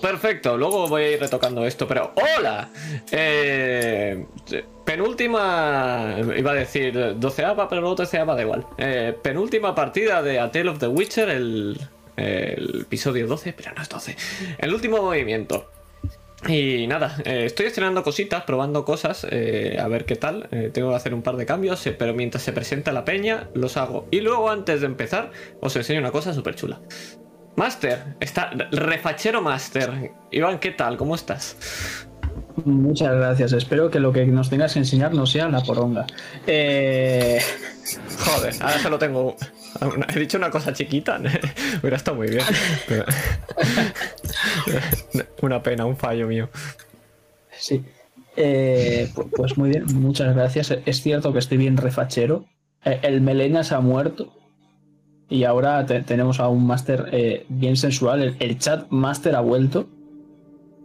[0.00, 0.56] Perfecto.
[0.56, 2.68] Luego voy a ir retocando esto, pero ¡hola!
[3.10, 4.24] Eh,
[4.84, 6.16] penúltima.
[6.36, 8.66] Iba a decir doceava, pero luego treceava, da igual.
[8.78, 11.80] Eh, penúltima partida de A Tale of the Witcher, el,
[12.16, 14.16] episodio 12, pero no es 12.
[14.58, 15.70] El último movimiento.
[16.46, 20.48] Y nada, eh, estoy estrenando cositas, probando cosas, eh, a ver qué tal.
[20.72, 24.06] Tengo que hacer un par de cambios, pero mientras se presenta la peña, los hago.
[24.10, 26.80] Y luego, antes de empezar, os enseño una cosa súper chula.
[27.56, 30.10] Master, está refachero Master.
[30.30, 30.96] Iván, ¿qué tal?
[30.96, 31.56] ¿Cómo estás?
[32.64, 33.52] Muchas gracias.
[33.52, 36.06] Espero que lo que nos tengas que enseñar no sea la poronga.
[36.46, 37.40] Eh...
[38.18, 39.36] Joder, ahora solo tengo.
[40.14, 41.20] He dicho una cosa chiquita.
[41.80, 42.44] Hubiera estado muy bien.
[42.88, 43.04] Pero-
[45.42, 46.48] Una pena, un fallo mío.
[47.56, 47.84] Sí.
[48.36, 50.74] Eh, pu- pues muy bien, muchas gracias.
[50.86, 52.46] Es cierto que estoy bien refachero.
[52.84, 54.32] Eh, El Melena se ha muerto.
[55.28, 58.22] Y ahora te- tenemos a un máster eh, bien sensual.
[58.22, 59.88] El, el chat master ha vuelto.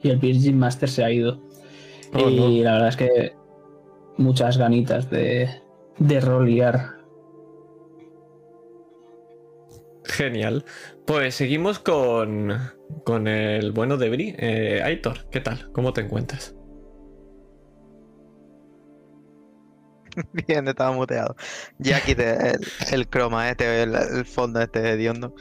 [0.02, 1.42] Y el Virgin Master se ha ido.
[2.14, 3.34] Oh, y la verdad es que
[4.18, 5.50] muchas ganitas de,
[5.98, 7.00] de rolear.
[10.06, 10.64] Genial.
[11.06, 12.58] Pues seguimos con,
[13.04, 14.36] con el bueno de Bri.
[14.40, 15.70] Eh, Aitor, ¿qué tal?
[15.74, 16.56] ¿Cómo te encuentras?
[20.48, 21.36] Bien, estaba muteado.
[21.78, 22.60] Ya quité el,
[22.92, 25.34] el croma este, el, el fondo este hediondo,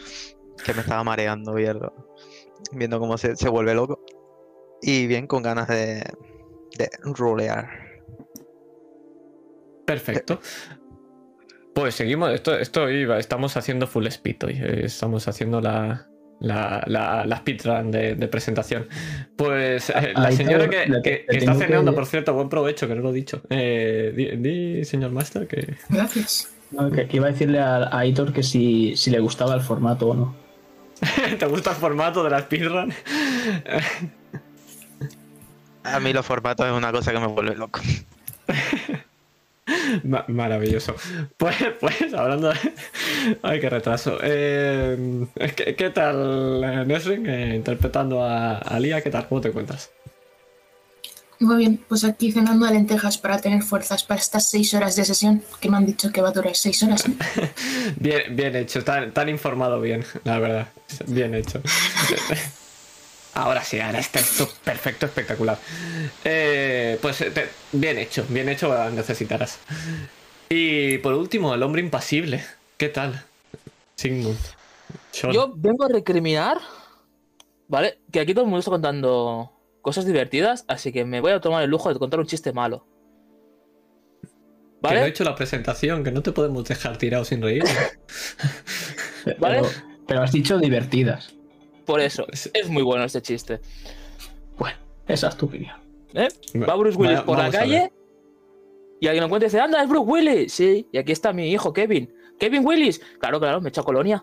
[0.64, 1.92] que me estaba mareando viendo,
[2.72, 4.04] viendo cómo se, se vuelve loco.
[4.82, 6.04] Y bien, con ganas de,
[6.76, 7.68] de rolear.
[9.86, 10.40] Perfecto.
[11.74, 12.30] Pues seguimos.
[12.32, 13.18] Esto, esto iba.
[13.18, 14.52] Estamos haciendo full speed hoy.
[14.60, 16.08] eh, Estamos haciendo la.
[16.40, 18.86] La, la, la speedrun de, de presentación.
[19.34, 23.02] Pues eh, la Ahí señora que, está que- cenando, por cierto, buen provecho, que no
[23.02, 23.42] lo he dicho.
[23.50, 25.74] Eh, di, di, señor Master, que.
[25.88, 26.48] Gracias.
[26.70, 29.62] No, que, que iba a decirle a, a Aitor que si, si le gustaba el
[29.62, 30.36] formato o no.
[31.38, 32.92] ¿Te gusta el formato de la speedrun?
[35.84, 37.80] A mí los formatos es una cosa que me vuelve loco.
[40.04, 40.94] Ma- maravilloso.
[41.36, 42.56] Pues, pues, hablando de...
[43.42, 44.18] Ay, qué retraso.
[44.22, 45.26] Eh,
[45.56, 47.26] ¿qué, qué tal, Nesrin?
[47.28, 49.28] Eh, interpretando a, a Lía, ¿qué tal?
[49.28, 49.90] ¿Cómo te encuentras?
[51.40, 55.04] Muy bien, pues aquí cenando de lentejas para tener fuerzas para estas seis horas de
[55.04, 57.04] sesión, que me han dicho que va a durar seis horas.
[57.96, 60.68] Bien, bien hecho, tan, tan informado bien, la verdad.
[61.06, 61.60] Bien hecho.
[63.38, 65.56] Ahora sí, ahora está esto perfecto, espectacular.
[66.24, 69.60] Eh, pues eh, te- bien hecho, bien hecho necesitarás.
[70.48, 72.44] Y por último, el hombre impasible.
[72.76, 73.22] ¿Qué tal?
[73.94, 74.36] Sigmund.
[75.12, 75.32] Sean.
[75.32, 76.58] Yo vengo a recriminar,
[77.68, 78.00] ¿vale?
[78.10, 81.62] Que aquí todo el mundo está contando cosas divertidas, así que me voy a tomar
[81.62, 82.86] el lujo de contar un chiste malo.
[84.22, 84.28] Que
[84.82, 85.06] no he ¿Vale?
[85.06, 87.62] hecho la presentación, que no te podemos dejar tirado sin reír.
[89.38, 89.60] ¿Vale?
[89.60, 89.68] Pero,
[90.08, 91.34] pero has dicho divertidas.
[91.88, 93.60] Por eso, es muy bueno este chiste.
[94.58, 94.76] Bueno,
[95.06, 95.74] esa es tu opinión.
[96.12, 96.28] ¿eh?
[96.56, 97.90] Va Bruce Willis por la calle
[99.00, 100.52] y alguien lo encuentra y dice, anda, es Bruce Willis.
[100.52, 102.12] Sí, y aquí está mi hijo Kevin.
[102.38, 103.00] Kevin Willis.
[103.18, 104.22] Claro, claro, me echa colonia.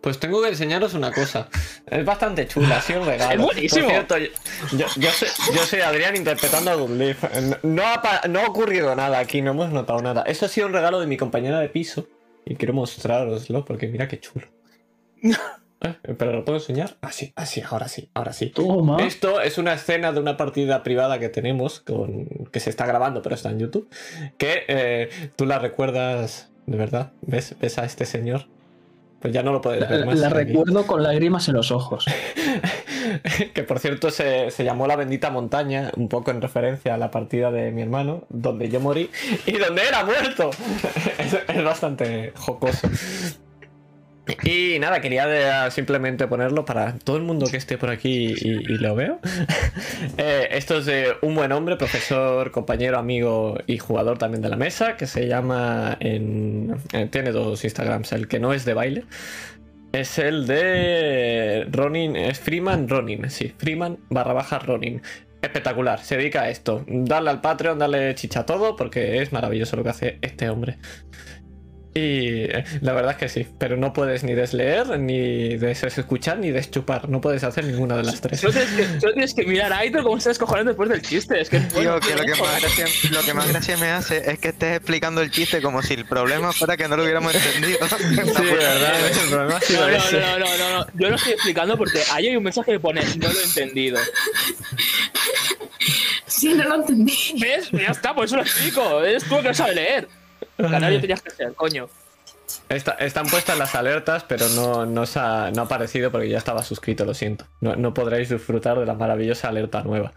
[0.00, 1.48] Pues tengo que enseñaros una cosa.
[1.84, 3.32] Es bastante chula, sí, un regalo.
[3.32, 3.86] Es buenísimo.
[3.86, 4.28] Por cierto, yo,
[4.78, 7.24] yo, yo soy, yo soy Adrián interpretando a Dunleaf.
[7.64, 10.22] No ha, no ha ocurrido nada aquí, no hemos notado nada.
[10.22, 12.06] Eso ha sido un regalo de mi compañera de piso.
[12.46, 14.46] Y quiero mostraroslo porque mira qué chulo.
[15.22, 16.96] Eh, ¿Pero lo puedo enseñar?
[17.02, 18.50] Ah, sí, ah, ahora sí, ahora sí.
[18.50, 19.04] Toma.
[19.04, 23.20] Esto es una escena de una partida privada que tenemos, con, que se está grabando,
[23.20, 23.88] pero está en YouTube.
[24.38, 27.12] Que eh, tú la recuerdas, de verdad.
[27.22, 28.46] ¿Ves, ¿Ves a este señor?
[29.20, 30.18] Pues ya no lo puedes ver La, más.
[30.18, 30.36] la aquí.
[30.36, 32.06] recuerdo con lágrimas en los ojos.
[33.54, 37.10] que por cierto se, se llamó La Bendita Montaña, un poco en referencia a la
[37.10, 39.10] partida de mi hermano, donde yo morí
[39.46, 40.50] y donde era muerto.
[41.18, 42.88] es, bastante jocoso.
[44.42, 48.94] Y nada, quería simplemente ponerlo para todo el mundo que esté por aquí y, lo
[48.94, 49.20] veo.
[50.18, 54.56] Eh, esto es de un buen hombre, profesor, compañero, amigo y jugador también de la
[54.56, 59.04] mesa, que se llama eh, tiene dos Instagrams, el que no es de baile.
[59.96, 65.00] Es el de Ronin, es Freeman Ronin, sí, Freeman barra baja Ronin.
[65.40, 66.84] Espectacular, se dedica a esto.
[66.86, 70.76] Darle al Patreon, darle chicha a todo, porque es maravilloso lo que hace este hombre.
[71.96, 76.50] Y eh, la verdad es que sí, pero no puedes ni desleer, ni desescuchar, ni
[76.50, 77.08] deschupar.
[77.08, 78.38] No puedes hacer ninguna de las tres.
[78.38, 81.40] Solo tienes que, solo tienes que mirar a Aitor cómo se descojonando después del chiste.
[81.40, 84.38] Es que Tío, que lo que, más gracia, lo que más gracia me hace es
[84.38, 87.78] que estés explicando el chiste como si el problema fuera que no lo hubiéramos entendido.
[88.36, 90.86] Sí, verdad, el problema sido No, no, no, no, no, no.
[90.94, 93.98] Yo lo estoy explicando porque ahí hay un mensaje que pone no lo he entendido.
[96.26, 97.16] Sí, no lo entendí.
[97.40, 97.70] ¿Ves?
[97.70, 99.02] Ya está, por eso lo explico.
[99.02, 100.08] Eres tú el que no sabe leer.
[100.56, 101.88] Canario tenías que ser, coño.
[102.68, 106.38] Está- están puestas las alertas, pero no, no, se ha, no ha aparecido porque ya
[106.38, 107.46] estaba suscrito, lo siento.
[107.60, 110.12] No, no podréis disfrutar de la maravillosa alerta nueva.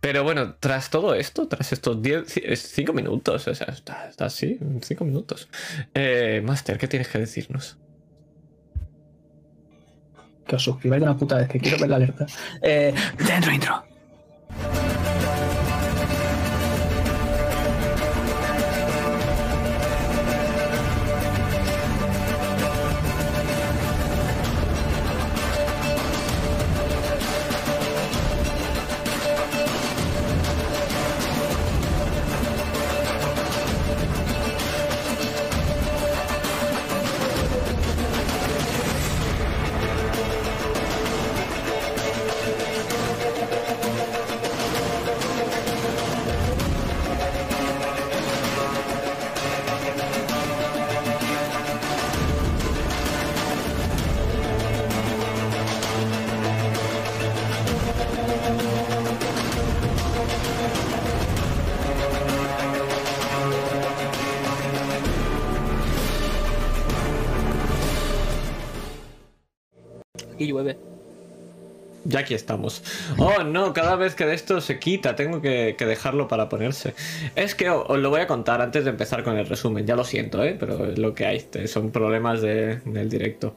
[0.00, 4.58] Pero bueno, tras todo esto, tras estos 10, 5 minutos, o sea, está, está así,
[4.82, 5.48] 5 minutos.
[5.94, 7.76] Eh, Master, ¿qué tienes que decirnos?
[10.46, 12.26] Que os suscribáis de una puta vez, que quiero ver la alerta.
[12.62, 12.94] Eh,
[13.26, 13.84] dentro intro.
[70.48, 70.78] Llueve.
[72.04, 72.82] Ya aquí estamos.
[73.18, 76.94] Oh, no, cada vez que de esto se quita, tengo que, que dejarlo para ponerse.
[77.34, 79.84] Es que o- os lo voy a contar antes de empezar con el resumen.
[79.86, 80.56] Ya lo siento, ¿eh?
[80.58, 81.46] Pero es lo que hay.
[81.66, 83.56] Son problemas de- del directo.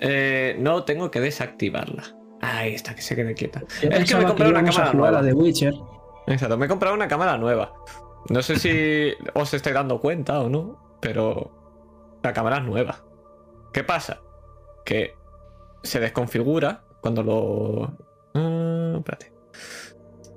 [0.00, 2.04] Eh, no, tengo que desactivarla.
[2.40, 3.60] Ahí está, que se quede quieta.
[3.60, 5.22] Yo Es que me pensaba compré una cámara nueva.
[5.22, 5.74] The Witcher.
[6.26, 7.72] Exacto, me he comprado una cámara nueva.
[8.28, 11.50] No sé si os estáis dando cuenta o no, pero
[12.22, 13.02] la cámara es nueva.
[13.72, 14.20] ¿Qué pasa?
[14.84, 15.14] Que
[15.82, 17.96] se desconfigura cuando lo...
[18.34, 19.32] Ah, espérate.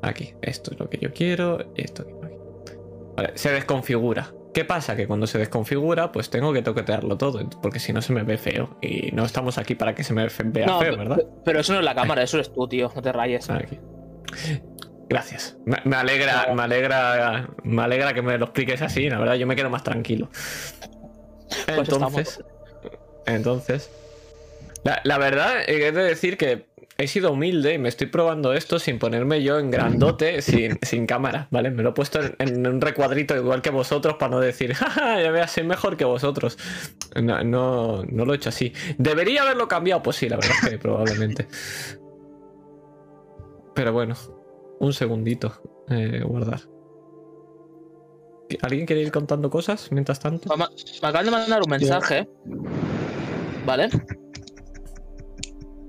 [0.02, 2.14] Aquí, esto es lo que yo quiero, esto aquí.
[2.24, 2.36] aquí.
[3.16, 4.34] Vale, se desconfigura.
[4.54, 4.96] ¿Qué pasa?
[4.96, 8.38] Que cuando se desconfigura, pues tengo que toquetearlo todo, porque si no se me ve
[8.38, 8.78] feo.
[8.82, 11.18] Y no estamos aquí para que se me vea No, feo, ¿verdad?
[11.18, 12.92] pe- pero eso no es la cámara, eso eres tú, tío.
[12.96, 13.50] No te rayes.
[13.50, 13.80] Aquí.
[15.10, 15.58] Gracias.
[15.66, 19.46] Me, me alegra, me alegra, me alegra que me lo expliques así, la verdad, yo
[19.46, 20.30] me quedo más tranquilo.
[21.66, 22.44] Pues Entonces,
[23.26, 23.90] entonces,
[24.86, 26.68] la, la verdad he de decir que
[26.98, 31.06] he sido humilde y me estoy probando esto sin ponerme yo en grandote, sin, sin
[31.06, 31.70] cámara, ¿vale?
[31.72, 35.22] Me lo he puesto en, en un recuadrito igual que vosotros para no decir, jaja,
[35.22, 36.58] ya veas, soy mejor que vosotros.
[37.22, 38.72] No, no, no lo he hecho así.
[38.98, 40.02] ¿Debería haberlo cambiado?
[40.04, 41.48] Pues sí, la verdad es que probablemente.
[43.74, 44.16] Pero bueno,
[44.80, 45.62] un segundito.
[45.90, 46.62] eh, guardar.
[48.62, 50.56] ¿Alguien quiere ir contando cosas mientras tanto?
[50.56, 50.64] Me
[51.08, 52.30] acaban de mandar un mensaje.
[53.66, 53.90] ¿Vale?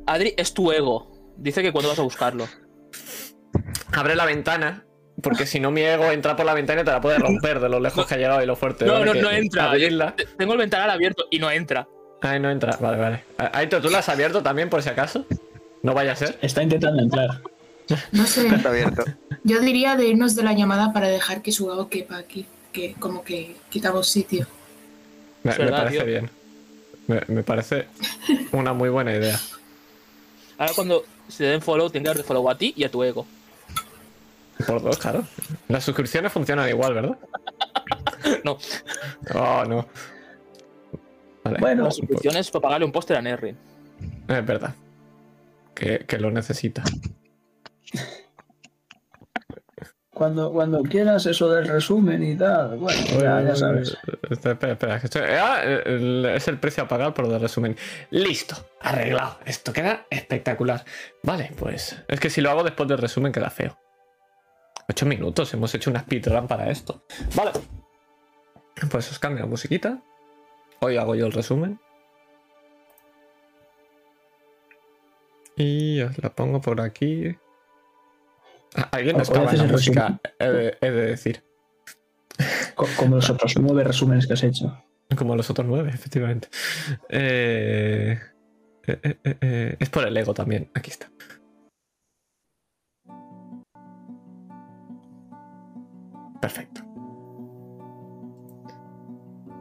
[0.06, 1.12] Adri, es tu ego.
[1.36, 2.46] Dice que cuando vas a buscarlo.
[3.92, 4.82] Abre la ventana.
[5.22, 7.70] Porque si no mi ego entra por la ventana y te la puede romper de
[7.70, 8.84] lo lejos que ha llegado y lo fuerte.
[8.84, 9.06] No, ¿vale?
[9.06, 9.70] no, Que no entra.
[9.72, 11.88] abrirla- Te- Tengo el ventanal abierto y no entra.
[12.20, 12.76] Ay, no entra.
[12.78, 13.24] Vale, vale.
[13.52, 15.24] Aito, ¿tú la has abierto también por si acaso?
[15.82, 16.38] No vaya a ser.
[16.42, 17.40] Está intentando entrar.
[18.12, 18.46] No sé.
[18.48, 19.04] Está abierto.
[19.44, 22.44] Yo diría de irnos de la llamada para dejar que Sugao quepa aquí.
[22.72, 24.46] Que como que quitamos sitio.
[25.44, 26.04] Me, parece tío.
[26.04, 26.30] bien.
[27.06, 27.86] Me, me parece
[28.52, 29.38] una muy buena idea.
[30.58, 33.26] Ahora cuando se den follow, tienes que darte follow a ti y a tu ego.
[34.66, 35.24] Por dos, claro.
[35.68, 37.18] Las suscripciones funcionan igual, ¿verdad?
[38.44, 38.58] No,
[39.34, 39.86] Oh, no.
[41.44, 41.58] Vale.
[41.60, 43.56] Bueno, las suscripciones para pagarle un póster a Nerrin.
[44.26, 44.74] Es verdad.
[45.74, 46.82] Que, que lo necesita.
[50.16, 53.98] Cuando, cuando quieras eso del resumen y tal, bueno, ya, ya sabes.
[54.30, 57.76] Espera, espera, que estoy- ah, el- es el precio a pagar por el resumen.
[58.08, 59.36] Listo, arreglado.
[59.44, 60.86] Esto queda espectacular.
[61.22, 63.78] Vale, pues es que si lo hago después del resumen queda feo.
[64.88, 67.02] Ocho minutos, hemos hecho una speedrun para esto.
[67.34, 67.50] Vale.
[68.90, 69.98] Pues os cambio la musiquita.
[70.80, 71.78] Hoy hago yo el resumen.
[75.56, 77.36] Y os la pongo por aquí.
[78.92, 81.44] Alguien acaba haces la música, he de- he de decir.
[82.74, 84.82] Co- Como los otros nueve resúmenes que has hecho.
[85.16, 86.48] Como los otros nueve, efectivamente.
[87.08, 88.18] Eh,
[88.86, 90.70] eh, eh, es por el ego también.
[90.74, 91.08] Aquí está.
[96.40, 96.82] Perfecto.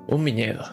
[0.07, 0.63] Un viñedo.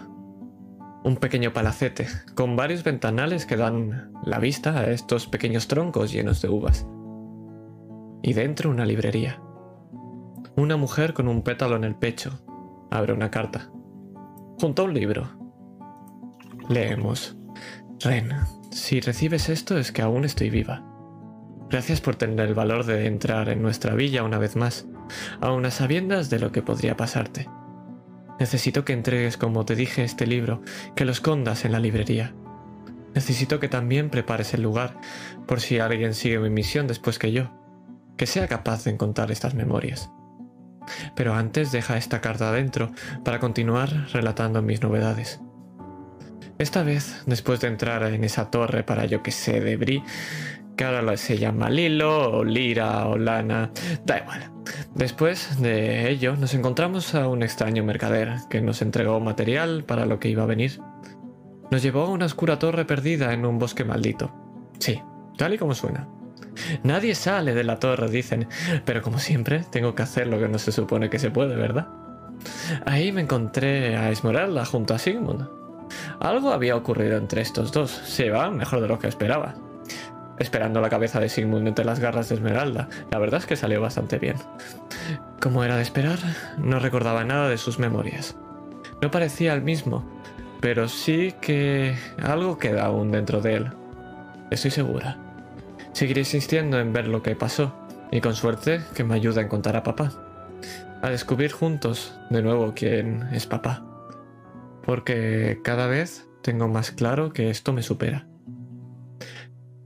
[1.05, 6.41] Un pequeño palacete con varios ventanales que dan la vista a estos pequeños troncos llenos
[6.43, 6.87] de uvas.
[8.23, 9.41] Y dentro una librería.
[10.57, 12.41] Una mujer con un pétalo en el pecho
[12.91, 13.71] abre una carta
[14.63, 15.29] junto a un libro.
[16.69, 17.37] Leemos.
[17.99, 18.31] Ren,
[18.71, 20.85] si recibes esto es que aún estoy viva.
[21.69, 24.87] Gracias por tener el valor de entrar en nuestra villa una vez más,
[25.41, 27.49] aun a sabiendas de lo que podría pasarte.
[28.39, 30.63] Necesito que entregues, como te dije, este libro,
[30.95, 32.33] que lo escondas en la librería.
[33.17, 34.97] Necesito que también prepares el lugar,
[35.49, 37.51] por si alguien sigue mi misión después que yo,
[38.17, 40.11] que sea capaz de encontrar estas memorias.
[41.15, 42.91] Pero antes deja esta carta adentro
[43.25, 45.41] para continuar relatando mis novedades.
[46.59, 50.03] Esta vez, después de entrar en esa torre para yo que sé de Bri,
[50.77, 53.71] que ahora se llama Lilo, o Lira, o Lana,
[54.05, 54.51] da igual.
[54.95, 60.19] Después de ello, nos encontramos a un extraño mercader que nos entregó material para lo
[60.19, 60.81] que iba a venir.
[61.71, 64.33] Nos llevó a una oscura torre perdida en un bosque maldito.
[64.79, 65.01] Sí,
[65.37, 66.09] tal y como suena.
[66.83, 68.49] Nadie sale de la torre, dicen,
[68.85, 71.89] pero como siempre, tengo que hacer lo que no se supone que se puede, ¿verdad?
[72.85, 75.49] Ahí me encontré a Esmeralda junto a Sigmund.
[76.21, 79.55] Algo había ocurrido entre estos dos, se va mejor de lo que esperaba
[80.39, 82.89] esperando la cabeza de Sigmund entre las garras de Esmeralda.
[83.11, 84.37] La verdad es que salió bastante bien.
[85.41, 86.19] Como era de esperar,
[86.59, 88.37] no recordaba nada de sus memorias.
[89.01, 90.05] No parecía el mismo,
[90.61, 93.71] pero sí que algo queda aún dentro de él.
[94.51, 95.19] Estoy segura.
[95.93, 97.75] Seguiré insistiendo en ver lo que pasó,
[98.11, 100.13] y con suerte que me ayude a encontrar a papá.
[101.03, 103.85] A descubrir juntos de nuevo quién es papá.
[104.85, 108.27] Porque cada vez tengo más claro que esto me supera.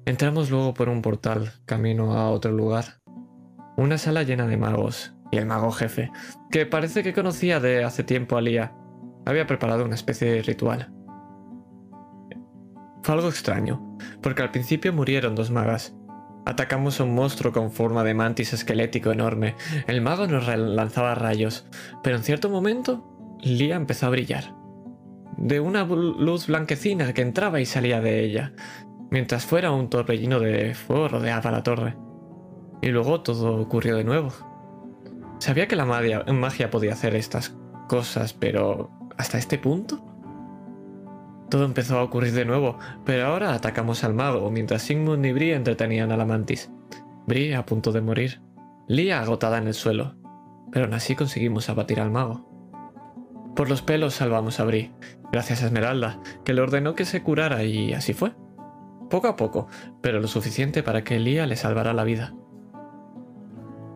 [0.04, 3.00] Entramos luego por un portal, camino a otro lugar.
[3.76, 6.10] Una sala llena de magos, y el mago jefe,
[6.50, 8.72] que parece que conocía de hace tiempo a Lía,
[9.24, 10.92] había preparado una especie de ritual.
[13.02, 15.95] Fue algo extraño, porque al principio murieron dos magas.
[16.46, 19.56] Atacamos a un monstruo con forma de mantis esquelético enorme.
[19.88, 21.66] El mago nos lanzaba rayos,
[22.04, 24.54] pero en cierto momento, Lía empezó a brillar.
[25.36, 28.52] De una luz blanquecina que entraba y salía de ella,
[29.10, 31.96] mientras fuera un torbellino de fuego rodeaba la torre.
[32.80, 34.32] Y luego todo ocurrió de nuevo.
[35.40, 37.56] Sabía que la magia, podía hacer estas
[37.88, 40.05] cosas, pero ¿hasta este punto?
[41.50, 45.52] Todo empezó a ocurrir de nuevo, pero ahora atacamos al mago, mientras Sigmund y Bri
[45.52, 46.70] entretenían a la mantis.
[47.26, 48.40] Bri a punto de morir,
[48.88, 50.14] Lia agotada en el suelo,
[50.72, 52.48] pero aún así conseguimos abatir al mago.
[53.54, 54.92] Por los pelos salvamos a Bri,
[55.32, 58.32] gracias a Esmeralda, que le ordenó que se curara y así fue.
[59.08, 59.68] Poco a poco,
[60.02, 62.34] pero lo suficiente para que Lía le salvara la vida.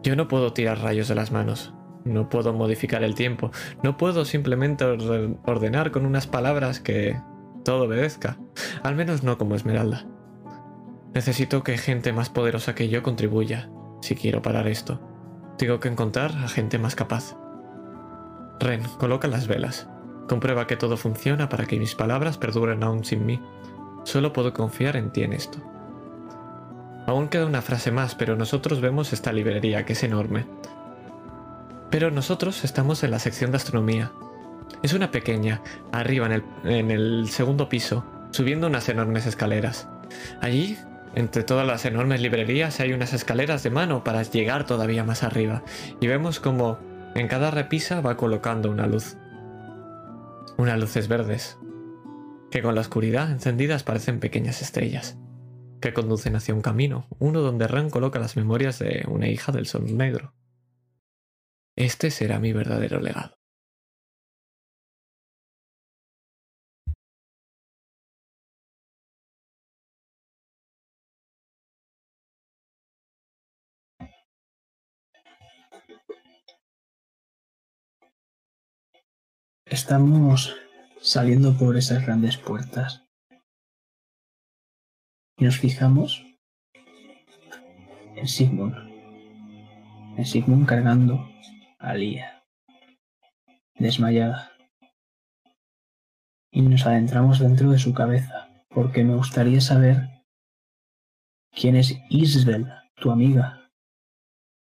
[0.02, 3.50] Yo no puedo tirar rayos de las manos, no puedo modificar el tiempo,
[3.83, 7.21] no puedo simplemente ordenar con unas palabras que
[7.64, 8.38] todo obedezca,
[8.83, 10.07] al menos no como Esmeralda.
[11.14, 13.69] Necesito que gente más poderosa que yo contribuya,
[14.00, 15.00] si quiero parar esto.
[15.59, 17.37] Tengo que encontrar a gente más capaz.
[18.61, 19.88] Ren, coloca las velas.
[20.29, 23.43] Comprueba que todo funciona para que mis palabras perduren aún sin mí.
[24.05, 25.59] Solo puedo confiar en ti en esto.
[27.07, 30.47] Aún queda una frase más, pero nosotros vemos esta librería que es enorme.
[31.90, 34.12] Pero nosotros estamos en la sección de astronomía.
[34.83, 35.62] Es una pequeña,
[35.93, 36.29] arriba
[36.64, 39.88] en el, segundo piso, subiendo unas enormes escaleras.
[40.40, 40.79] Allí,
[41.14, 45.62] entre todas las enormes librerías, hay unas escaleras de mano para llegar todavía más arriba,
[46.00, 46.79] y vemos como
[47.14, 49.17] en cada repisa va colocando una luz.
[50.57, 51.59] Unas luces verdes,
[52.50, 55.19] que con la oscuridad encendidas parecen pequeñas estrellas,
[55.81, 59.67] que conducen hacia un camino, uno donde Ran coloca las memorias de una hija del
[59.67, 60.35] sol negro.
[61.76, 63.39] Este será mi verdadero legado.
[79.70, 80.56] Estamos
[81.00, 83.06] saliendo por esas grandes puertas.
[85.38, 86.26] Y nos fijamos
[88.16, 88.74] en Sigmund.
[90.18, 91.24] En Sigmund cargando
[91.78, 92.42] a Lía,
[93.76, 94.50] desmayada.
[96.50, 100.24] Y nos adentramos dentro de su cabeza, porque me gustaría saber
[101.52, 103.70] quién es Isabel, tu amiga,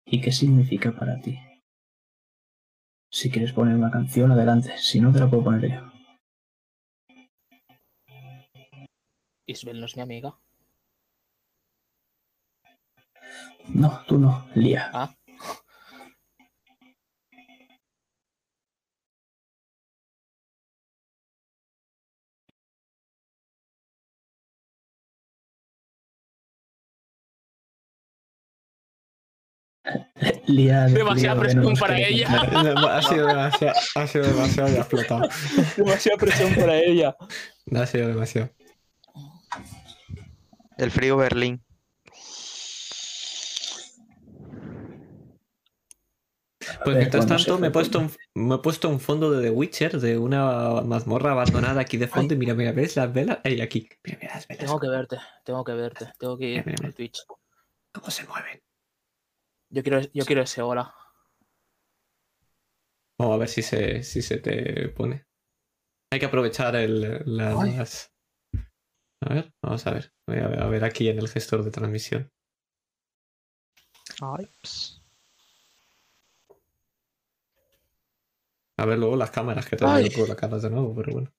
[0.05, 1.39] y qué significa para ti.
[3.11, 4.75] Si quieres poner una canción, adelante.
[4.77, 5.93] Si no, te la puedo poner yo.
[9.47, 10.39] Isabel no es mi amiga.
[13.69, 14.91] No, tú no, Lía.
[14.93, 15.15] Ah.
[30.47, 32.29] Demasiada presión para ella.
[32.31, 35.29] ha sido demasiado, ha sido demasiado ya explotado.
[35.77, 37.17] Demasiada presión para ella.
[37.75, 38.51] Ha sido demasiado.
[40.77, 41.63] El frío Berlín.
[46.85, 49.51] Pues ver mientras tanto me he, puesto un, me he puesto un fondo de The
[49.51, 52.35] Witcher, de una mazmorra abandonada aquí de fondo.
[52.35, 53.39] Y mira, mira, ¿ves las velas?
[53.43, 53.89] Ey, aquí.
[54.05, 54.65] Mira, mira las velas.
[54.65, 57.19] Tengo que verte, tengo que verte, tengo que ir Mira, mira, Twitch.
[57.93, 58.63] ¿Cómo se mueven?
[59.71, 60.95] Yo quiero, yo quiero ese hola.
[63.19, 65.27] Vamos a ver si se, si se te pone.
[66.13, 68.11] Hay que aprovechar el, las...
[69.21, 70.13] A ver, vamos a ver.
[70.27, 72.31] Voy a ver, a ver aquí en el gestor de transmisión.
[74.21, 74.49] Ay.
[78.79, 80.11] A ver luego las cámaras, que todavía Ay.
[80.11, 81.33] no puedo las cámaras de nuevo, pero bueno.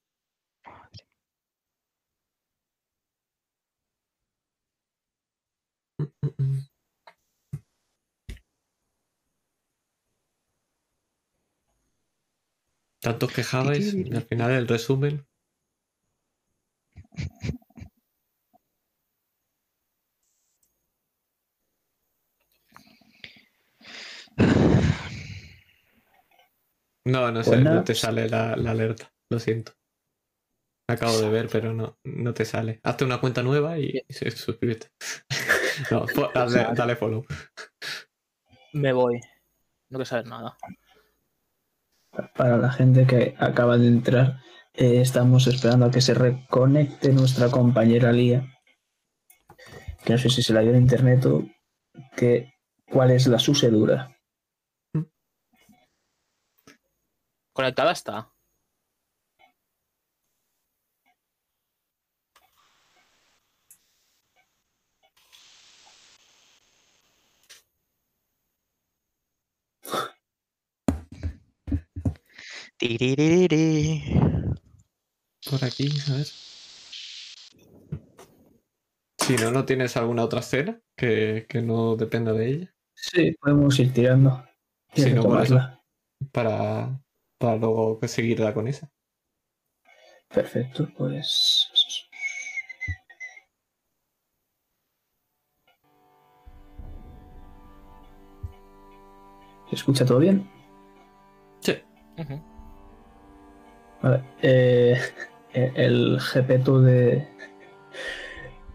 [13.01, 15.25] Tanto os quejabais, y al final el resumen.
[27.05, 29.73] No, no sé, no te sale la, la alerta, lo siento.
[30.89, 32.79] Acabo de ver, pero no, no te sale.
[32.83, 34.87] Hazte una cuenta nueva y, y suscríbete.
[35.91, 36.05] no,
[36.73, 37.25] dale follow.
[38.73, 39.19] Me voy.
[39.89, 40.57] No quiero saber nada.
[42.35, 44.39] Para la gente que acaba de entrar,
[44.73, 48.45] eh, estamos esperando a que se reconecte nuestra compañera Lía.
[50.03, 51.43] Que no sé si se la dio en internet o
[52.15, 52.53] que,
[52.89, 54.15] cuál es la sucedura.
[57.53, 58.31] Conectada está.
[75.49, 76.27] Por aquí, a ver.
[79.17, 82.75] Si no, no tienes alguna otra escena que, que no dependa de ella.
[82.93, 84.45] Sí, podemos ir tirando.
[84.93, 85.83] Sí, no, retomarla.
[86.31, 87.01] Para,
[87.37, 88.89] para luego seguirla con esa.
[90.29, 91.67] Perfecto, pues.
[99.69, 100.49] ¿Se escucha todo bien?
[101.59, 101.73] Sí.
[102.17, 102.48] Ujú.
[104.01, 104.23] Vale.
[104.41, 104.99] eh,
[105.53, 107.27] el GPTO de.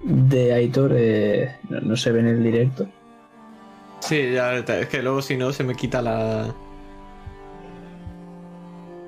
[0.02, 2.86] de Aitor eh, no, no se ve en el directo.
[4.00, 6.54] Sí, ya, es que luego si no se me quita la.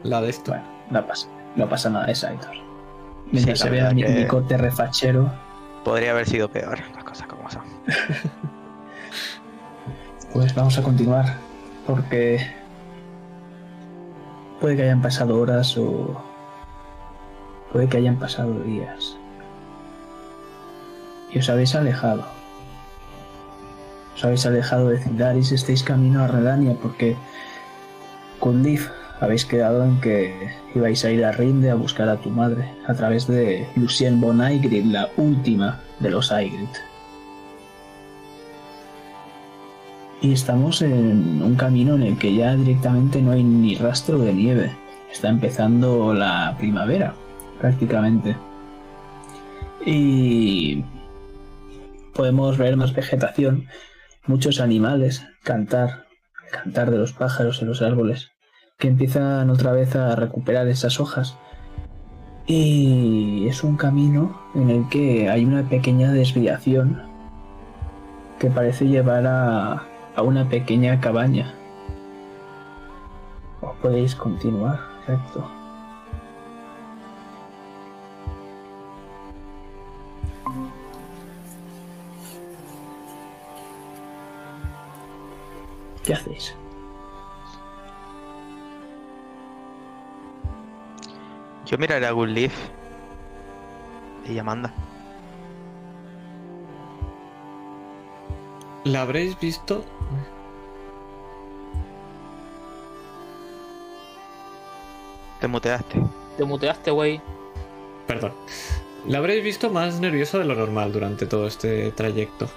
[0.03, 0.53] La de esto.
[0.53, 2.55] Bueno, no pasa, no pasa nada, es Aitor.
[3.33, 5.31] Mientras la se vea mi corte refachero,
[5.87, 7.63] Podría haber sido peor, las cosas como son.
[10.33, 11.37] pues vamos a continuar.
[11.87, 12.45] Porque
[14.61, 16.15] puede que hayan pasado horas o
[17.73, 19.17] puede que hayan pasado días.
[21.33, 22.25] Y os habéis alejado.
[24.15, 27.17] Os habéis alejado de Cindaris, estáis camino a Redania porque
[28.41, 28.89] con Leaf
[29.21, 32.95] habéis quedado en que ibais a ir a Rinde a buscar a tu madre a
[32.95, 36.69] través de Lucien von la última de los Aigrid.
[40.27, 44.35] Y estamos en un camino en el que ya directamente no hay ni rastro de
[44.35, 44.73] nieve.
[45.13, 47.15] Está empezando la primavera,
[47.61, 48.37] prácticamente.
[49.85, 50.83] Y
[52.13, 53.67] podemos ver más vegetación,
[54.27, 56.07] muchos animales, cantar,
[56.51, 58.33] cantar de los pájaros en los árboles,
[58.79, 61.39] que empiezan otra vez a recuperar esas hojas.
[62.49, 67.01] Y es un camino en el que hay una pequeña desviación
[68.41, 71.55] que parece llevar a, a una pequeña cabaña.
[73.61, 75.49] Os podéis continuar, exacto.
[86.03, 86.55] ¿Qué hacéis?
[91.67, 92.55] Yo miraré a Good Leaf.
[94.25, 94.73] Ella manda.
[98.87, 99.85] ¿La habréis visto?
[105.41, 106.01] Te muteaste.
[106.37, 107.21] Te muteaste, güey.
[108.07, 108.33] Perdón.
[109.09, 112.49] La habréis visto más nerviosa de lo normal durante todo este trayecto.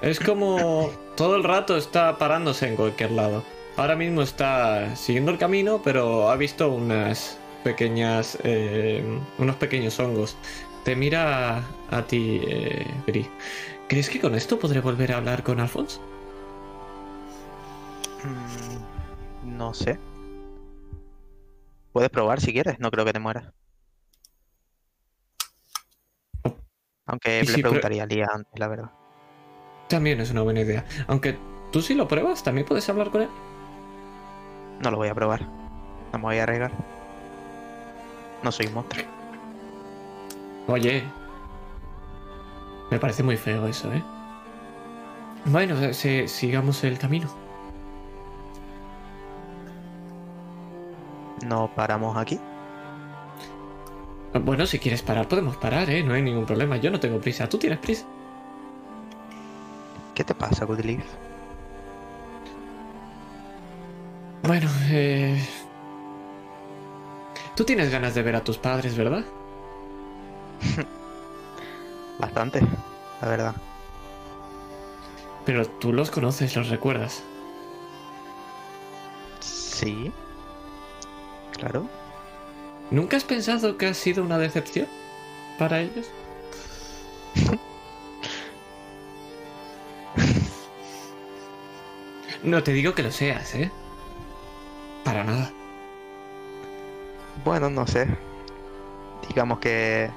[0.00, 3.44] Es como todo el rato está parándose en cualquier lado.
[3.76, 9.04] Ahora mismo está siguiendo el camino, pero ha visto unas pequeñas, eh,
[9.36, 10.34] unos pequeños hongos.
[10.84, 13.28] Te mira a, ti, eh, Bri.
[13.88, 15.98] ¿Crees que con esto podré volver a hablar con Alphonse?
[18.22, 19.98] Mm, no sé.
[21.92, 23.52] Puedes probar si quieres, no creo que te mueras.
[27.06, 28.90] Aunque ¿Y le si preguntaría a Lía antes, la verdad.
[29.88, 30.84] También es una buena idea.
[31.06, 31.38] Aunque
[31.72, 33.28] tú si lo pruebas, también puedes hablar con él.
[34.80, 35.40] No lo voy a probar.
[36.12, 36.72] No me voy a arriesgar.
[38.42, 39.04] No soy un monstruo.
[40.66, 41.02] Oye.
[42.90, 44.02] Me parece muy feo eso, ¿eh?
[45.44, 47.28] Bueno, se- sigamos el camino.
[51.44, 52.38] No paramos aquí.
[54.34, 56.02] Bueno, si quieres parar, podemos parar, ¿eh?
[56.02, 56.76] No hay ningún problema.
[56.76, 57.48] Yo no tengo prisa.
[57.48, 58.06] ¿Tú tienes prisa?
[60.14, 61.04] ¿Qué te pasa, Goodleaf?
[64.42, 65.40] Bueno, eh...
[67.56, 69.24] Tú tienes ganas de ver a tus padres, ¿verdad?
[72.18, 72.60] Bastante,
[73.22, 73.54] la verdad.
[75.44, 77.22] Pero tú los conoces, los recuerdas.
[79.40, 80.12] Sí.
[81.52, 81.88] Claro.
[82.90, 84.86] ¿Nunca has pensado que ha sido una decepción
[85.58, 86.10] para ellos?
[92.42, 93.70] No te digo que lo seas, ¿eh?
[95.04, 95.50] Para nada.
[97.44, 98.06] Bueno, no sé.
[99.28, 100.08] Digamos que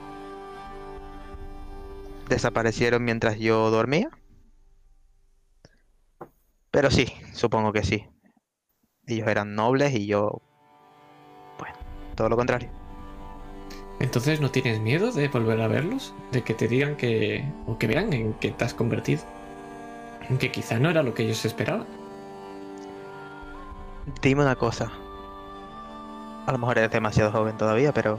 [2.32, 4.10] desaparecieron mientras yo dormía.
[6.72, 8.08] Pero sí, supongo que sí.
[9.06, 10.42] Ellos eran nobles y yo...
[11.60, 11.76] Bueno,
[12.16, 12.70] todo lo contrario.
[14.00, 17.88] Entonces no tienes miedo de volver a verlos, de que te digan que o que
[17.88, 19.22] vean en qué te has convertido,
[20.40, 21.86] que quizá no era lo que ellos esperaban.
[24.22, 24.92] Dime una cosa.
[26.48, 28.18] A lo mejor eres demasiado joven todavía, pero...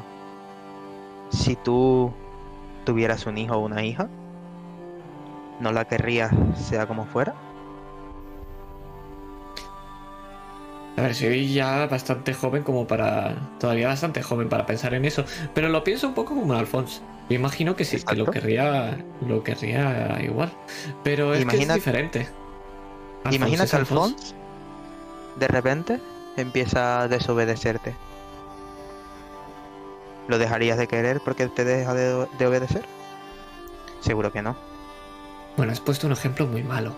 [1.30, 2.12] Si tú
[2.84, 4.08] tuvieras un hijo o una hija,
[5.60, 7.34] ¿no la querrías sea como fuera?
[10.96, 13.34] A ver, soy ya bastante joven como para.
[13.58, 15.24] Todavía bastante joven para pensar en eso.
[15.54, 17.00] Pero lo pienso un poco como Alphonse.
[17.30, 18.98] Yo imagino que sí, que lo querría.
[19.26, 20.52] Lo querría igual.
[21.02, 22.28] Pero es Imagina- que es diferente.
[23.30, 24.34] Es que Alphonse
[25.36, 25.98] de repente
[26.36, 27.94] empieza a desobedecerte.
[30.28, 32.84] ¿Lo dejarías de querer porque te deja de, de obedecer?
[34.00, 34.56] Seguro que no.
[35.56, 36.94] Bueno, has puesto un ejemplo muy malo.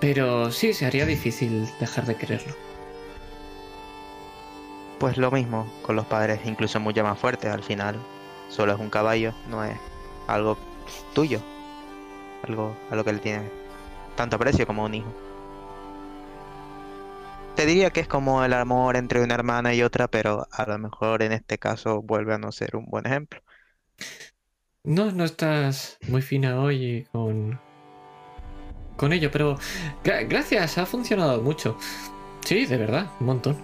[0.00, 2.54] Pero sí, se haría difícil dejar de quererlo.
[4.98, 7.50] Pues lo mismo con los padres, incluso mucho más fuertes.
[7.50, 7.96] Al final,
[8.48, 9.76] solo es un caballo, no es
[10.26, 10.58] algo
[11.14, 11.40] tuyo.
[12.46, 13.50] Algo a lo que le tienes
[14.16, 15.12] tanto aprecio como un hijo.
[17.56, 20.78] Te diría que es como el amor entre una hermana y otra, pero a lo
[20.78, 23.40] mejor en este caso vuelve a no ser un buen ejemplo.
[24.84, 27.60] No, no estás muy fina hoy con.
[28.96, 29.56] con ello, pero.
[30.04, 31.76] gra- gracias, ha funcionado mucho.
[32.44, 33.56] Sí, de verdad, un montón.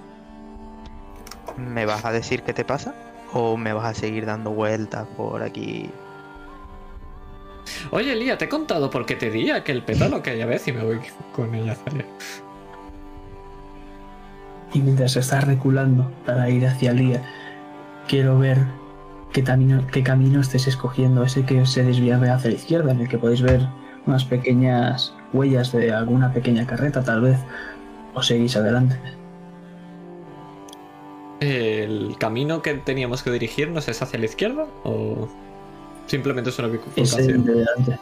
[1.57, 2.95] ¿Me vas a decir qué te pasa?
[3.33, 5.91] ¿O me vas a seguir dando vueltas por aquí?
[7.91, 10.83] Oye, Lía, te he contado por qué te di aquel pétalo aquella vez y me
[10.83, 11.01] voy
[11.33, 12.07] con ella, Zaria.
[14.75, 17.23] Y mientras estás reculando para ir hacia Lía,
[18.09, 18.59] quiero ver
[19.33, 23.09] qué camino, qué camino estés escogiendo, ese que se desvía hacia la izquierda, en el
[23.09, 23.67] que podéis ver
[24.07, 27.39] unas pequeñas huellas de alguna pequeña carreta, tal vez,
[28.15, 28.99] o seguís adelante.
[31.41, 35.29] ¿El camino que teníamos que dirigirnos es hacia la izquierda o
[36.07, 37.45] simplemente es una Es el bifurcación?
[37.45, 37.99] de delante.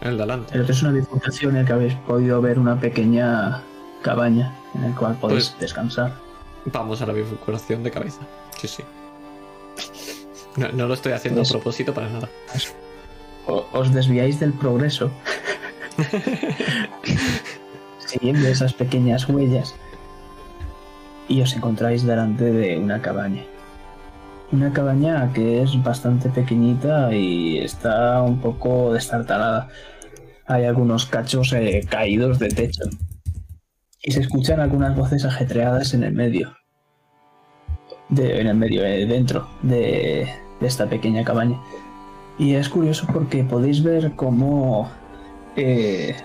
[0.00, 0.54] El de adelante.
[0.54, 3.62] El otro es una bifurcación en el que habéis podido ver una pequeña
[4.02, 6.12] cabaña en la cual podéis Pues- descansar.
[6.66, 8.20] Vamos a la bifurcación de cabeza.
[8.60, 8.82] Sí, sí.
[10.56, 11.54] No, no lo estoy haciendo a Eso.
[11.54, 12.28] propósito para nada.
[13.46, 15.10] O- os desviáis del progreso.
[18.06, 19.74] Siguiendo esas pequeñas huellas.
[21.28, 23.42] Y os encontráis delante de una cabaña.
[24.52, 29.68] Una cabaña que es bastante pequeñita y está un poco destartalada.
[30.46, 32.82] Hay algunos cachos eh, caídos de techo.
[34.02, 36.56] Y se escuchan algunas voces ajetreadas en el medio.
[38.08, 40.28] De- en el medio, eh, dentro de,
[40.60, 41.58] de esta pequeña cabaña.
[42.38, 44.90] Y es curioso porque podéis ver cómo,
[45.56, 46.16] eh,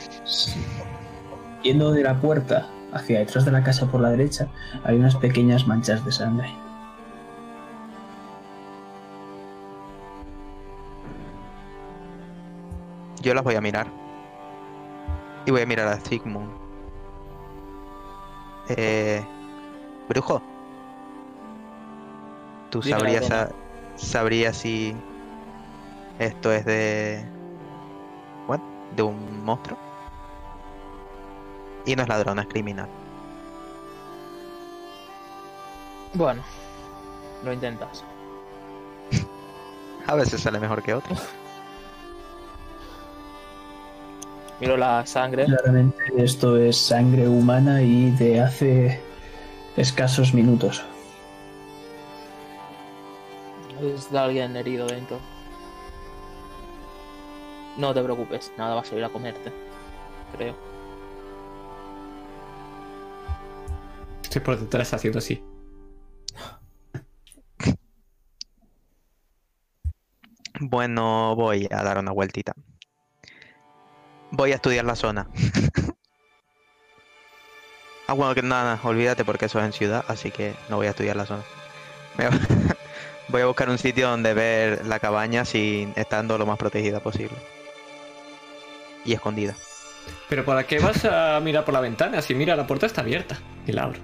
[1.63, 4.47] yendo de la puerta hacia detrás de la casa por la derecha,
[4.83, 6.49] hay unas pequeñas manchas de sangre.
[13.21, 13.87] Yo las voy a mirar.
[15.45, 16.66] Y voy a mirar a Sigmund.
[18.69, 19.23] Eh,
[20.10, 20.41] brujo.
[22.69, 23.49] ¿Tú Dime sabrías,
[23.95, 24.95] sabrías si
[26.19, 27.23] esto es de...
[28.45, 28.63] Bueno,
[28.95, 29.77] de un monstruo?
[31.86, 32.89] Y no es ladrón, es criminal.
[36.13, 36.41] Bueno,
[37.43, 38.03] lo intentas.
[40.08, 41.21] A veces sale mejor que otros.
[44.59, 45.45] Miro la sangre.
[45.45, 48.99] Claramente esto es sangre humana y de hace
[49.75, 50.83] escasos minutos.
[53.81, 55.19] Es de alguien herido dentro.
[57.77, 59.53] No te preocupes, nada va a salir a comerte.
[60.35, 60.55] Creo.
[64.23, 65.43] Estoy por detrás haciendo así.
[70.59, 72.53] Bueno, voy a dar una vueltita.
[74.38, 75.28] Voy a estudiar la zona.
[78.08, 80.91] ah, bueno, que nada, olvídate porque eso es en ciudad, así que no voy a
[80.91, 81.41] estudiar la zona.
[83.30, 87.36] Voy- a buscar un sitio donde ver la cabaña sin estando lo más protegida posible.
[89.06, 89.56] Y escondida.
[90.30, 92.21] Pero ¿para qué vas a mirar por la ventana?
[92.21, 93.38] Si mira, la puerta está abierta.
[93.65, 94.00] Y la abro.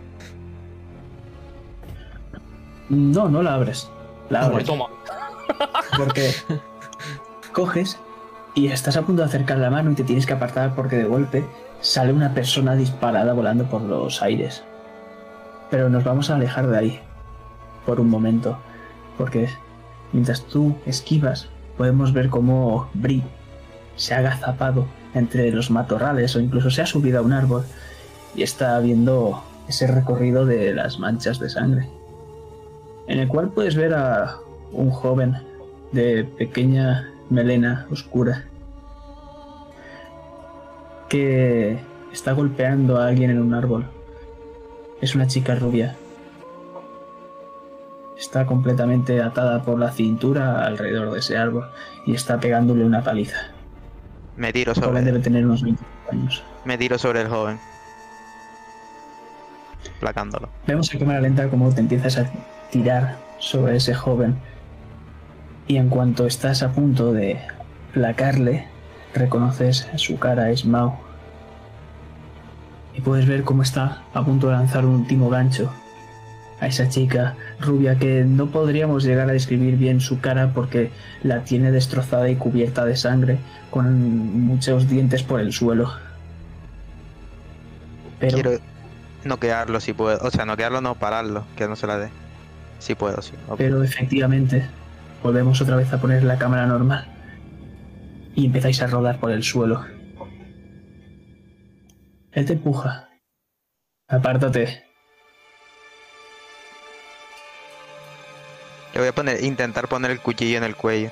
[2.90, 3.90] No, no la abres.
[4.30, 4.66] La abres.
[4.66, 4.88] Toma.
[5.98, 6.34] Porque
[7.54, 7.98] coges
[8.56, 11.06] y estás a punto de acercar la mano y te tienes que apartar porque de
[11.06, 11.46] golpe
[11.82, 14.64] sale una persona disparada volando por los aires.
[15.70, 17.00] Pero nos vamos a alejar de ahí
[17.86, 18.58] por un momento,
[19.18, 19.50] porque
[20.12, 23.24] mientras tú esquivas podemos ver cómo Bri
[23.96, 27.64] se ha agazapado entre los matorrales o incluso se ha subido a un árbol
[28.36, 31.90] y está viendo ese recorrido de las manchas de sangre,
[33.08, 34.38] en el cual puedes ver a
[34.72, 35.38] un joven
[35.92, 38.46] de pequeña melena oscura
[41.10, 41.78] que
[42.12, 43.86] está golpeando a alguien en un árbol.
[45.02, 45.96] Es una chica rubia.
[48.18, 51.70] Está completamente atada por la cintura alrededor de ese árbol
[52.06, 53.38] y está pegándole una paliza.
[54.38, 56.44] Me tiro El joven sobre, debe tener unos 20 años.
[56.66, 57.60] me tiro sobre el joven.
[60.00, 60.50] Placándolo.
[60.66, 62.32] Vemos a cámara lenta cómo te empiezas a
[62.72, 64.36] tirar sobre ese joven.
[65.68, 67.40] Y en cuanto estás a punto de
[67.94, 68.68] placarle,
[69.14, 71.00] reconoces su cara, es Mao.
[72.96, 75.72] Y puedes ver cómo está a punto de lanzar un último gancho
[76.60, 81.44] a esa chica rubia que no podríamos llegar a describir bien su cara porque la
[81.44, 85.92] tiene destrozada y cubierta de sangre, con muchos dientes por el suelo.
[88.20, 88.52] Pero Quiero
[89.26, 90.20] noquearlo si puedo.
[90.26, 92.10] O sea, noquearlo no, pararlo, que no se la dé.
[92.80, 93.34] Si puedo, sí.
[93.50, 93.58] ok.
[93.58, 94.66] Pero efectivamente,
[95.24, 97.08] volvemos otra vez a poner la cámara normal.
[98.36, 99.86] Y empezáis a rodar por el suelo.
[102.32, 103.10] Él te empuja.
[104.08, 104.84] Apártate.
[108.94, 111.10] Le voy a poner, intentar poner el cuchillo en el cuello.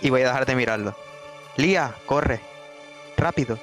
[0.00, 0.96] Y voy a dejar de mirarlo.
[1.56, 2.40] Lía, corre.
[3.16, 3.58] Rápido.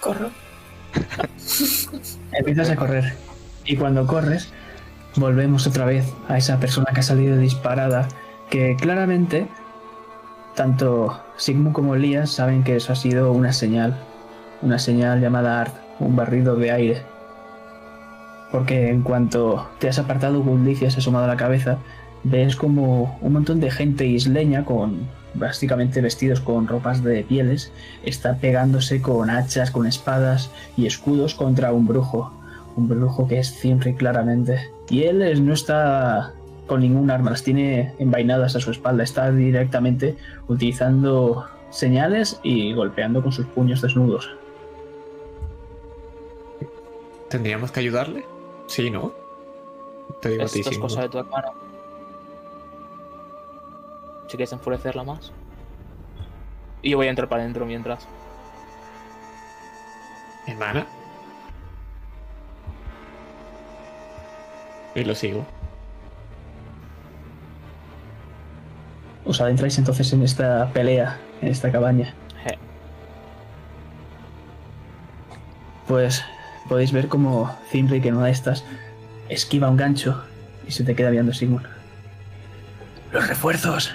[0.00, 0.30] Corro.
[2.32, 3.25] Empiezas a correr.
[3.66, 4.48] Y cuando corres,
[5.16, 8.08] volvemos otra vez a esa persona que ha salido disparada.
[8.50, 9.48] Que claramente,
[10.54, 13.96] tanto Sigmund como Elías saben que eso ha sido una señal.
[14.62, 17.02] Una señal llamada Art, un barrido de aire.
[18.52, 21.78] Porque en cuanto te has apartado, Gundicia se ha asomado la cabeza,
[22.22, 27.70] ves como un montón de gente isleña con básicamente vestidos con ropas de pieles
[28.04, 32.32] está pegándose con hachas, con espadas y escudos contra un brujo.
[32.76, 34.70] Un brujo que es Zimri claramente.
[34.88, 36.32] Y él es- no está
[36.66, 39.02] con ningún arma, las tiene envainadas a su espalda.
[39.04, 40.16] Está directamente
[40.48, 44.30] utilizando señales y golpeando con sus puños desnudos.
[47.28, 48.24] ¿Tendríamos que ayudarle?
[48.66, 49.12] Sí, ¿no?
[50.20, 51.48] Te digo a ti, Esto es cosa de tu hermano.
[54.28, 55.32] Si quieres enfurecerla más.
[56.82, 58.06] Y yo voy a entrar para adentro mientras.
[60.46, 60.86] Hermana.
[64.96, 65.44] Y lo sigo.
[69.26, 72.14] Os adentráis entonces en esta pelea, en esta cabaña.
[72.44, 72.58] Je.
[75.86, 76.24] Pues
[76.66, 78.64] podéis ver como Zimri, que en una de estas,
[79.28, 80.24] esquiva un gancho
[80.66, 81.66] y se te queda viendo Sigmund.
[83.12, 83.94] ¡Los refuerzos!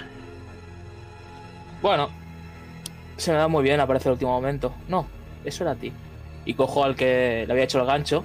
[1.82, 2.10] Bueno,
[3.16, 4.72] se me da muy bien, aparece el último momento.
[4.86, 5.08] No,
[5.44, 5.92] eso era a ti.
[6.44, 8.24] Y cojo al que le había hecho el gancho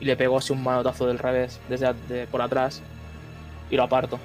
[0.00, 2.82] y le pego así un manotazo del revés, desde por atrás,
[3.70, 4.18] y lo aparto.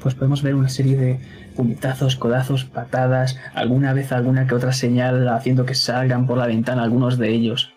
[0.00, 1.20] Pues podemos ver una serie de
[1.56, 6.82] puñetazos, codazos, patadas, alguna vez alguna que otra señal haciendo que salgan por la ventana
[6.82, 7.72] algunos de ellos.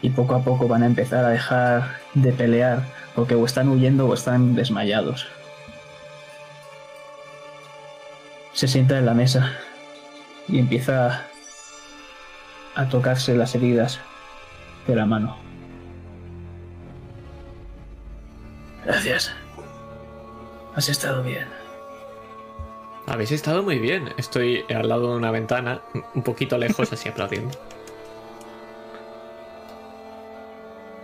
[0.00, 2.82] Y poco a poco van a empezar a dejar de pelear
[3.14, 5.26] porque o están huyendo o están desmayados.
[8.52, 9.52] Se sienta en la mesa
[10.48, 11.22] y empieza
[12.74, 14.00] a tocarse las heridas
[14.86, 15.36] de la mano.
[18.84, 19.32] Gracias.
[20.74, 21.46] Has estado bien.
[23.06, 24.12] Habéis estado muy bien.
[24.16, 25.82] Estoy al lado de una ventana,
[26.14, 27.56] un poquito lejos, así aplaudiendo.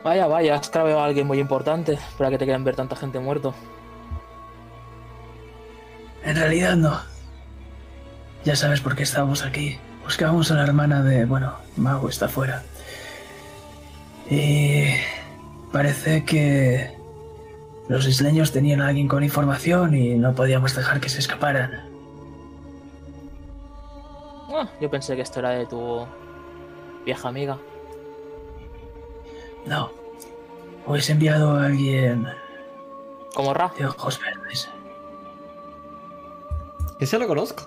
[0.04, 3.18] Vaya, vaya, has craveado a alguien muy importante para que te quieran ver tanta gente
[3.18, 3.54] muerto.
[6.24, 7.00] En realidad no.
[8.44, 9.78] Ya sabes por qué estábamos aquí.
[10.04, 11.26] Buscábamos a la hermana de...
[11.26, 12.62] Bueno, Mago está fuera.
[14.30, 14.86] Y...
[15.72, 16.96] Parece que...
[17.88, 21.88] Los isleños tenían a alguien con información y no podíamos dejar que se escaparan.
[24.50, 26.06] Ah, yo pensé que esto era de tu
[27.06, 27.58] vieja amiga.
[29.64, 29.90] No.
[30.86, 32.26] He enviado a alguien
[33.34, 33.72] Como Ra.
[33.78, 34.68] de ojos verdes.
[37.00, 37.64] Ese lo conozco.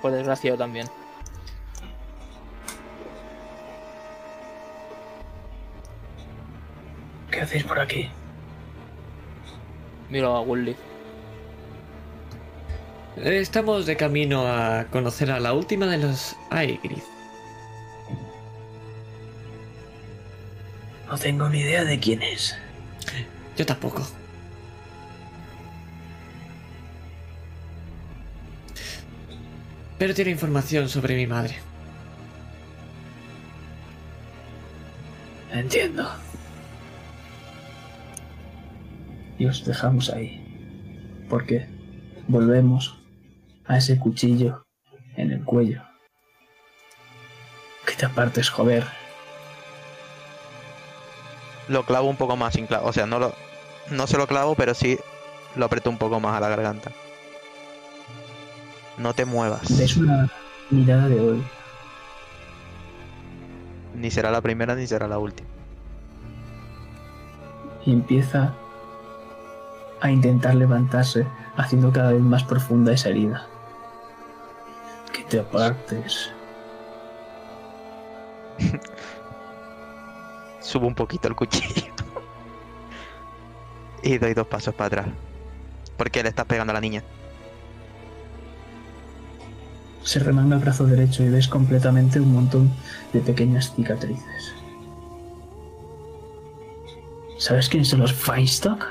[0.00, 0.86] Por desgracia yo también.
[7.30, 8.08] ¿Qué hacéis por aquí?
[10.10, 10.76] Miro a Wully.
[13.16, 17.02] Eh, Estamos de camino a conocer a la última de los Aigrid.
[21.08, 22.56] No tengo ni idea de quién es.
[23.56, 24.06] Yo tampoco.
[29.98, 31.56] Pero tiene información sobre mi madre.
[35.52, 36.08] Entiendo.
[39.38, 40.44] Y os dejamos ahí.
[41.28, 41.66] Porque
[42.28, 42.98] volvemos
[43.66, 44.64] a ese cuchillo
[45.16, 45.82] en el cuello.
[47.84, 48.84] Que te apartes, joder.
[51.68, 52.88] Lo clavo un poco más sin clavo.
[52.88, 53.34] O sea, no lo.
[53.90, 54.98] No se lo clavo, pero sí
[55.56, 56.92] lo aprieto un poco más a la garganta.
[58.98, 59.70] No te muevas.
[59.70, 60.28] Es una
[60.70, 61.42] mirada de hoy.
[63.94, 65.48] Ni será la primera ni será la última.
[67.86, 68.54] Y empieza
[70.00, 73.46] a intentar levantarse, haciendo cada vez más profunda esa herida.
[75.12, 76.30] Que te apartes.
[80.60, 81.92] Subo un poquito el cuchillo.
[84.02, 85.06] y doy dos pasos para atrás.
[85.96, 87.02] ¿Por qué le estás pegando a la niña?
[90.02, 92.70] Se remanga el brazo derecho y ves completamente un montón
[93.12, 94.54] de pequeñas cicatrices.
[97.38, 98.86] ¿Sabes quiénes son los Feinstock?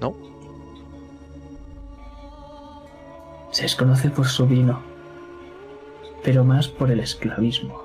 [0.00, 0.14] ¿No?
[3.50, 4.82] Se les conoce por su vino,
[6.24, 7.82] pero más por el esclavismo.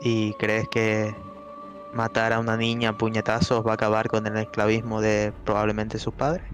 [0.00, 1.14] ¿Y crees que
[1.92, 6.14] matar a una niña a puñetazos va a acabar con el esclavismo de probablemente sus
[6.14, 6.44] padres?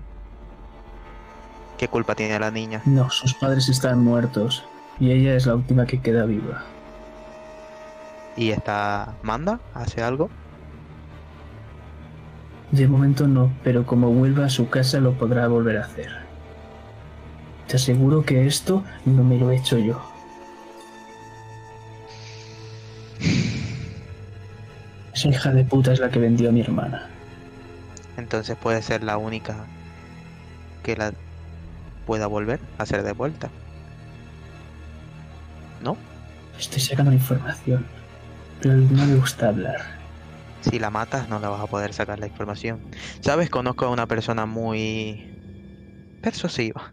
[1.81, 2.83] ¿Qué culpa tiene la niña?
[2.85, 4.67] No, sus padres están muertos
[4.99, 6.63] y ella es la última que queda viva.
[8.37, 9.61] ¿Y esta manda?
[9.73, 10.29] ¿Hace algo?
[12.71, 16.11] De momento no, pero como vuelva a su casa lo podrá volver a hacer.
[17.67, 20.03] Te aseguro que esto no me lo he hecho yo.
[25.15, 27.09] Esa hija de puta es la que vendió a mi hermana.
[28.19, 29.65] Entonces puede ser la única
[30.83, 31.15] que la
[32.11, 33.51] pueda volver a hacer de vuelta.
[35.81, 35.97] ¿No?
[36.59, 37.87] Estoy sacando información,
[38.61, 39.81] pero no me gusta hablar.
[40.61, 42.81] Si la matas no la vas a poder sacar la información.
[43.21, 43.49] ¿Sabes?
[43.49, 46.93] Conozco a una persona muy persuasiva.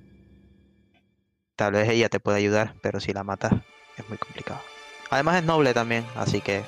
[1.56, 3.53] Tal vez ella te puede ayudar, pero si la matas
[3.97, 4.62] es muy complicado.
[5.10, 6.62] Además es noble también, así que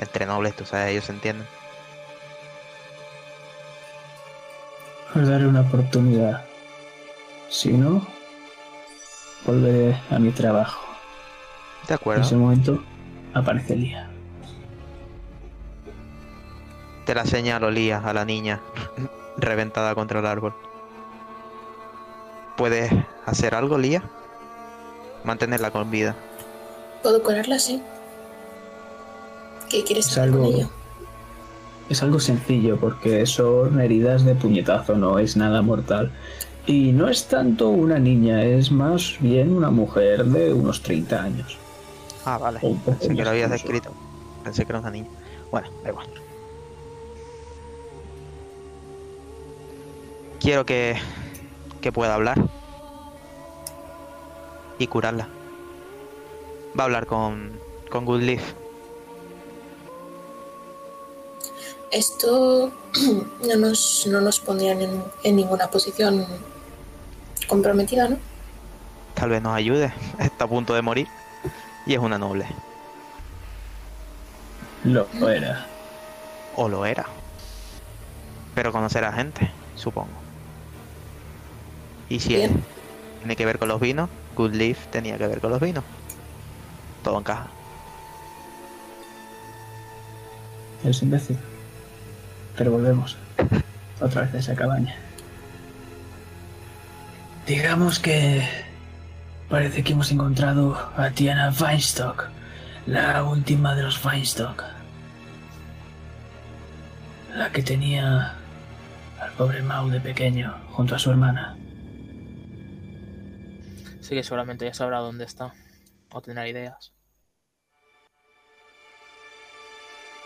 [0.00, 1.46] entre nobles, tú sabes, ellos se entienden.
[5.14, 6.51] Os daré una oportunidad.
[7.52, 8.00] Si no,
[9.46, 10.80] volveré a mi trabajo.
[11.86, 12.22] De En acuerdo.
[12.22, 12.82] ese momento
[13.34, 14.08] aparece Lía.
[17.04, 18.60] Te la señalo, Lía, a la niña
[19.36, 20.54] reventada contra el árbol.
[22.56, 22.90] ¿Puedes
[23.26, 24.02] hacer algo, Lía?
[25.24, 26.14] Mantenerla con vida.
[27.02, 27.82] ¿Puedo curarla así?
[29.68, 30.68] ¿Qué quieres Es hacer con algo- ella?
[31.90, 36.10] Es algo sencillo porque son heridas de puñetazo, no es nada mortal.
[36.66, 41.58] Y no es tanto una niña, es más bien una mujer de unos 30 años.
[42.24, 42.60] Ah, vale.
[42.60, 43.66] Pensé que lo habías incluso.
[43.66, 43.90] escrito.
[44.44, 45.08] Pensé que era una niña.
[45.50, 46.06] Bueno, da igual.
[50.38, 50.96] Quiero que,
[51.80, 52.40] que pueda hablar.
[54.78, 55.28] Y curarla.
[56.78, 57.52] Va a hablar con,
[57.90, 58.42] con Goodleaf.
[61.90, 62.72] Esto
[63.48, 66.24] no nos, no nos pondría en, en ninguna posición
[67.52, 68.16] comprometida, ¿no?
[69.12, 69.92] Tal vez nos ayude.
[70.18, 71.06] Está a punto de morir.
[71.84, 72.46] Y es una noble.
[74.84, 75.66] Lo era.
[76.56, 77.04] O lo era.
[78.54, 80.08] Pero conocer a gente, supongo.
[82.08, 82.52] Y si él
[83.18, 85.84] tiene que ver con los vinos, Good Leaf tenía que ver con los vinos.
[87.04, 87.48] Todo encaja.
[90.84, 91.38] Es imbécil.
[92.56, 93.16] Pero volvemos.
[94.00, 95.01] Otra vez a esa cabaña.
[97.46, 98.42] Digamos que
[99.48, 102.28] parece que hemos encontrado a Tiana Weinstock,
[102.86, 104.62] la última de los Weinstock.
[107.34, 108.36] La que tenía
[109.20, 111.56] al pobre Mau de pequeño junto a su hermana.
[114.00, 115.52] Sí que seguramente ya sabrá dónde está.
[116.12, 116.92] O tendrá ideas.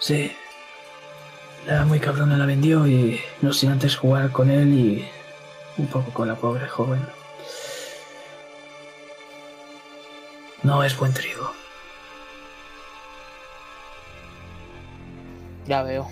[0.01, 0.33] Sí.
[1.67, 5.09] La muy cabrona la vendió y no sin antes jugar con él y
[5.79, 7.07] un poco con la pobre joven.
[10.63, 11.53] No es buen trigo.
[15.67, 16.09] Ya veo.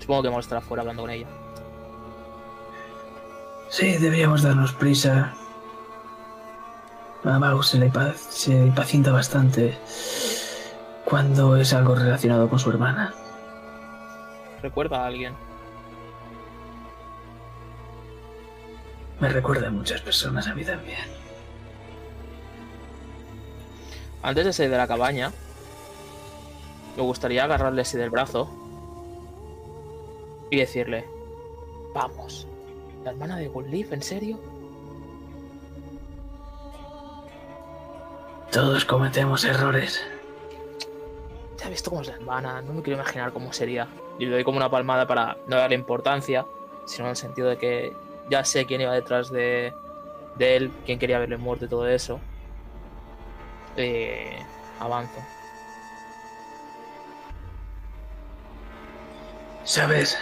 [0.00, 1.26] Supongo que vamos a estar afuera hablando con ella.
[3.68, 5.34] Sí, deberíamos darnos prisa.
[7.24, 9.76] A Mau se le, se impacienta bastante
[11.04, 13.12] cuando es algo relacionado con su hermana.
[14.62, 15.45] Recuerda a alguien.
[19.20, 20.98] Me recuerda a muchas personas, a mí también.
[24.22, 25.32] Antes de salir de la cabaña,
[26.96, 28.50] me gustaría agarrarle así del brazo
[30.50, 31.06] y decirle:
[31.94, 32.46] Vamos,
[33.04, 34.38] la hermana de Goodleaf, ¿en serio?
[38.52, 40.02] Todos cometemos errores.
[41.58, 43.88] Ya he visto cómo es la hermana, no me quiero imaginar cómo sería.
[44.18, 46.46] Y le doy como una palmada para no darle importancia,
[46.86, 47.92] sino en el sentido de que
[48.30, 49.72] ya sé quién iba detrás de,
[50.36, 52.20] de él, quién quería verle muerto y todo eso.
[53.76, 54.38] Eh,
[54.80, 55.20] avanzo.
[59.64, 60.16] ¿Sabes?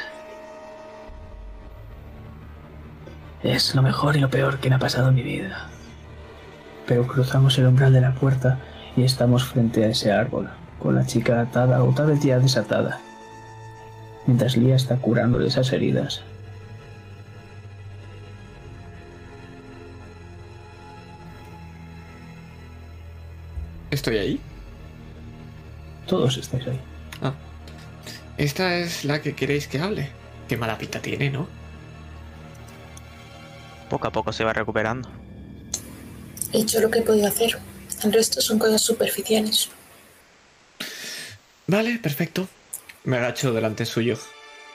[3.42, 5.68] Es lo mejor y lo peor que me ha pasado en mi vida.
[6.86, 8.58] Pero cruzamos el umbral de la puerta
[8.96, 10.48] y estamos frente a ese árbol,
[10.78, 13.00] con la chica atada o tal vez ya desatada,
[14.26, 16.22] mientras Lía está curándole esas heridas.
[23.94, 24.40] Estoy ahí.
[26.08, 26.80] Todos estáis ahí.
[27.22, 27.32] Ah.
[28.36, 30.10] Esta es la que queréis que hable.
[30.48, 31.46] Qué mala pinta tiene, ¿no?
[33.88, 35.08] Poco a poco se va recuperando.
[36.52, 37.56] He hecho lo que he podido hacer.
[38.02, 39.70] El resto son cosas superficiales.
[41.68, 42.48] Vale, perfecto.
[43.04, 44.18] Me agacho delante suyo.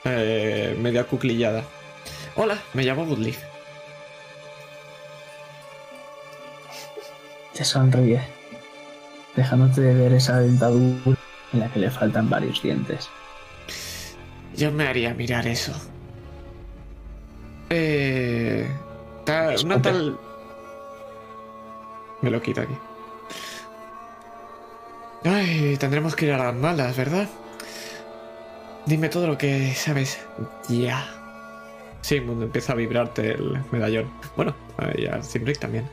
[0.04, 1.62] Eh, media cuclillada.
[2.36, 3.38] Hola, me llamo Woodleaf.
[7.52, 8.39] Te sonríe,
[9.36, 11.16] dejándote de ver esa dentadura
[11.52, 13.08] en la que le faltan varios dientes.
[14.56, 15.72] Yo me haría mirar eso.
[17.70, 18.68] Eh.
[19.24, 20.18] ta- una tal.
[22.22, 22.74] Me lo quito aquí.
[25.24, 27.28] Ay, tendremos que ir a las malas, ¿verdad?
[28.86, 30.18] Dime todo lo que sabes.
[30.68, 31.06] Ya.
[32.00, 34.10] Sigmund empieza a vibrarte el medallón.
[34.36, 34.54] Bueno,
[34.96, 35.88] y a Zimbrick también.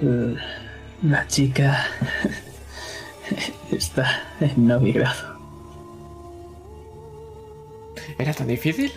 [0.00, 1.86] La chica
[3.70, 5.38] está en novigrado.
[8.18, 8.92] ¿Era tan difícil?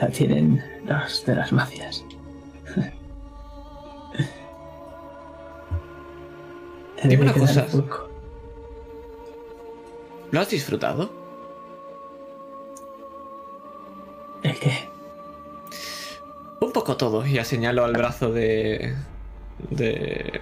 [0.00, 2.04] La tienen los de las mafias.
[7.02, 7.66] Te Dime una cosa.
[10.30, 11.10] ¿Lo has disfrutado?
[14.42, 14.88] ¿El qué?
[16.60, 17.24] Un poco todo.
[17.26, 18.94] Ya señalo al brazo de.
[19.70, 20.40] De.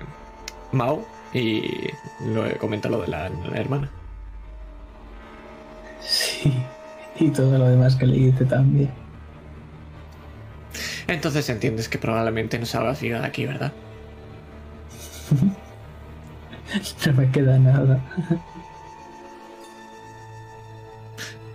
[0.73, 1.07] Mao.
[1.33, 1.91] Y
[2.25, 3.91] lo comentado lo de la, la hermana.
[6.01, 6.53] Sí.
[7.19, 8.91] Y todo lo demás que le también.
[11.09, 13.73] Entonces entiendes que probablemente no salgas viva de aquí, ¿verdad?
[17.07, 18.01] No me queda nada.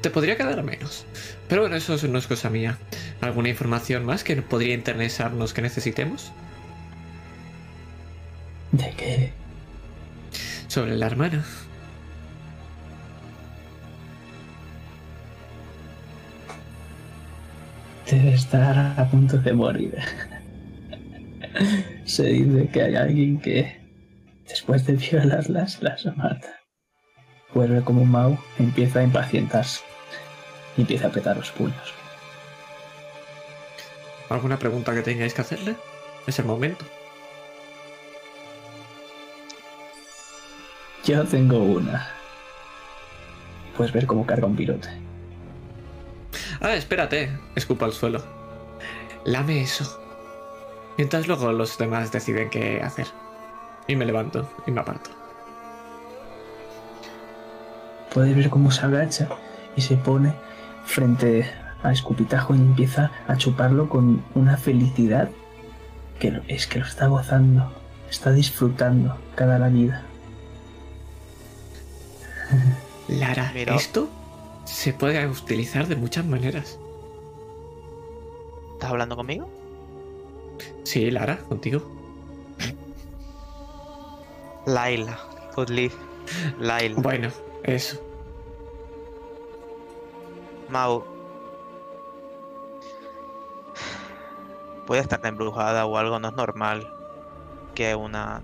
[0.01, 1.05] Te podría quedar menos.
[1.47, 2.77] Pero bueno, eso no es cosa mía.
[3.19, 6.31] ¿Alguna información más que podría interesarnos que necesitemos?
[8.71, 9.33] ¿De qué?
[10.67, 11.43] Sobre la hermana.
[18.09, 19.97] Debe estar a punto de morir.
[22.05, 23.81] Se dice que hay alguien que,
[24.47, 26.59] después de violarlas, las mata.
[27.53, 29.81] Vuelve como un Mau, empieza a impacientarse.
[30.77, 31.93] Y empieza a apretar los puños.
[34.29, 35.75] ¿Alguna pregunta que tengáis que hacerle?
[36.25, 36.85] Es el momento.
[41.03, 42.07] Yo tengo una.
[43.75, 44.87] Puedes ver cómo carga un pilote.
[46.59, 47.31] Ah, espérate.
[47.55, 48.23] Escupa al suelo.
[49.25, 49.99] Lame eso.
[50.97, 53.07] Mientras luego los demás deciden qué hacer.
[53.87, 55.09] Y me levanto y me aparto.
[58.13, 59.27] Puedes ver cómo se agacha
[59.75, 60.33] y se pone
[60.85, 61.49] frente
[61.81, 65.29] a Escupitajo y empieza a chuparlo con una felicidad
[66.19, 67.71] que es que lo está gozando,
[68.07, 70.03] está disfrutando cada la vida.
[73.07, 73.75] Lara, Mira.
[73.75, 74.09] esto
[74.65, 76.79] se puede utilizar de muchas maneras.
[78.73, 79.49] ¿Estás hablando conmigo?
[80.83, 81.81] Sí, Lara, contigo.
[84.65, 85.19] Laila.
[85.55, 85.95] Good live.
[86.59, 87.01] Laila.
[87.01, 87.29] Bueno,
[87.63, 87.99] eso.
[90.69, 91.03] Mau.
[94.87, 96.87] Puede estar embrujada o algo, no es normal
[97.75, 98.41] que una.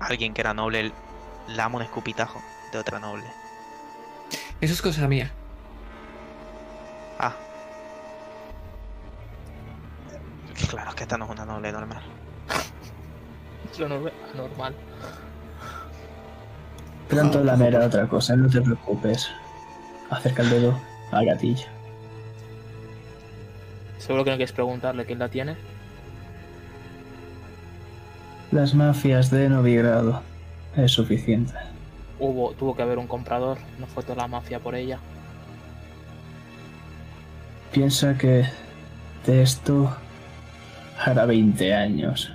[0.00, 0.92] Alguien que era noble
[1.48, 2.40] lama un escupitajo
[2.76, 3.24] de otra noble.
[4.60, 5.30] Eso es cosa mía.
[7.18, 7.34] Ah.
[10.68, 12.02] Claro, es que esta no es una noble normal.
[13.72, 14.74] Es lo norm- normal.
[17.08, 19.30] Pronto la mera otra cosa, no te preocupes.
[20.10, 20.80] Acerca el dedo
[21.12, 21.66] al gatillo.
[23.98, 25.56] Seguro que no quieres preguntarle quién la tiene.
[28.52, 30.22] Las mafias de Novigrado.
[30.76, 31.54] Es suficiente.
[32.18, 34.98] Hubo, tuvo que haber un comprador, no fue toda la mafia por ella.
[37.72, 38.44] Piensa que
[39.26, 39.94] de esto
[40.98, 42.32] hará 20 años.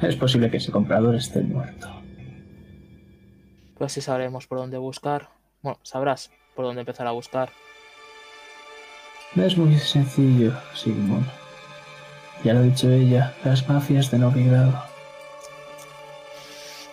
[0.00, 1.88] Es posible que ese comprador esté muerto.
[3.78, 5.30] Pues sí sabremos por dónde buscar.
[5.62, 7.50] Bueno, sabrás por dónde empezar a buscar.
[9.34, 11.26] Es muy sencillo, Sigmund.
[12.44, 14.84] Ya lo ha dicho ella, las mafias de Novigrado.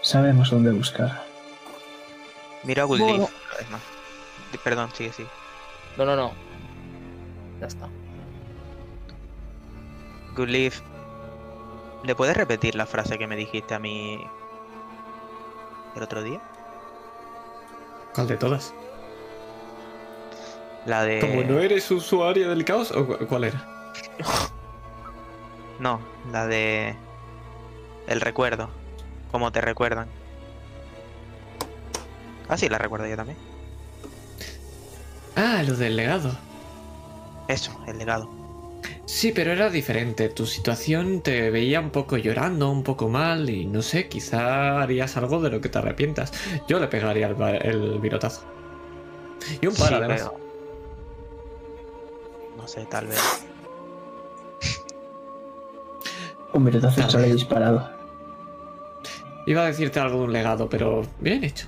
[0.01, 1.28] Sabemos dónde buscar.
[2.63, 3.17] Mira a Good Bueno.
[3.17, 3.81] Leaf una vez más.
[4.63, 5.29] Perdón, sigue, sigue.
[5.97, 6.31] No, no, no.
[7.59, 7.87] Ya está.
[10.35, 10.81] Good Leaf.
[12.03, 14.25] ¿Le puedes repetir la frase que me dijiste a mí
[15.95, 16.39] el otro día?
[18.15, 18.73] ¿Cuál de todas?
[20.85, 21.19] La de.
[21.19, 23.91] Como no eres usuaria del caos, ¿o cu- cuál era?
[25.79, 26.01] No,
[26.33, 26.93] la de.
[28.07, 28.69] El recuerdo.
[29.31, 30.07] Cómo te recuerdan.
[32.49, 33.37] Ah, sí, la recuerdo yo también.
[35.35, 36.35] Ah, lo del legado.
[37.47, 38.29] Eso, el legado.
[39.05, 40.29] Sí, pero era diferente.
[40.29, 45.15] Tu situación te veía un poco llorando, un poco mal y no sé, quizá harías
[45.17, 46.31] algo de lo que te arrepientas.
[46.67, 48.43] Yo le pegaría el, el virotazo.
[49.61, 50.21] Y un par, Sí, además.
[50.31, 50.39] pero-
[52.57, 53.19] No sé, tal vez.
[56.53, 57.33] Un virotazo sale vez.
[57.35, 57.89] disparado.
[59.45, 61.67] Iba a decirte algo de un legado, pero bien hecho.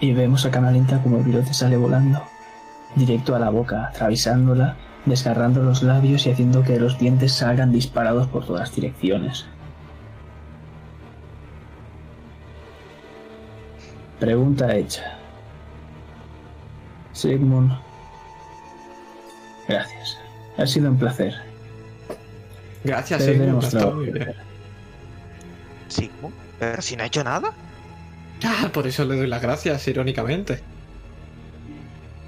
[0.00, 2.22] Y vemos a Canalinta como el virote sale volando.
[2.94, 4.76] Directo a la boca, atravesándola,
[5.06, 9.46] desgarrando los labios y haciendo que los dientes salgan disparados por todas direcciones.
[14.20, 15.18] Pregunta hecha.
[17.12, 17.72] Sigmund.
[19.68, 20.18] Gracias.
[20.56, 21.34] Ha sido un placer.
[22.84, 24.34] Gracias, hacer.
[25.88, 26.10] Sí,
[26.58, 27.52] pero si no ha hecho nada.
[28.44, 30.60] Ah, por eso le doy las gracias, irónicamente.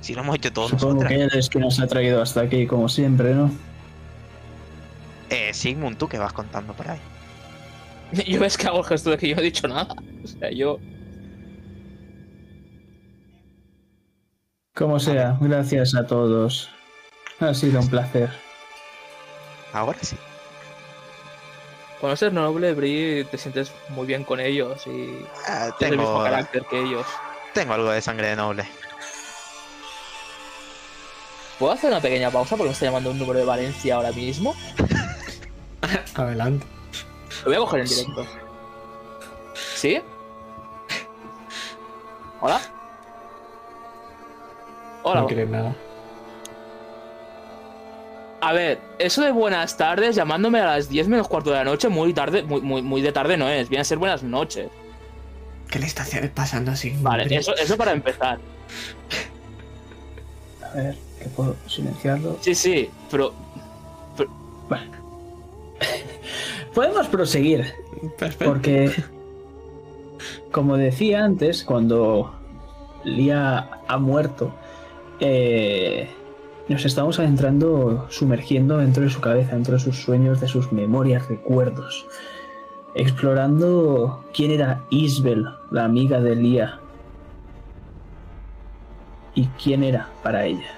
[0.01, 2.67] Si lo hemos hecho todos Supongo que él es quien nos ha traído hasta aquí,
[2.67, 3.51] como siempre, ¿no?
[5.29, 6.99] Eh, Sigmund, tú que vas contando por ahí.
[8.27, 9.95] Yo ves que hago el gesto de que yo no he dicho nada.
[10.25, 10.81] O sea, yo.
[14.75, 16.71] Como sea, gracias a todos.
[17.39, 18.31] Ha sido un placer.
[19.73, 20.17] Ahora sí.
[22.01, 25.25] Cuando ser noble, Bri, te sientes muy bien con ellos y.
[25.47, 27.07] Ah, Tienes el mismo tengo, carácter que ellos.
[27.53, 28.65] tengo algo de sangre de noble.
[31.59, 34.55] ¿Puedo hacer una pequeña pausa porque me está llamando un número de Valencia ahora mismo?
[36.15, 36.67] Adelante.
[37.45, 38.27] Lo voy a coger en directo.
[39.75, 40.01] ¿Sí?
[42.41, 42.61] ¿Hola?
[45.03, 45.21] Hola.
[45.21, 45.75] No quieres nada.
[48.43, 51.89] A ver, eso de buenas tardes llamándome a las 10 menos cuarto de la noche,
[51.89, 54.69] muy tarde, muy, muy, muy de tarde no es, viene a ser buenas noches.
[55.71, 56.95] ¿Qué le está haciendo- pasando así?
[57.03, 58.39] Vale, eso, eso para empezar.
[60.63, 62.39] A ver, que puedo silenciarlo.
[62.41, 63.33] Sí, sí, pero
[66.75, 67.73] Podemos proseguir,
[68.19, 68.45] Perfecto.
[68.45, 68.93] porque,
[70.53, 72.35] como decía antes, cuando
[73.05, 74.55] Lía ha muerto,
[75.19, 76.09] eh,
[76.71, 81.29] nos estamos adentrando, sumergiendo dentro de su cabeza, dentro de sus sueños, de sus memorias,
[81.29, 82.07] recuerdos.
[82.95, 86.81] explorando quién era Isbel, la amiga de Lía,
[89.35, 90.73] y quién era para ella.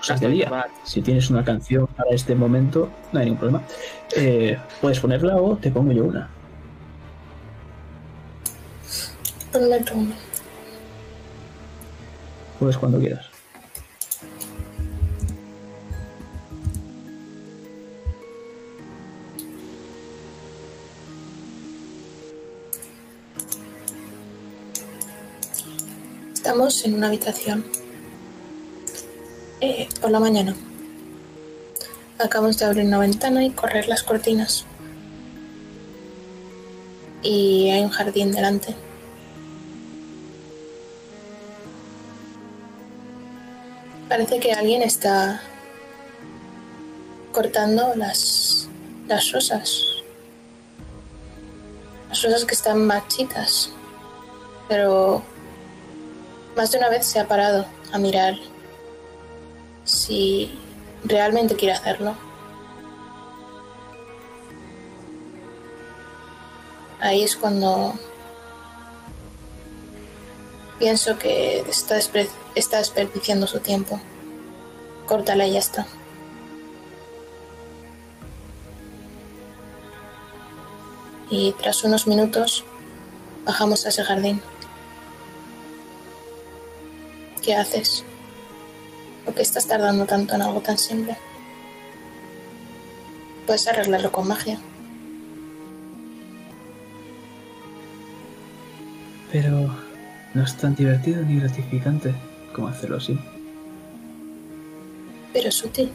[0.00, 3.62] O sea, que Lía, si tienes una canción para este momento, no hay ningún problema.
[4.16, 6.28] Eh, puedes ponerla o te pongo yo una.
[9.52, 10.14] Ponme tú una.
[12.58, 13.31] Puedes cuando quieras.
[26.52, 27.64] Estamos en una habitación.
[29.62, 30.54] Eh, por la mañana.
[32.18, 34.66] Acabamos de abrir una ventana y correr las cortinas.
[37.22, 38.76] Y hay un jardín delante.
[44.10, 45.40] Parece que alguien está
[47.32, 48.68] cortando las,
[49.08, 49.82] las rosas.
[52.10, 53.70] Las rosas que están marchitas.
[54.68, 55.22] Pero
[56.56, 58.34] más de una vez se ha parado a mirar
[59.84, 60.58] si
[61.04, 62.14] realmente quiere hacerlo.
[67.00, 67.94] Ahí es cuando
[70.78, 71.96] pienso que está,
[72.78, 74.00] desperdiciando su tiempo.
[75.06, 75.86] Córtala y ya está.
[81.28, 82.64] Y tras unos minutos
[83.44, 84.40] bajamos a ese jardín.
[87.42, 88.04] ¿Qué haces?
[89.24, 91.16] ¿Por qué estás tardando tanto en algo tan simple?
[93.46, 94.60] Puedes arreglarlo con magia.
[99.32, 99.74] Pero
[100.34, 102.14] no es tan divertido ni gratificante
[102.54, 103.18] como hacerlo así.
[105.32, 105.90] Pero es útil.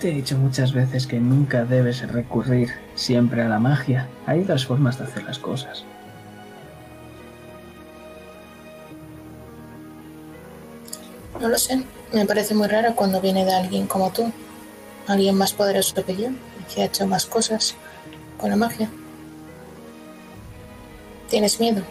[0.00, 4.06] Te he dicho muchas veces que nunca debes recurrir siempre a la magia.
[4.26, 5.84] Hay otras formas de hacer las cosas.
[11.40, 11.82] No lo sé.
[12.12, 14.32] Me parece muy raro cuando viene de alguien como tú.
[15.08, 16.28] Alguien más poderoso que yo.
[16.30, 17.74] y Que ha hecho más cosas
[18.36, 18.88] con la magia.
[21.28, 21.82] ¿Tienes miedo?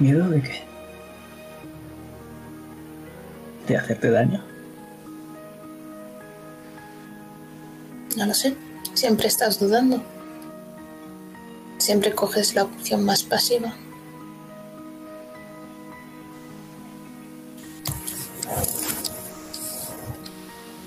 [0.00, 0.71] ¿Miedo de qué?
[3.66, 4.42] ¿De hacerte daño?
[8.16, 8.56] No lo sé.
[8.94, 10.02] Siempre estás dudando.
[11.78, 13.72] Siempre coges la opción más pasiva.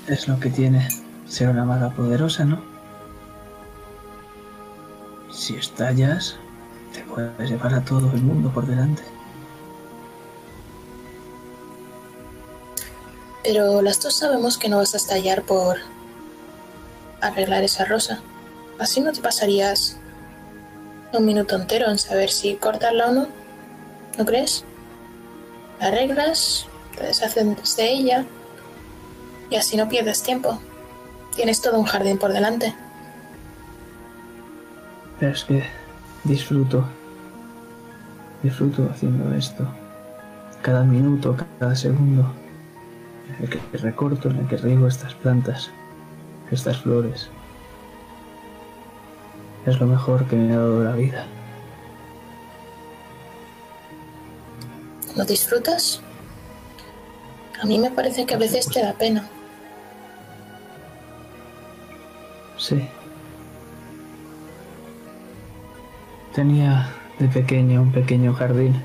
[0.07, 0.88] Es lo que tiene
[1.28, 2.61] ser una maga poderosa, ¿no?
[5.32, 6.38] Si estallas,
[6.93, 9.03] te puedes llevar a todo el mundo por delante.
[13.45, 15.77] Pero las dos sabemos que no vas a estallar por
[17.21, 18.19] arreglar esa rosa.
[18.79, 19.97] Así no te pasarías
[21.13, 23.27] un minuto entero en saber si cortarla o no.
[24.17, 24.65] ¿No crees?
[25.79, 26.65] La arreglas,
[26.97, 28.25] te deshaces de ella
[29.51, 30.59] y así no pierdes tiempo.
[31.35, 32.73] Tienes todo un jardín por delante.
[35.19, 35.63] Pero es que
[36.23, 36.83] disfruto.
[38.41, 39.67] Disfruto haciendo esto.
[40.63, 42.44] Cada minuto, cada segundo.
[43.38, 45.69] En el que recorto, en el que riego estas plantas,
[46.51, 47.29] estas flores.
[49.65, 51.25] Es lo mejor que me ha dado la vida.
[55.15, 56.01] ¿No disfrutas?
[57.61, 59.27] A mí me parece que a veces te da pena.
[62.57, 62.88] Sí.
[66.33, 68.75] Tenía de pequeño un pequeño jardín,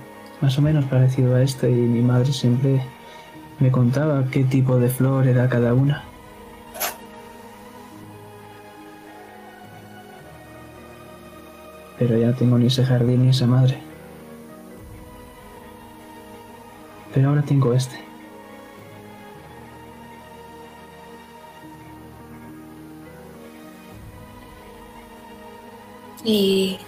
[0.41, 2.81] más o menos parecido a este, y mi madre siempre
[3.61, 6.03] me contaba qué tipo de flor era cada una.
[11.99, 13.79] Pero ya no tengo ni ese jardín ni esa madre.
[17.13, 18.01] Pero ahora tengo este.
[26.25, 26.79] Y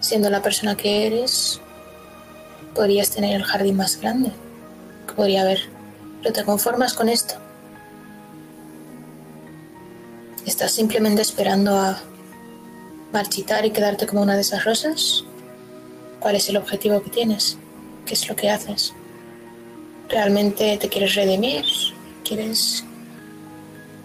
[0.00, 1.60] siendo la persona que eres,
[2.74, 4.32] podrías tener el jardín más grande
[5.14, 5.60] podría haber.
[6.22, 7.34] Pero te conformas con esto.
[10.46, 11.98] ¿Estás simplemente esperando a
[13.12, 15.24] marchitar y quedarte como una de esas rosas?
[16.20, 17.58] ¿Cuál es el objetivo que tienes?
[18.04, 18.92] ¿Qué es lo que haces?
[20.08, 21.64] ¿Realmente te quieres redimir?
[22.24, 22.84] ¿Quieres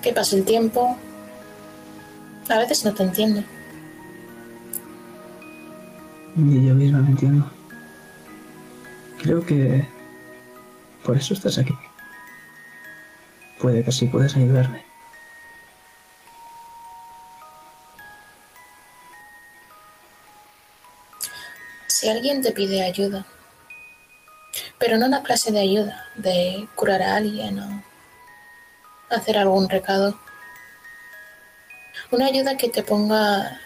[0.02, 0.98] que pase el tiempo?
[2.50, 3.44] A veces no te entiendo.
[6.36, 7.50] Ni yo misma me entiendo.
[9.22, 9.86] Creo que
[11.10, 11.74] Por eso estás aquí.
[13.58, 14.86] Puede que así puedas ayudarme.
[21.88, 23.26] Si alguien te pide ayuda,
[24.78, 27.84] pero no una clase de ayuda, de curar a alguien o
[29.10, 30.20] hacer algún recado,
[32.12, 33.60] una ayuda que te ponga,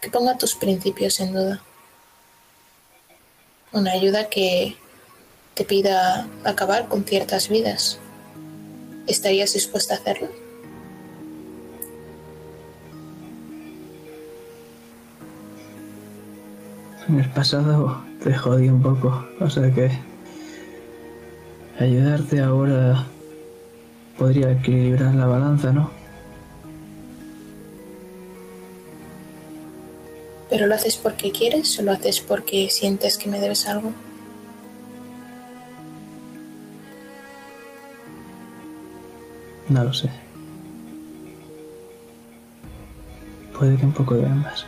[0.00, 1.62] que ponga tus principios en duda,
[3.70, 4.76] una ayuda que
[5.58, 7.98] te pida acabar con ciertas vidas,
[9.08, 10.28] ¿estarías dispuesta a hacerlo?
[17.08, 19.90] En el pasado te jodí un poco, o sea que
[21.80, 23.04] ayudarte ahora
[24.16, 25.90] podría equilibrar la balanza, ¿no?
[30.48, 33.92] ¿Pero lo haces porque quieres o lo haces porque sientes que me debes algo?
[39.68, 40.08] No lo sé.
[43.58, 44.64] Puede que un poco de ambas.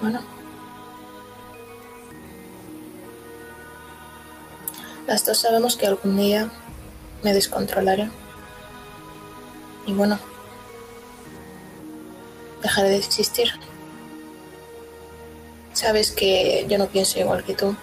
[0.00, 0.20] Bueno.
[5.06, 6.48] Las dos sabemos que algún día
[7.22, 8.08] me descontrolaré.
[9.86, 10.18] Y bueno,
[12.62, 13.50] dejaré de existir.
[15.74, 17.76] Sabes que yo no pienso igual que tú.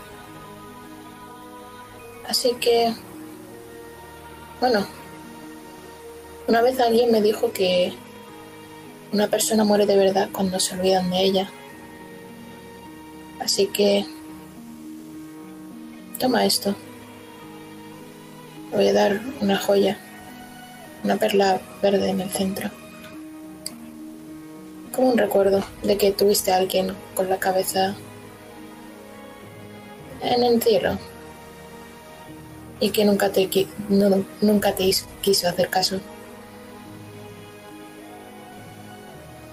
[2.28, 2.94] Así que,
[4.62, 4.88] bueno,
[6.48, 7.94] una vez alguien me dijo que
[9.12, 11.52] una persona muere de verdad cuando se olvidan de ella.
[13.42, 14.06] Así que,
[16.18, 16.74] toma esto.
[18.72, 19.98] Voy a dar una joya,
[21.04, 22.81] una perla verde en el centro.
[24.94, 27.96] Como un recuerdo de que tuviste a alguien con la cabeza
[30.22, 30.98] en el cielo
[32.80, 33.50] y que nunca te,
[34.42, 36.00] nunca te is- quiso hacer caso.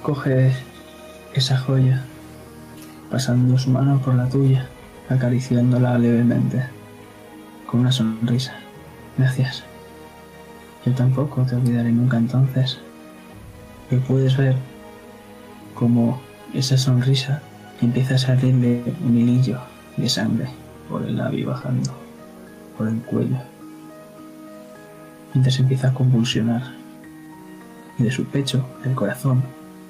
[0.02, 0.52] Coge
[1.34, 2.02] esa joya,
[3.10, 4.66] pasando su mano por la tuya,
[5.08, 6.64] acariciándola levemente,
[7.66, 8.54] con una sonrisa.
[9.18, 9.62] Gracias.
[10.86, 12.78] Yo tampoco te olvidaré nunca entonces.
[13.90, 14.56] Y puedes ver
[15.78, 16.20] cómo
[16.54, 17.40] esa sonrisa
[17.80, 19.60] empieza a salirle un hilillo
[19.96, 20.48] de sangre
[20.88, 21.92] por el labio bajando,
[22.76, 23.36] por el cuello,
[25.32, 26.74] mientras empieza a convulsionar.
[27.96, 29.42] Y de su pecho, el corazón,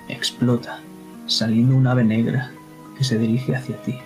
[0.08, 0.80] explota,
[1.26, 2.50] saliendo un ave negra
[2.98, 3.98] que se dirige hacia ti.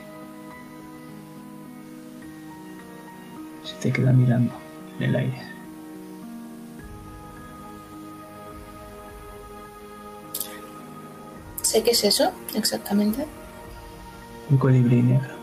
[3.65, 4.53] Se te queda mirando
[4.99, 5.52] en el aire.
[11.73, 13.27] Sé qué es eso exactamente.
[14.51, 15.35] Un colibrí negro.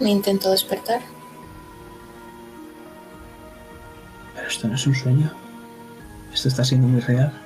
[0.00, 1.02] Me intento despertar.
[4.34, 5.30] Pero esto no es un sueño.
[6.32, 7.38] Esto está siendo muy real.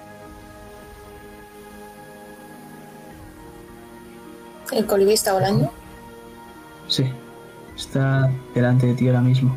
[4.70, 5.72] El colibrí está volando.
[6.86, 7.12] Sí,
[7.76, 9.56] está delante de ti ahora mismo.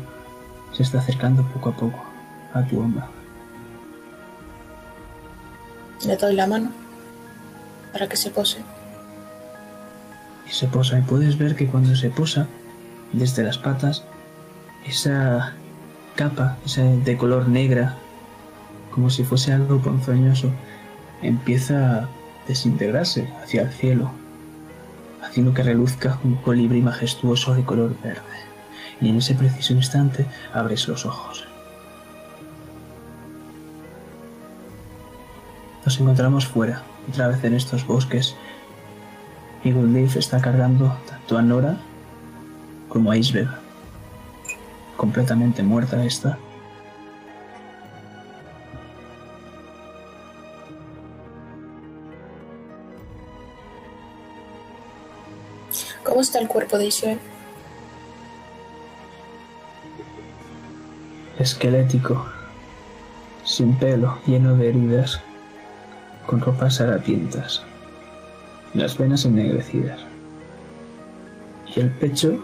[0.72, 2.02] Se está acercando poco a poco
[2.52, 3.21] a tu hombro.
[6.06, 6.70] Le doy la mano
[7.92, 8.58] para que se pose.
[10.46, 12.46] y se posa y puedes ver que cuando se posa
[13.12, 14.04] desde las patas
[14.86, 15.54] esa
[16.16, 17.96] capa esa de color negra
[18.90, 20.50] como si fuese algo ponzoñoso
[21.22, 22.08] empieza a
[22.48, 24.10] desintegrarse hacia el cielo
[25.22, 28.38] haciendo que reluzca un colibrí majestuoso de color verde
[29.00, 31.46] y en ese preciso instante abres los ojos
[35.84, 38.36] nos encontramos fuera otra vez en estos bosques
[39.64, 41.76] Eagle Leaf está cargando tanto a Nora
[42.88, 43.48] como a Isbel.
[44.96, 46.36] Completamente muerta está.
[56.02, 57.20] ¿Cómo está el cuerpo de Isabel?
[61.38, 62.26] Esquelético,
[63.44, 65.22] sin pelo, lleno de heridas,
[66.26, 67.62] con ropas harapientas,
[68.74, 70.00] las venas ennegrecidas.
[71.74, 72.42] Y el pecho,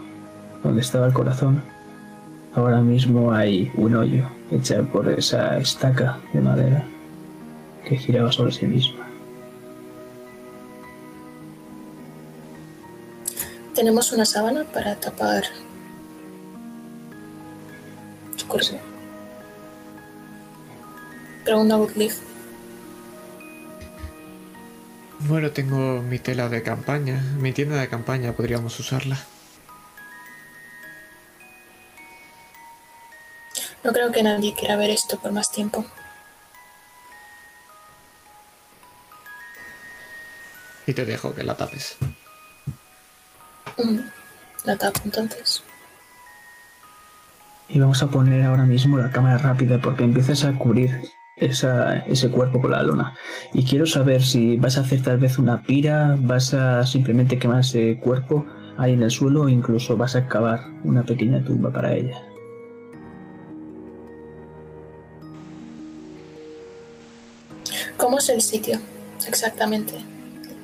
[0.63, 1.61] donde estaba el corazón,
[2.55, 6.83] ahora mismo hay un hoyo hecho por esa estaca de madera
[7.87, 9.05] que giraba sobre sí misma.
[13.73, 15.43] Tenemos una sábana para tapar
[18.35, 18.77] su cuerpo.
[21.45, 22.28] Pregunta Woodleaf.
[25.19, 29.17] Bueno, tengo mi tela de campaña, mi tienda de campaña, podríamos usarla.
[33.83, 35.85] No creo que nadie quiera ver esto por más tiempo.
[40.87, 41.97] Y te dejo que la tapes.
[43.77, 43.99] Mm,
[44.65, 45.63] La tapo entonces.
[47.67, 51.03] Y vamos a poner ahora mismo la cámara rápida porque empiezas a cubrir
[51.39, 53.15] esa- ese cuerpo con la lona.
[53.53, 57.61] Y quiero saber si vas a hacer tal vez una pira, vas a simplemente quemar
[57.61, 58.45] ese cuerpo
[58.77, 62.21] ahí en el suelo o incluso vas a cavar una pequeña tumba para ella.
[67.97, 68.79] ¿Cómo es el sitio?
[69.27, 69.93] Exactamente.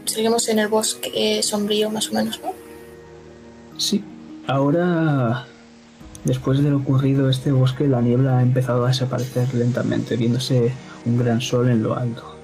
[0.05, 2.53] Seguimos en el bosque sombrío más o menos, ¿no?
[3.77, 4.03] Sí,
[4.47, 5.45] ahora,
[6.25, 10.73] después de lo ocurrido este bosque, la niebla ha empezado a desaparecer lentamente, viéndose
[11.05, 12.35] un gran sol en lo alto.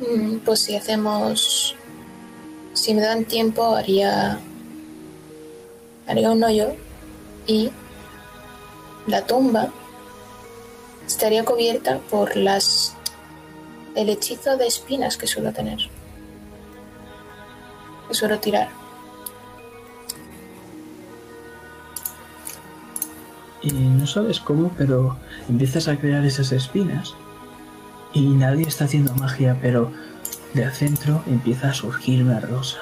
[0.00, 1.76] Mm, Pues si hacemos...
[2.72, 4.40] Si me dan tiempo, haría...
[6.06, 6.74] Haría un hoyo
[7.46, 7.70] y
[9.06, 9.68] la tumba
[11.06, 12.96] estaría cubierta por las...
[13.94, 15.89] El hechizo de espinas que suelo tener.
[18.10, 18.68] Que suelo tirar.
[23.62, 25.16] Y no sabes cómo, pero
[25.48, 27.14] empiezas a crear esas espinas.
[28.12, 29.92] Y nadie está haciendo magia, pero
[30.54, 32.78] del centro empieza a surgir una rosa.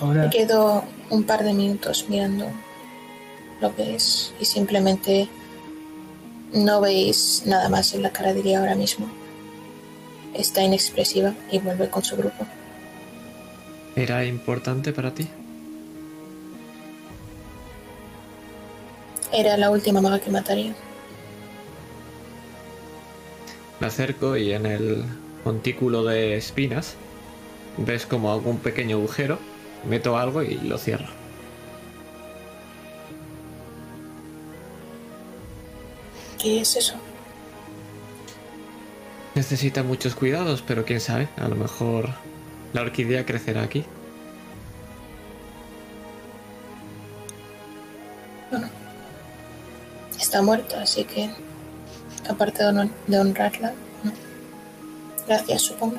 [0.00, 2.46] Ahora, Me quedo un par de minutos mirando
[3.60, 5.28] lo que es y simplemente
[6.52, 9.08] no veis nada más en la cara de Lia ahora mismo.
[10.34, 12.46] Está inexpresiva y vuelve con su grupo.
[13.96, 15.28] ¿Era importante para ti?
[19.32, 20.74] Era la última maga que mataría.
[23.78, 25.04] Me acerco y en el
[25.44, 26.96] montículo de espinas
[27.76, 29.38] ves como algún pequeño agujero,
[29.88, 31.19] meto algo y lo cierro.
[36.40, 36.94] ¿Qué es eso?
[39.34, 42.10] Necesita muchos cuidados, pero quién sabe, a lo mejor
[42.72, 43.84] la orquídea crecerá aquí.
[50.18, 51.28] Está muerta, así que
[52.28, 53.72] aparte de honrarla,
[54.04, 54.12] no.
[55.26, 55.98] Gracias, supongo.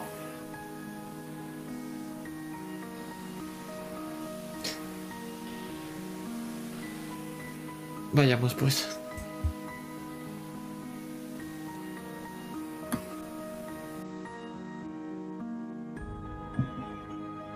[8.14, 9.01] Vayamos pues.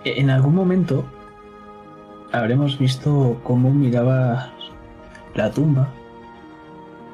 [0.06, 1.04] En algún momento
[2.30, 4.52] habremos visto cómo miraba
[5.34, 5.88] la tumba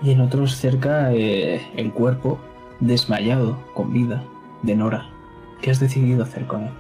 [0.03, 2.39] y en otros cerca eh, el cuerpo
[2.81, 4.23] desmayado con vida
[4.63, 5.09] de Nora.
[5.63, 6.71] ¿Qué has decidido hacer con él?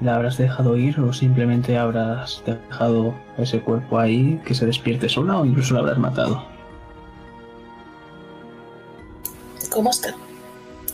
[0.00, 5.38] ¿La habrás dejado ir o simplemente habrás dejado ese cuerpo ahí que se despierte sola
[5.38, 6.42] o incluso la habrás matado?
[9.70, 10.14] ¿Cómo está?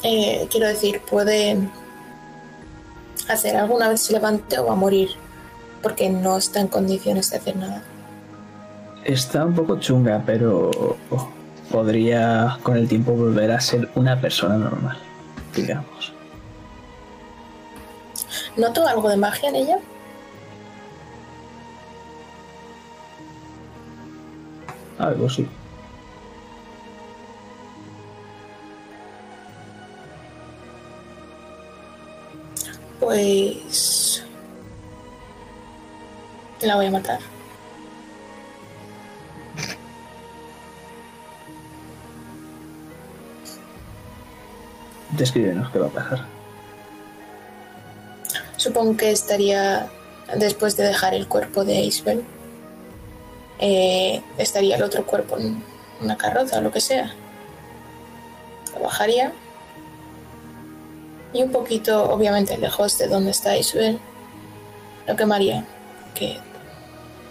[0.03, 1.57] Eh, quiero decir, puede
[3.29, 5.11] hacer alguna vez se levante o va a morir
[5.83, 7.83] porque no está en condiciones de hacer nada.
[9.05, 10.97] Está un poco chunga, pero
[11.71, 14.99] podría con el tiempo volver a ser una persona normal,
[15.55, 16.13] digamos.
[18.57, 19.79] ¿Noto algo de magia en ella?
[24.99, 25.47] Algo sí.
[33.07, 34.25] Pues...
[36.61, 37.21] La voy a matar.
[45.11, 46.25] Descríbenos qué va a pasar.
[48.57, 49.89] Supongo que estaría
[50.35, 52.25] después de dejar el cuerpo de Isabel.
[53.61, 55.63] eh, estaría el otro cuerpo en
[56.01, 57.15] una carroza o lo que sea.
[58.75, 59.33] Lo bajaría.
[61.37, 63.99] Y un poquito, obviamente, lejos de donde está Isabel,
[65.07, 65.67] lo quemaría.
[66.15, 66.39] Que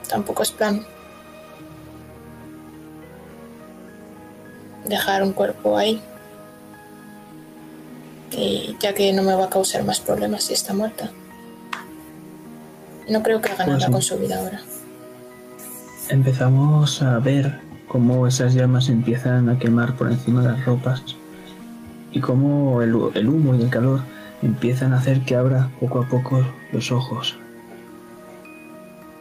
[0.08, 0.86] tampoco es plan.
[4.86, 6.00] Dejar un cuerpo ahí.
[8.30, 11.10] Y ya que no me va a causar más problemas si está muerta.
[13.10, 14.62] No creo que haga Pues nada con su vida ahora.
[16.10, 21.16] Empezamos a ver cómo esas llamas empiezan a quemar por encima de las ropas
[22.16, 24.00] y cómo el, el humo y el calor
[24.42, 27.38] empiezan a hacer que abra poco a poco los ojos.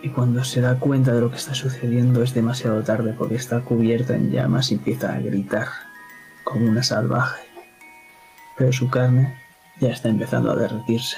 [0.00, 3.62] Y cuando se da cuenta de lo que está sucediendo es demasiado tarde porque está
[3.62, 5.66] cubierta en llamas y empieza a gritar
[6.44, 7.42] como una salvaje.
[8.56, 9.42] Pero su carne
[9.80, 11.16] ya está empezando a derretirse.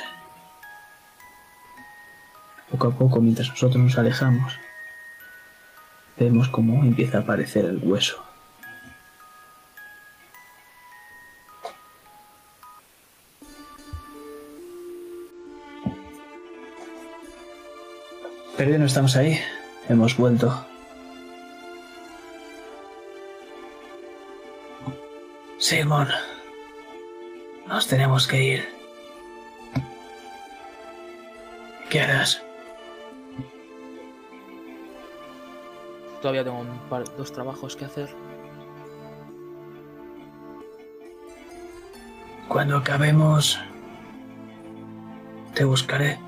[2.70, 4.54] Poco a poco, mientras nosotros nos alejamos,
[6.18, 8.25] vemos cómo empieza a aparecer el hueso.
[18.56, 19.38] Pero ya no estamos ahí.
[19.88, 20.66] Hemos vuelto.
[25.58, 26.08] Simón.
[27.66, 28.68] Nos tenemos que ir.
[31.90, 32.42] ¿Qué harás?
[36.22, 38.08] Todavía tengo un par, dos trabajos que hacer.
[42.48, 43.60] Cuando acabemos,
[45.54, 46.25] te buscaré.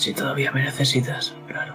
[0.00, 1.74] Si todavía me necesitas, claro.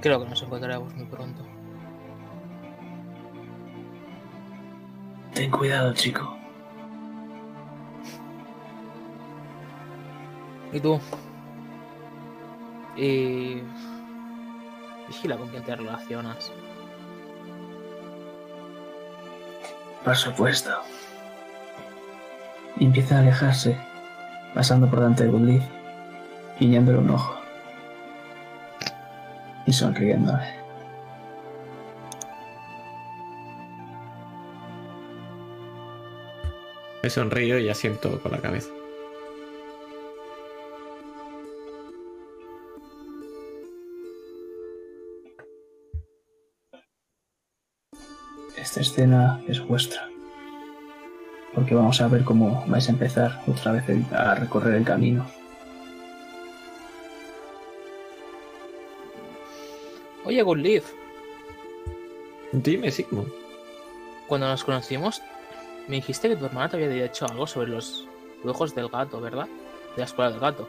[0.00, 1.44] Creo que nos encontraremos muy pronto.
[5.34, 6.38] Ten cuidado, chico.
[10.72, 11.00] ¿Y tú?
[12.96, 13.62] Y...
[15.08, 16.52] Vigila con quién te relacionas.
[20.04, 20.70] Por supuesto.
[22.78, 23.76] Y empieza a alejarse,
[24.54, 25.64] pasando por delante de Goodleaf,
[26.60, 27.40] guiñándole un ojo.
[29.66, 30.56] Y sonriéndole.
[37.02, 38.70] Me sonrío y asiento con la cabeza.
[48.56, 50.15] Esta escena es vuestra.
[51.56, 55.26] Porque vamos a ver cómo vais a empezar otra vez a recorrer el camino.
[60.24, 60.84] Oye, Good Leaf,
[62.52, 63.32] Dime, Sigmund.
[64.28, 65.22] cuando nos conocimos,
[65.88, 68.06] me dijiste que tu hermana te había dicho algo sobre los
[68.42, 69.46] brujos del gato, ¿verdad?
[69.94, 70.68] De la escuela del gato.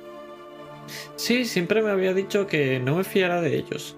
[1.18, 3.98] Sí, siempre me había dicho que no me fiara de ellos.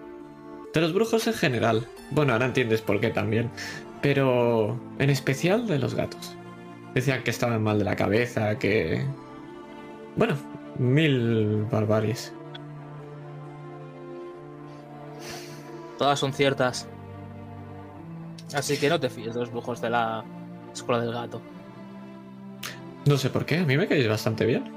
[0.73, 1.87] De los brujos en general.
[2.09, 3.51] Bueno, ahora entiendes por qué también.
[4.01, 6.35] Pero en especial de los gatos.
[6.93, 9.05] Decían que estaban mal de la cabeza, que...
[10.15, 10.35] Bueno,
[10.77, 12.33] mil barbaries.
[15.97, 16.87] Todas son ciertas.
[18.53, 20.23] Así que no te fíes de los brujos de la
[20.73, 21.41] escuela del gato.
[23.05, 24.71] No sé por qué, a mí me caéis bastante bien.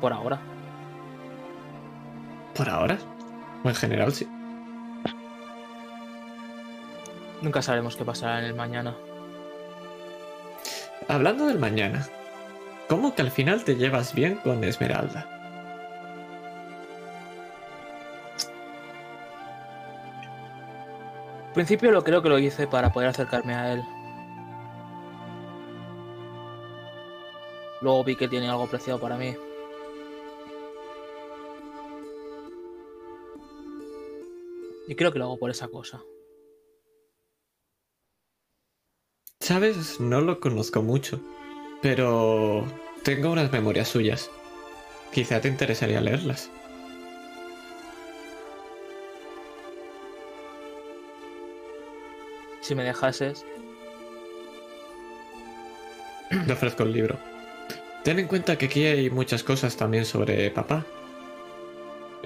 [0.00, 0.38] Por ahora.
[2.54, 2.98] Por ahora.
[3.62, 4.28] O en general, sí.
[7.40, 8.94] Nunca sabremos qué pasará en el mañana.
[11.06, 12.08] Hablando del mañana.
[12.88, 15.28] ¿Cómo que al final te llevas bien con Esmeralda?
[21.46, 23.82] Al principio lo creo que lo hice para poder acercarme a él.
[27.82, 29.36] Luego vi que tiene algo preciado para mí.
[34.88, 36.02] Y creo que lo hago por esa cosa.
[39.44, 41.20] Sabes, no lo conozco mucho,
[41.82, 42.64] pero
[43.02, 44.30] tengo unas memorias suyas.
[45.12, 46.50] Quizá te interesaría leerlas.
[52.62, 53.44] Si me dejases,
[56.30, 57.18] Le ofrezco el libro.
[58.02, 60.86] Ten en cuenta que aquí hay muchas cosas también sobre papá.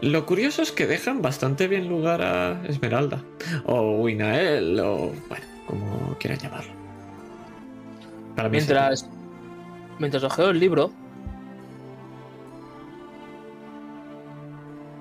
[0.03, 3.25] Lo curioso es que dejan bastante bien lugar a Esmeralda,
[3.65, 6.88] o Winael, o bueno, como quieran llamarlo.
[8.39, 9.11] Para mí sería- mientras,
[9.99, 10.93] mientras ojeo el libro,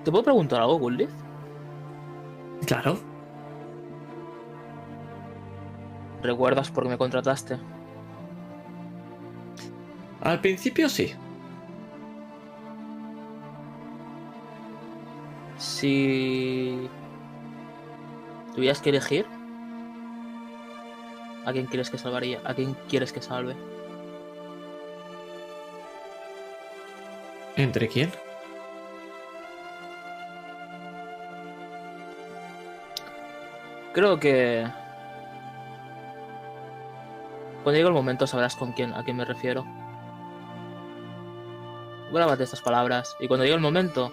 [0.03, 1.09] ¿te puedo preguntar algo, Gulliv?
[2.65, 2.97] Claro,
[6.23, 7.59] ¿Recuerdas por qué me contrataste?
[10.21, 11.13] al principio sí.
[15.59, 16.89] Si
[18.55, 19.25] tuvieras que elegir,
[21.47, 22.41] ¿a quién quieres que salvaría?
[22.43, 23.55] ¿A quién quieres que salve?
[27.55, 28.11] ¿Entre quién?
[33.93, 34.67] Creo que
[37.63, 39.65] cuando llegue el momento sabrás con quién, a quién me refiero.
[42.11, 44.11] Grábate estas palabras y cuando llegue el momento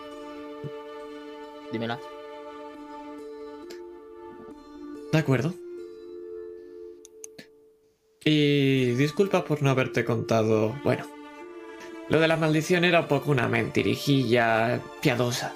[1.73, 1.99] dímela.
[5.13, 5.64] De acuerdo.
[8.25, 10.75] Y disculpa por no haberte contado.
[10.83, 11.05] Bueno,
[12.09, 15.53] lo de la maldición era un poco una mentirijilla piadosa.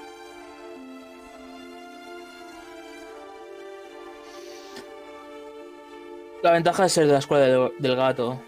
[6.42, 8.40] La ventaja de ser de la escuela de- del gato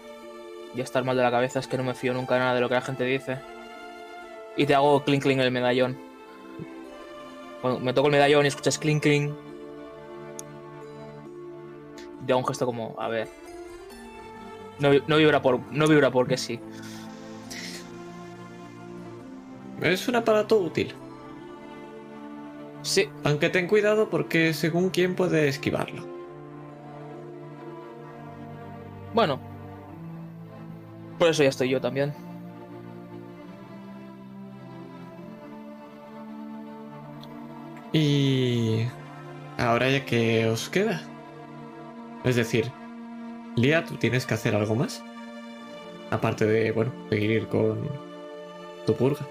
[0.73, 2.69] y estar mal de la cabeza es que no me fío nunca nada de lo
[2.69, 3.39] que la gente dice.
[4.55, 5.97] Y te hago clink clink el medallón.
[7.61, 9.33] Cuando me toco el medallón y escuchas clink clink.
[12.25, 13.27] Te hago un gesto como, a ver.
[14.81, 15.59] No, no vibra por.
[15.71, 16.59] No vibra porque sí.
[19.81, 20.93] Es un aparato útil.
[22.83, 26.07] Sí, Aunque ten cuidado porque según quién puede esquivarlo.
[29.13, 29.39] bueno.
[31.19, 32.13] Por eso ya estoy yo también.
[37.93, 38.87] Y...
[39.57, 41.01] Ahora ya que os queda.
[42.23, 42.71] Es decir,
[43.55, 45.01] Lía, tú tienes que hacer algo más.
[46.09, 47.89] Aparte de, bueno, seguir con
[48.85, 49.25] tu purga.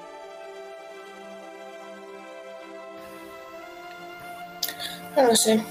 [5.16, 5.62] No lo sé.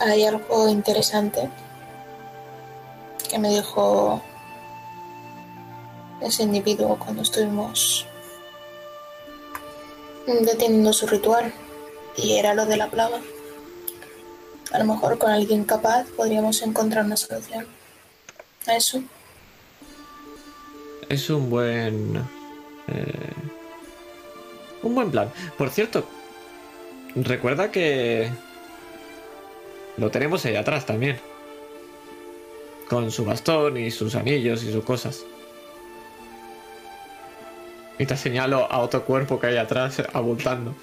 [0.00, 1.48] Hay algo interesante
[3.30, 4.20] que me dijo
[6.20, 8.06] ese individuo cuando estuvimos
[10.26, 11.52] deteniendo su ritual
[12.16, 13.20] y era lo de la plaga.
[14.72, 17.66] A lo mejor con alguien capaz podríamos encontrar una solución
[18.66, 19.02] a eso.
[21.08, 22.16] Es un buen...
[22.88, 23.32] eh,
[24.82, 25.30] un buen plan.
[25.58, 26.06] Por cierto,
[27.14, 28.30] recuerda que...
[29.98, 31.20] Lo tenemos ahí atrás también.
[32.88, 35.22] Con su bastón y sus anillos y sus cosas.
[37.98, 40.74] Y te señalo a otro cuerpo que hay atrás abultando.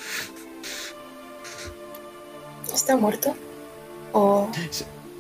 [2.72, 3.36] ¿Está muerto?
[4.14, 4.50] ¿O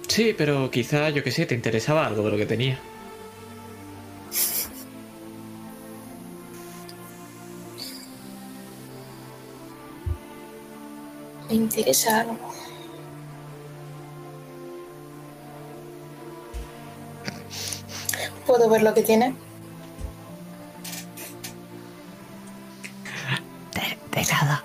[0.07, 2.79] Sí, pero quizá, yo que sé, te interesaba algo de lo que tenía.
[11.49, 12.37] me interesa algo?
[18.45, 19.35] ¿Puedo ver lo que tiene?
[24.11, 24.63] De nada.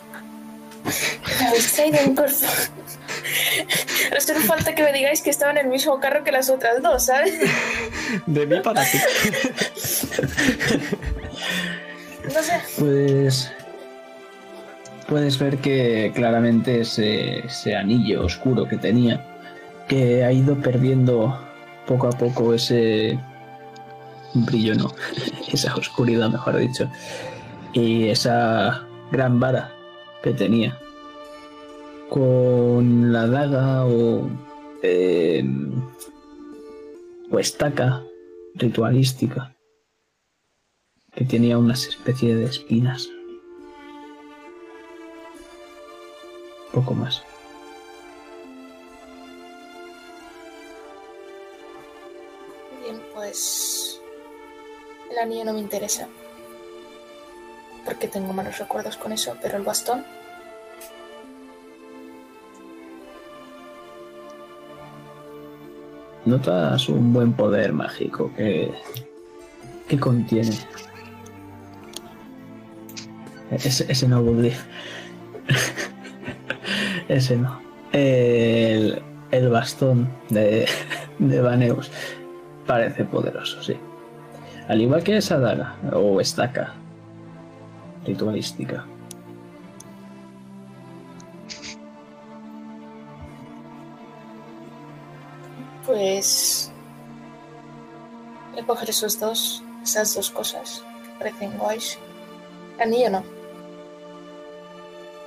[1.40, 2.46] Me habéis traído un cuerpo.
[4.14, 6.80] Ahora solo falta que me digáis que estaba en el mismo carro que las otras
[6.80, 7.34] dos, ¿sabes?
[8.26, 8.98] De mí para ti.
[12.32, 12.60] No sé.
[12.78, 13.52] Puedes.
[15.08, 19.20] Puedes ver que claramente ese, ese anillo oscuro que tenía,
[19.88, 21.36] que ha ido perdiendo
[21.84, 23.18] poco a poco ese
[24.34, 24.94] brillo, no,
[25.52, 26.88] esa oscuridad, mejor dicho,
[27.72, 29.72] y esa gran vara
[30.22, 30.78] que tenía
[32.14, 34.30] con la daga o,
[34.84, 35.44] eh,
[37.28, 38.04] o estaca
[38.54, 39.56] ritualística
[41.12, 43.08] que tenía una especie de espinas.
[46.72, 47.24] Poco más.
[52.80, 54.00] Bien, pues.
[55.10, 56.06] El anillo no me interesa.
[57.84, 60.04] Porque tengo malos recuerdos con eso, pero el bastón.
[66.26, 68.72] Notas un buen poder mágico que,
[69.88, 70.56] que contiene.
[73.50, 74.52] Ese, no, Buddy.
[77.08, 77.60] ese no.
[77.92, 80.66] El, el bastón de,
[81.18, 81.90] de Vaneus
[82.66, 83.76] parece poderoso, sí.
[84.68, 86.72] Al igual que esa daga o estaca
[88.06, 88.86] ritualística.
[96.04, 96.70] Pues.
[98.52, 99.62] Voy a coger esos dos.
[99.82, 101.98] Esas dos cosas que parecen guays.
[102.76, 103.24] El anillo no.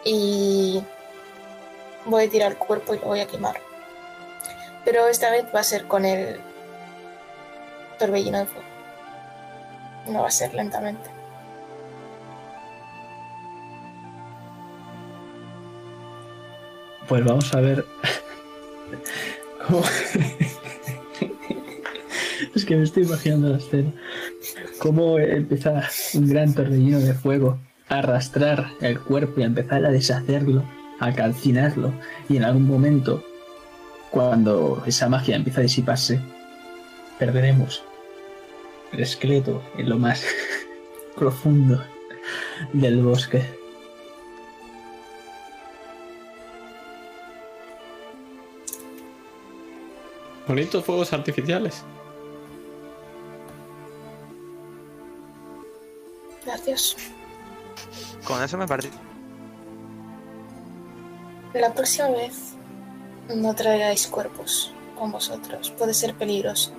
[0.05, 0.83] Y.
[2.05, 3.59] Voy a tirar el cuerpo y lo voy a quemar.
[4.85, 6.39] Pero esta vez va a ser con el.
[7.97, 8.67] Torbellino de fuego.
[10.09, 11.09] No va a ser lentamente.
[17.07, 17.85] Pues vamos a ver.
[19.67, 19.83] cómo-
[20.39, 20.56] es
[22.67, 23.91] que me estoy imaginando la escena.
[24.79, 27.57] Cómo empieza un gran torbellino de fuego
[27.89, 30.63] a arrastrar el cuerpo y a empezar a deshacerlo,
[30.99, 31.93] a calcinarlo.
[32.29, 33.23] Y en algún momento,
[34.11, 36.19] cuando esa magia empieza a disiparse,
[37.17, 37.83] perderemos
[38.91, 40.23] el esqueleto en lo más
[41.15, 41.81] profundo
[42.73, 43.43] del bosque.
[50.45, 51.83] Bonitos fuegos artificiales.
[56.67, 56.97] Gracias.
[58.25, 58.89] Con eso me partí.
[61.53, 62.55] La próxima vez
[63.33, 65.71] no traigáis cuerpos con vosotros.
[65.71, 66.73] Puede ser peligroso.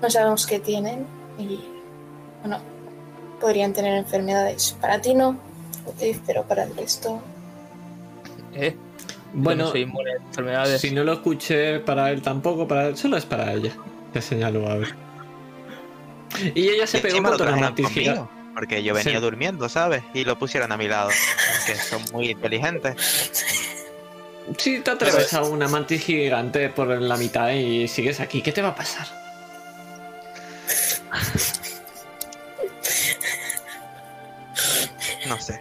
[0.00, 1.04] No sabemos qué tienen
[1.36, 1.60] y,
[2.42, 2.60] bueno,
[3.40, 4.76] podrían tener enfermedades.
[4.80, 5.36] Para ti no,
[6.24, 7.20] pero para el resto.
[8.54, 8.76] ¿Eh?
[9.32, 10.80] Bueno, no soy inmune a enfermedades.
[10.80, 13.72] si no lo escuché para él tampoco, para él, solo es para ella.
[14.12, 14.94] Te señalo a ver.
[16.54, 17.36] Y ella se pegó lo
[18.58, 19.20] Porque yo venía Sí.
[19.20, 20.02] durmiendo, ¿sabes?
[20.14, 21.10] Y lo pusieron a mi lado.
[21.64, 22.96] Que son muy inteligentes.
[24.58, 28.60] Si te atreves a una mantis gigante por la mitad y sigues aquí, ¿qué te
[28.60, 29.06] va a pasar?
[35.28, 35.60] No sé.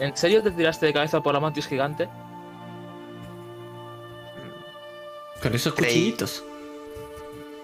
[0.00, 2.08] ¿En serio te tiraste de cabeza por la mantis gigante?
[5.42, 6.44] Con esos Creí- cuchillitos.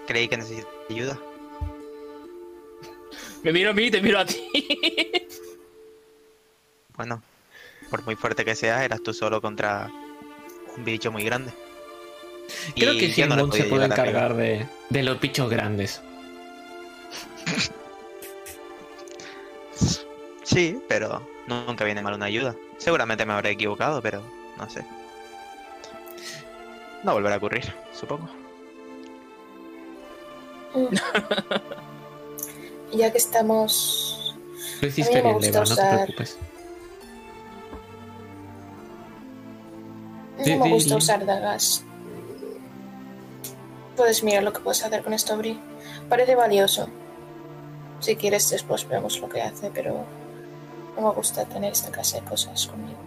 [0.07, 1.17] Creí que necesitaba ayuda.
[3.43, 4.41] Me miro a mí y te miro a ti.
[6.97, 7.23] Bueno,
[7.89, 9.89] por muy fuerte que seas, eras tú solo contra
[10.77, 11.51] un bicho muy grande.
[12.75, 16.01] Creo Y que no Simon se puede encargar de, de los bichos grandes.
[20.43, 22.53] Sí, pero nunca viene mal una ayuda.
[22.77, 24.21] Seguramente me habré equivocado, pero
[24.57, 24.83] no sé.
[27.03, 28.27] No volverá a ocurrir, supongo.
[32.93, 34.35] Ya que estamos.
[34.81, 36.37] Gusta Leva, no te preocupes.
[40.39, 40.95] No Sí, me gusta sí.
[40.95, 41.83] usar dagas.
[43.95, 45.59] Puedes mirar lo que puedes hacer con esto, Bri.
[46.09, 46.87] Parece valioso.
[47.99, 50.03] Si quieres, después vemos lo que hace, pero
[50.95, 52.97] no me gusta tener esta clase de cosas conmigo.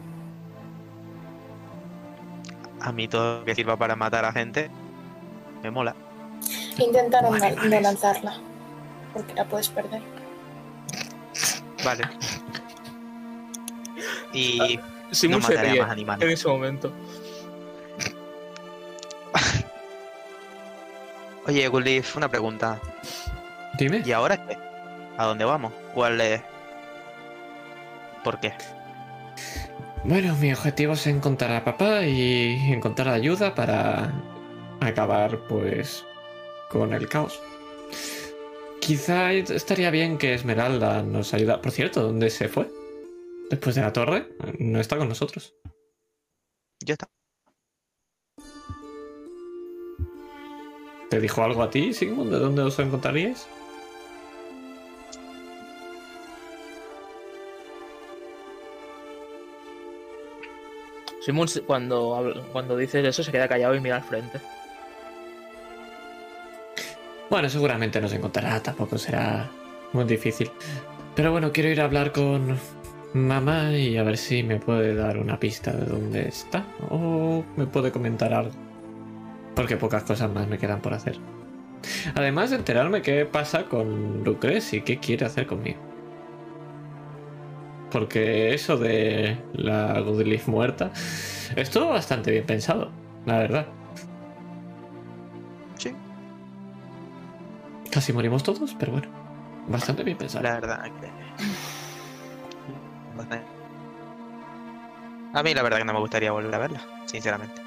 [2.81, 4.71] A mí todo lo que sirva para matar a gente
[5.63, 5.97] me mola.
[6.79, 7.81] Intenta no, Vale, no vale.
[7.81, 8.39] lanzarla,
[9.15, 10.03] porque la puedes perder.
[11.85, 12.05] Vale.
[14.33, 14.79] Y
[15.13, 16.33] Simon no se mataré a ríe más en animales.
[16.33, 16.93] ese momento.
[21.47, 22.81] Oye, Gulif, una pregunta.
[23.79, 24.03] Dime.
[24.05, 24.59] ¿Y ahora qué?
[25.17, 25.73] ¿A dónde vamos?
[25.95, 26.43] ¿Cuál es?
[28.25, 28.53] ¿Por qué?
[30.05, 34.13] Bueno, mi objetivo es encontrar a papá y encontrar ayuda para
[34.81, 36.05] acabar, pues,
[36.69, 37.41] con el caos.
[38.85, 41.61] Quizá estaría bien que Esmeralda nos ayuda.
[41.63, 42.71] Por cierto, ¿dónde se fue?
[43.49, 44.29] Después de la torre,
[44.59, 45.55] no está con nosotros.
[46.85, 47.09] Ya está.
[51.09, 52.31] ¿Te dijo algo a ti, Sigmund?
[52.33, 53.47] ¿De dónde os encontraríais?
[61.47, 64.41] Se- cuando, cuando dices eso, se queda callado y mira al frente.
[67.31, 69.51] Bueno, seguramente nos encontrará, tampoco será
[69.93, 70.51] muy difícil.
[71.15, 72.59] Pero bueno, quiero ir a hablar con
[73.15, 77.67] mamá y a ver si me puede dar una pista de dónde está o me
[77.67, 78.53] puede comentar algo.
[79.55, 81.19] Porque pocas cosas más me quedan por hacer.
[82.15, 85.79] Además de enterarme qué pasa con Lucrece y qué quiere hacer conmigo.
[87.91, 90.91] Porque eso de la Goodleaf muerta
[91.55, 92.91] estuvo bastante bien pensado,
[93.27, 93.67] la verdad.
[97.95, 99.09] Casi morimos todos, pero bueno,
[99.69, 100.43] bastante bien pensado.
[100.43, 101.09] la verdad que...
[103.17, 103.47] Bastante.
[105.33, 107.63] A mí la verdad que no me gustaría volver a verla, sinceramente.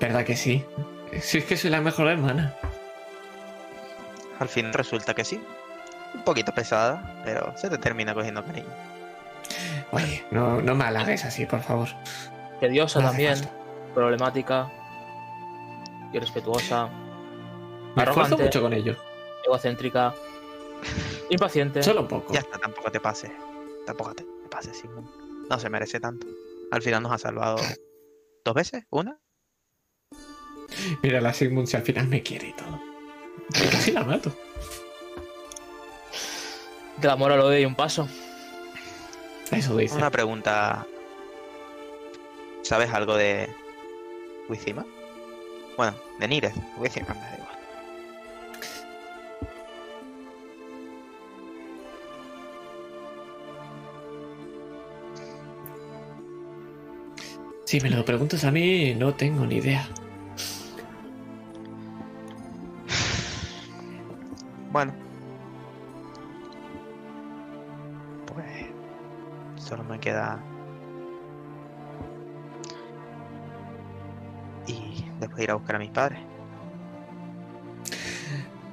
[0.00, 0.64] ¿Verdad que sí?
[1.20, 2.54] Si es que soy la mejor hermana.
[4.38, 5.40] Al fin resulta que sí.
[6.14, 8.68] Un poquito pesada, pero se te termina cogiendo cariño.
[9.92, 11.88] Oye, no, no me halagues así, por favor.
[12.60, 13.52] Tediosa No también, falta.
[13.94, 14.70] problemática,
[16.12, 16.88] irrespetuosa,
[17.98, 18.42] Me Arrogante.
[18.42, 18.96] mucho con ello.
[19.44, 20.14] egocéntrica,
[21.30, 21.82] impaciente.
[21.82, 22.32] Solo un poco.
[22.32, 23.30] Ya está, tampoco te pases.
[23.86, 25.10] Tampoco te pases, Simón.
[25.48, 26.26] No se merece tanto.
[26.70, 27.56] Al final nos ha salvado
[28.44, 29.18] dos veces, una.
[31.02, 32.80] Mira, la Sigmund si al final me quiere y todo.
[33.54, 34.30] Yo Casi la mato.
[36.98, 38.06] Del amor al odio y un paso.
[39.50, 39.96] Eso dice.
[39.96, 40.86] Una pregunta.
[42.62, 43.48] ¿Sabes algo de
[44.48, 44.84] Wizima?
[45.76, 46.52] Bueno, de Nírez.
[46.76, 47.14] Wizima
[57.68, 59.86] Si me lo preguntas a mí, no tengo ni idea.
[64.72, 64.94] Bueno.
[68.24, 68.46] Pues.
[69.62, 70.42] Solo me queda.
[74.66, 75.04] Y.
[75.20, 76.20] después de ir a buscar a mis padres.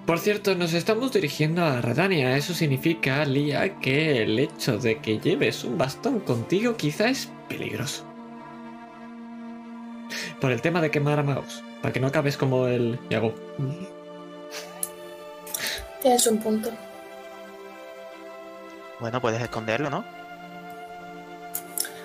[0.06, 2.38] Por cierto, nos estamos dirigiendo a Redania.
[2.38, 8.15] Eso significa, Lía, que el hecho de que lleves un bastón contigo quizá es peligroso.
[10.40, 11.64] Por el tema de quemar a magos.
[11.82, 13.34] Para que no acabes como el Yago.
[16.02, 16.70] Tienes un punto.
[19.00, 20.06] Bueno, puedes esconderlo, ¿no?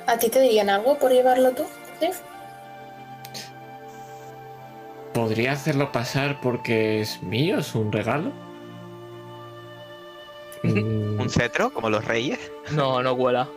[0.07, 1.65] ¿A ti te dirían algo por llevarlo tú?
[2.01, 2.11] ¿Sí?
[5.12, 7.59] ¿Podría hacerlo pasar porque es mío?
[7.59, 8.32] ¿Es un regalo?
[10.62, 12.39] Un cetro, como los reyes.
[12.73, 13.48] No, no cuela.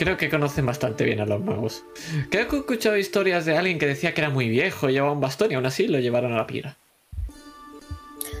[0.00, 1.84] Creo que conocen bastante bien a los magos.
[2.30, 5.12] Creo que he escuchado historias de alguien que decía que era muy viejo y llevaba
[5.12, 6.78] un bastón y aún así lo llevaron a la pira.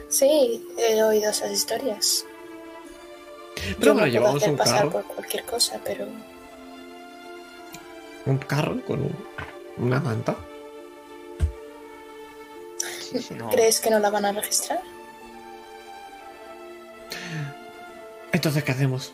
[0.08, 2.24] Sí, he oído esas historias.
[3.78, 4.90] Pero Yo bueno, me puedo llevamos hacer un pasar carro.
[4.92, 6.06] por cualquier cosa, pero
[8.24, 9.26] Un carro con un-
[9.76, 10.36] una manta.
[13.36, 13.50] No.
[13.50, 14.80] ¿crees que no la van a registrar?
[18.32, 19.12] Entonces, ¿qué hacemos?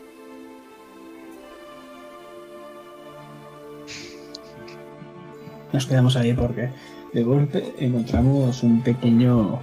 [5.77, 6.71] Nos quedamos ahí porque
[7.13, 9.61] de golpe encontramos un pequeño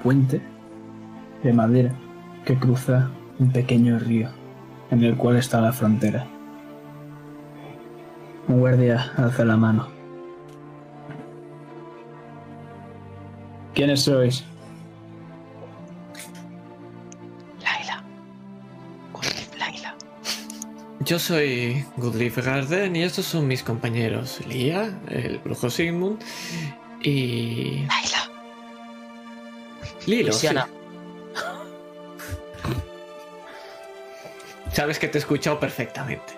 [0.00, 0.40] puente
[1.42, 1.90] de madera
[2.44, 4.28] que cruza un pequeño río
[4.92, 6.24] en el cual está la frontera.
[8.46, 9.88] Un guardia alza la mano.
[13.74, 14.44] ¿Quiénes sois?
[21.04, 26.22] Yo soy Goodleaf Garden y estos son mis compañeros Lía, el brujo Sigmund
[27.02, 28.30] y Laila.
[30.06, 30.32] Lilo.
[30.32, 30.46] sí.
[30.46, 30.68] Luciana.
[34.72, 36.32] Sabes que te he escuchado perfectamente.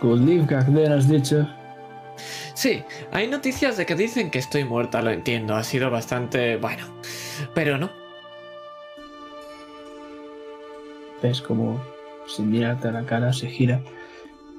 [0.00, 1.48] Goodleaf Gagden, has dicho.
[2.54, 6.56] Sí, hay noticias de que dicen que estoy muerta, lo entiendo, ha sido bastante...
[6.56, 6.86] bueno,
[7.54, 8.05] pero no.
[11.26, 11.82] Ves como,
[12.28, 13.80] sin mirarte a la cara, se gira,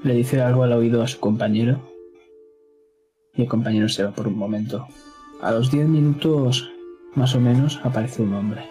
[0.03, 1.79] le dice algo al oído a su compañero
[3.33, 4.85] y el compañero se va por un momento.
[5.41, 6.69] A los 10 minutos,
[7.15, 8.63] más o menos, aparece un hombre.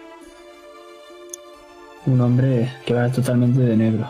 [2.05, 4.05] Un hombre que va totalmente de negro.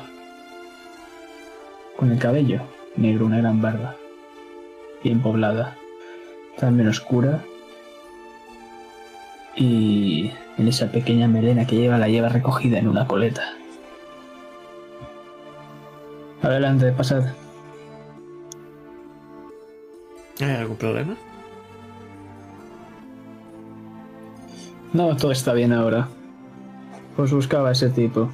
[1.95, 2.64] Con el cabello
[2.97, 3.95] negro, una gran barba.
[5.01, 5.77] Bien poblada.
[6.57, 7.41] También oscura.
[9.55, 13.56] Y en esa pequeña melena que lleva la lleva recogida en una coleta.
[16.47, 17.25] Adelante, pasad.
[20.39, 21.17] ¿Hay algún problema?
[24.93, 26.07] No, todo está bien ahora.
[27.17, 28.29] Os buscaba ese tipo.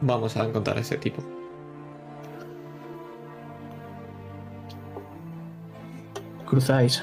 [0.00, 1.24] Vamos a encontrar a ese tipo.
[6.46, 7.02] Cruzáis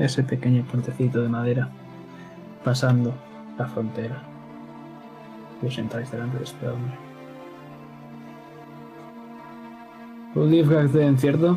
[0.00, 1.68] ese pequeño puentecito de madera,
[2.64, 3.14] pasando
[3.56, 4.33] la frontera.
[5.64, 6.92] Y os sentáis delante de este hombre.
[10.34, 11.56] Gagden, ¿cierto?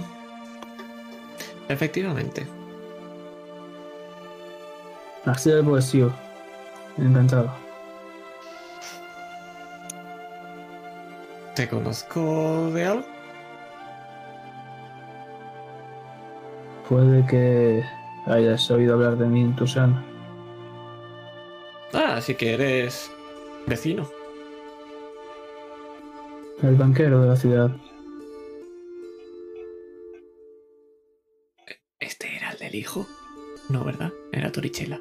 [1.67, 2.47] Efectivamente.
[5.25, 6.13] Axel Boesio.
[6.97, 7.51] Encantado.
[11.53, 13.05] ¿Te conozco de algo?
[16.87, 17.83] Puede que
[18.25, 20.01] hayas oído hablar de mí en Tucson.
[21.93, 23.11] Ah, así que eres
[23.67, 24.09] vecino.
[26.63, 27.69] El banquero de la ciudad.
[31.99, 33.05] ¿Este era el del hijo?
[33.69, 34.11] No, ¿verdad?
[34.31, 34.99] Era Torichela.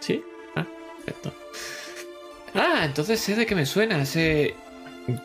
[0.00, 0.24] ¿Sí?
[0.54, 0.66] Ah,
[1.04, 1.32] perfecto.
[2.54, 4.06] Ah, entonces sé de qué me suena.
[4.06, 4.54] Sé...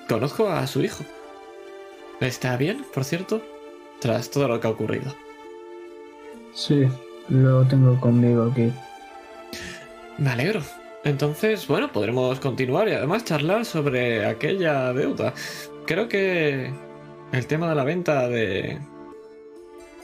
[0.10, 1.06] Conozco a su hijo.
[2.20, 3.42] ¿Está bien, por cierto?
[4.00, 5.16] Tras todo lo que ha ocurrido.
[6.54, 6.88] Sí,
[7.30, 8.72] lo tengo conmigo aquí.
[10.18, 10.62] Me alegro.
[11.04, 15.34] Entonces, bueno, podremos continuar y además charlar sobre aquella deuda.
[15.88, 16.72] Creo que
[17.32, 18.78] el tema de la venta de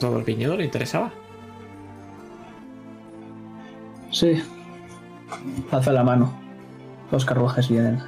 [0.00, 1.12] todo el viñedo le interesaba.
[4.10, 4.42] Sí.
[5.70, 6.32] Alza la mano.
[7.12, 8.00] Los carruajes vienen.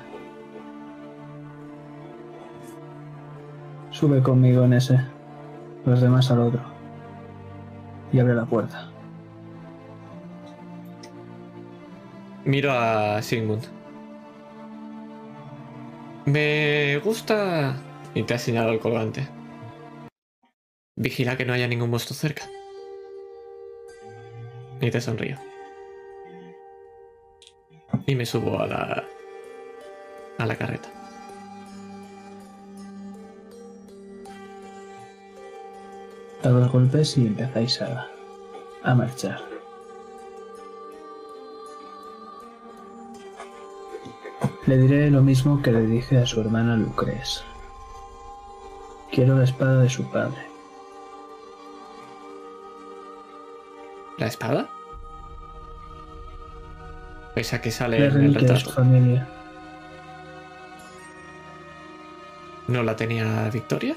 [3.90, 5.00] Sube conmigo en ese.
[5.84, 6.62] Los demás al otro.
[8.12, 8.89] Y abre la puerta.
[12.44, 13.66] Miro a Sigmund.
[16.24, 17.76] Me gusta...
[18.14, 19.28] Y te ha señalado el colgante.
[20.96, 22.44] Vigila que no haya ningún monstruo cerca.
[24.80, 25.36] Y te sonrío.
[28.06, 29.04] Y me subo a la...
[30.38, 30.88] a la carreta.
[36.42, 38.08] Dado los golpes y empezáis a,
[38.82, 39.49] a marchar.
[44.70, 47.42] Le diré lo mismo que le dije a su hermana Lucrez.
[49.10, 50.46] Quiero la espada de su padre.
[54.16, 54.68] ¿La espada?
[57.34, 58.72] Esa que sale La en el reliquia de su retrato.
[58.76, 59.28] familia.
[62.68, 63.96] ¿No la tenía Victoria?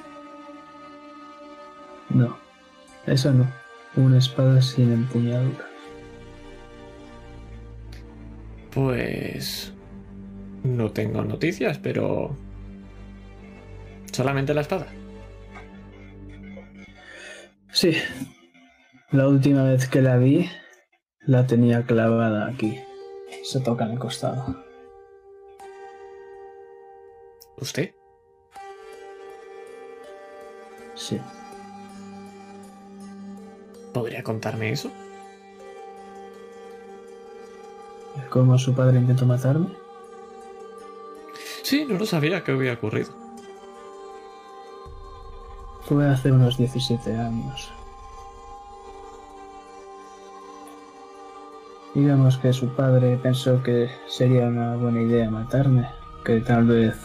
[2.10, 2.36] No,
[3.06, 3.46] esa no.
[3.96, 5.68] Una espada sin empuñadura.
[8.74, 9.73] Pues...
[10.64, 12.36] No tengo noticias, pero...
[14.12, 14.88] Solamente la espada.
[17.72, 17.98] Sí.
[19.12, 20.50] La última vez que la vi,
[21.22, 22.80] la tenía clavada aquí.
[23.44, 24.64] Se toca en el costado.
[27.58, 27.94] ¿Usted?
[30.96, 31.20] Sí.
[33.94, 34.92] ¿Podría contarme eso?
[38.30, 39.83] ¿Cómo su padre intentó matarme?
[41.74, 43.10] Sí, no lo sabía que había ocurrido.
[45.82, 47.74] Fue hace unos 17 años.
[51.96, 55.90] Digamos que su padre pensó que sería una buena idea matarme,
[56.24, 56.96] que tal vez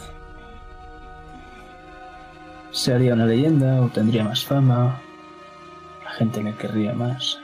[2.69, 5.01] se haría una leyenda o tendría más fama,
[6.03, 7.39] la gente me querría más.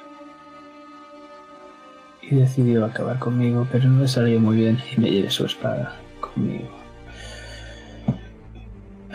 [2.22, 6.00] Y decidió acabar conmigo, pero no le salió muy bien y me llevé su espada
[6.20, 6.85] conmigo.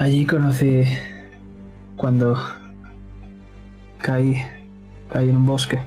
[0.01, 0.85] Allí conocí
[1.99, 2.35] cuando
[3.99, 4.43] caí,
[5.13, 5.79] caí en un bosque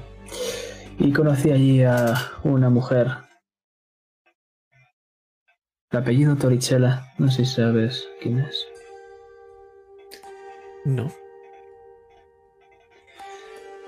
[0.99, 2.13] y conocí allí a
[2.43, 3.07] una mujer.
[5.89, 8.67] El apellido Torichela, no sé si sabes quién es.
[10.85, 11.11] No.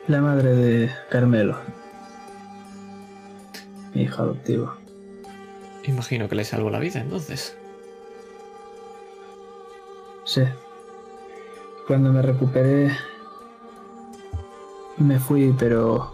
[0.08, 1.56] La madre de Carmelo,
[3.94, 4.74] mi hijo adoptivo.
[5.84, 7.56] Imagino que le salvó la vida entonces.
[11.88, 12.92] Cuando me recuperé,
[14.98, 16.14] me fui, pero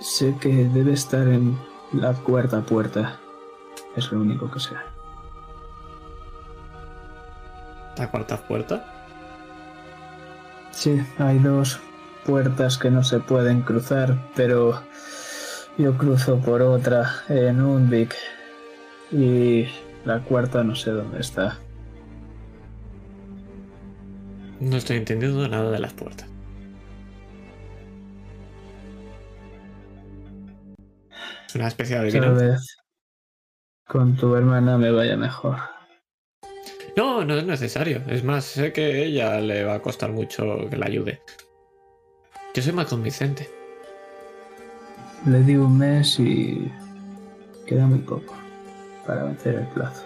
[0.00, 1.58] sé que debe estar en
[1.92, 3.20] la cuarta puerta.
[3.94, 4.74] Es lo único que sé.
[7.96, 9.06] ¿La cuarta puerta?
[10.70, 11.78] Sí, hay dos
[12.24, 14.82] puertas que no se pueden cruzar, pero
[15.76, 18.14] yo cruzo por otra en Undvik
[19.12, 19.66] y
[20.04, 21.58] la cuarta no sé dónde está.
[24.60, 26.28] No estoy entendiendo nada de las puertas.
[31.46, 32.76] Es una especie de Tal vez
[33.86, 35.56] con tu hermana me vaya mejor.
[36.96, 38.02] No, no es necesario.
[38.08, 41.20] Es más, sé que a ella le va a costar mucho que la ayude.
[42.54, 43.48] Yo soy más convincente.
[45.26, 46.70] Le di un mes y
[47.66, 48.36] queda muy poco
[49.06, 50.04] para vencer el plazo.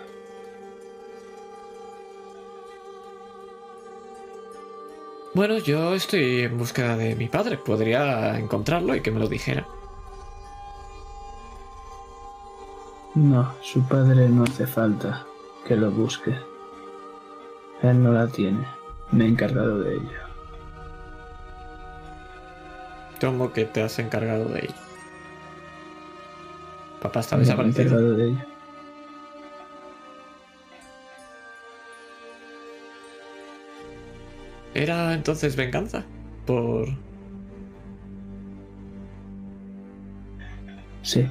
[5.35, 7.59] Bueno, yo estoy en búsqueda de mi padre.
[7.59, 9.66] Podría encontrarlo y que me lo dijera.
[13.15, 15.27] No, su padre no hace falta
[15.66, 16.35] que lo busque.
[17.83, 18.66] Él no la tiene.
[19.11, 20.19] Me he encargado de ello.
[23.21, 24.75] ¿Cómo que te has encargado de ello?
[27.01, 27.83] Papá está Me he desaparecido.
[27.83, 28.54] encargado de ello.
[34.75, 36.05] ¿Era entonces venganza?
[36.47, 36.89] Por...
[41.03, 41.27] Sí.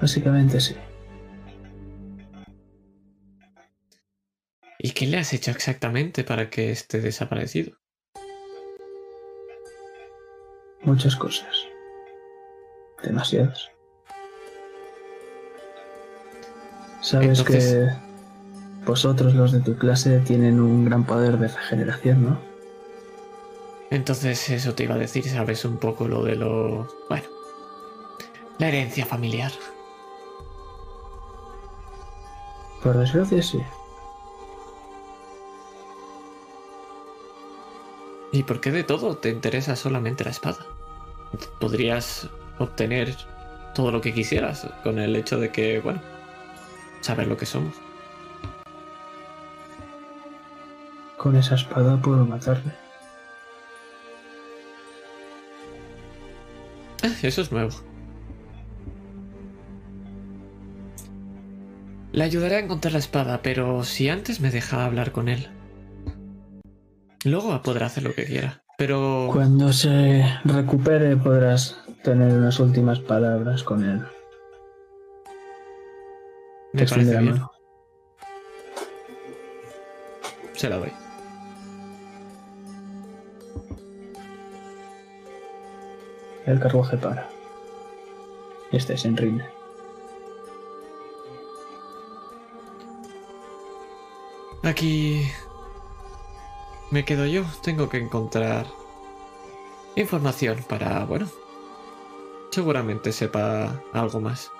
[0.00, 0.74] Básicamente sí.
[4.78, 7.76] ¿Y qué le has hecho exactamente para que esté desaparecido?
[10.82, 11.54] Muchas cosas.
[13.02, 13.68] Demasiadas.
[17.02, 18.09] Sabes Entonces- que
[18.90, 22.40] vosotros los de tu clase tienen un gran poder de regeneración, ¿no?
[23.88, 26.88] Entonces eso te iba a decir, sabes un poco lo de lo...
[27.08, 27.28] Bueno,
[28.58, 29.52] la herencia familiar.
[32.82, 33.62] Por desgracia sí.
[38.32, 40.66] ¿Y por qué de todo te interesa solamente la espada?
[41.60, 43.16] Podrías obtener
[43.76, 46.02] todo lo que quisieras con el hecho de que, bueno,
[47.02, 47.89] saber lo que somos.
[51.20, 52.72] Con esa espada puedo matarle.
[57.02, 57.68] Ah, Eso es nuevo.
[62.12, 65.48] Le ayudaré a encontrar la espada, pero si antes me deja hablar con él.
[67.26, 68.62] Luego podrá hacer lo que quiera.
[68.78, 74.00] Pero Cuando se recupere podrás tener unas últimas palabras con él.
[76.72, 77.52] Te me parece la mano.
[80.54, 81.09] Se la doy.
[86.46, 87.28] El carruaje para.
[88.72, 89.50] Este es en Rina.
[94.62, 95.30] Aquí
[96.90, 97.44] me quedo yo.
[97.62, 98.66] Tengo que encontrar
[99.96, 101.26] información para, bueno,
[102.50, 104.50] seguramente sepa algo más.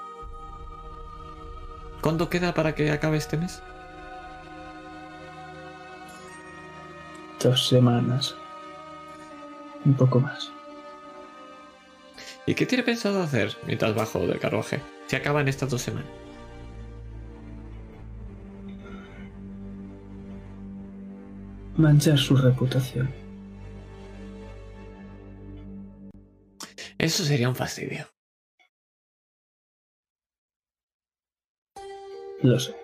[2.01, 3.63] ¿Cuándo queda para que acabe este mes?
[7.43, 8.35] Dos semanas.
[9.85, 10.53] Un poco más.
[12.51, 14.81] ¿Y qué tiene pensado hacer mientras bajo del carruaje?
[15.07, 16.11] Si acaban estas dos semanas.
[21.77, 23.09] Manchar su reputación.
[26.99, 28.09] Eso sería un fastidio.
[32.43, 32.75] Lo sé.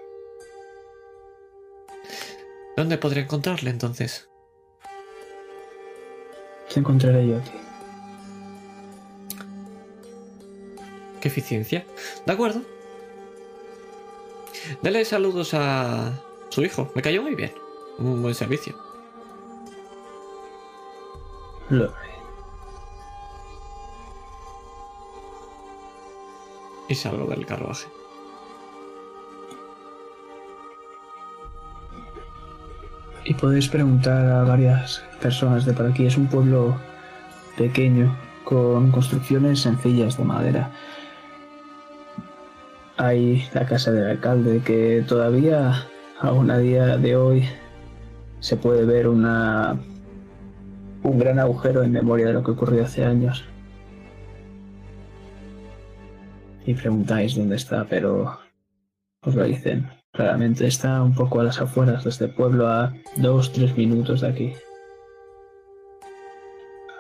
[2.77, 4.31] ¿Dónde podré encontrarle entonces?
[6.73, 7.66] Te encontraré yo a ti.
[11.21, 11.87] ¿Qué eficiencia?
[12.25, 12.63] De acuerdo.
[14.83, 16.13] Dale saludos a
[16.49, 16.91] su hijo.
[16.95, 17.53] Me cayó muy bien.
[17.99, 18.75] Un buen servicio.
[26.89, 27.87] Y salgo del carruaje.
[33.25, 36.07] Y podéis preguntar a varias personas de por aquí.
[36.07, 36.77] Es un pueblo
[37.57, 40.71] pequeño, con construcciones sencillas de madera.
[43.07, 45.87] Hay la casa del alcalde, que todavía,
[46.19, 47.45] aún a día de hoy,
[48.41, 49.79] se puede ver una
[51.05, 53.45] un gran agujero en memoria de lo que ocurrió hace años.
[56.67, 58.41] Y preguntáis dónde está, pero
[59.23, 59.89] os lo dicen.
[60.13, 64.29] Claramente está un poco a las afueras de este pueblo, a dos, tres minutos de
[64.29, 64.53] aquí.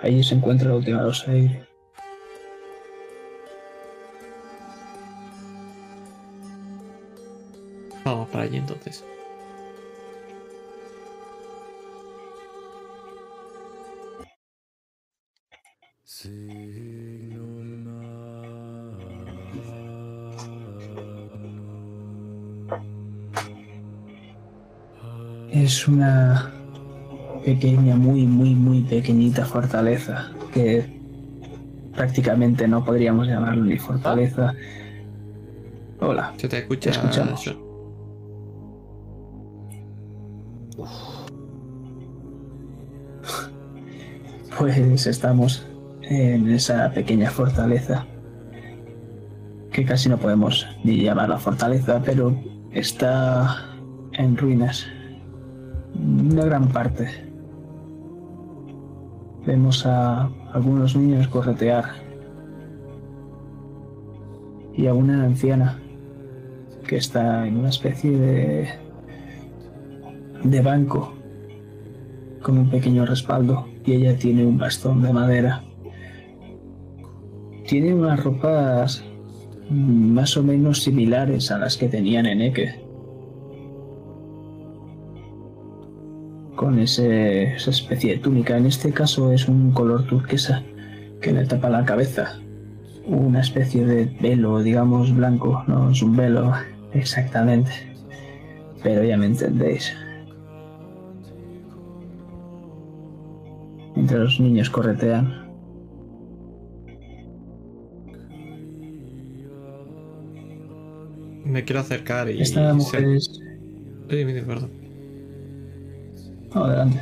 [0.03, 1.66] Allí se encuentra la última losa aire.
[8.07, 9.05] Vamos para allí entonces.
[25.51, 26.53] Es una
[27.45, 30.87] pequeña, muy, muy, muy pequeñita fortaleza que
[31.93, 34.55] prácticamente no podríamos llamarlo ni fortaleza.
[35.99, 36.35] Hola.
[36.37, 36.93] Se te escucha.
[36.93, 37.66] Te escuchamos.
[44.59, 45.67] Pues estamos
[46.03, 48.07] en esa pequeña fortaleza
[49.71, 52.35] que casi no podemos ni llamarla fortaleza, pero
[52.73, 53.77] está
[54.13, 54.87] en ruinas.
[55.95, 57.07] Una gran parte.
[59.45, 61.85] Vemos a algunos niños corretear
[64.75, 65.79] y a una anciana
[66.87, 68.69] que está en una especie de
[70.45, 71.13] de banco
[72.41, 75.63] con un pequeño respaldo y ella tiene un bastón de madera.
[77.67, 79.05] Tiene unas ropas
[79.71, 82.81] más o menos similares a las que tenían en Eke.
[86.55, 88.57] Con ese- esa especie de túnica.
[88.57, 90.63] En este caso es un color turquesa
[91.21, 92.39] que le tapa la cabeza.
[93.07, 95.63] Una especie de velo, digamos, blanco.
[95.67, 96.53] No es un velo
[96.93, 97.71] exactamente.
[98.83, 99.95] Pero ya me entendéis.
[104.07, 105.35] Mientras los niños corretean.
[111.45, 112.41] Me quiero acercar y.
[112.41, 113.41] Esta mujer ser- es...
[114.09, 114.71] Dime, perdón.
[116.55, 117.01] Oh, adelante.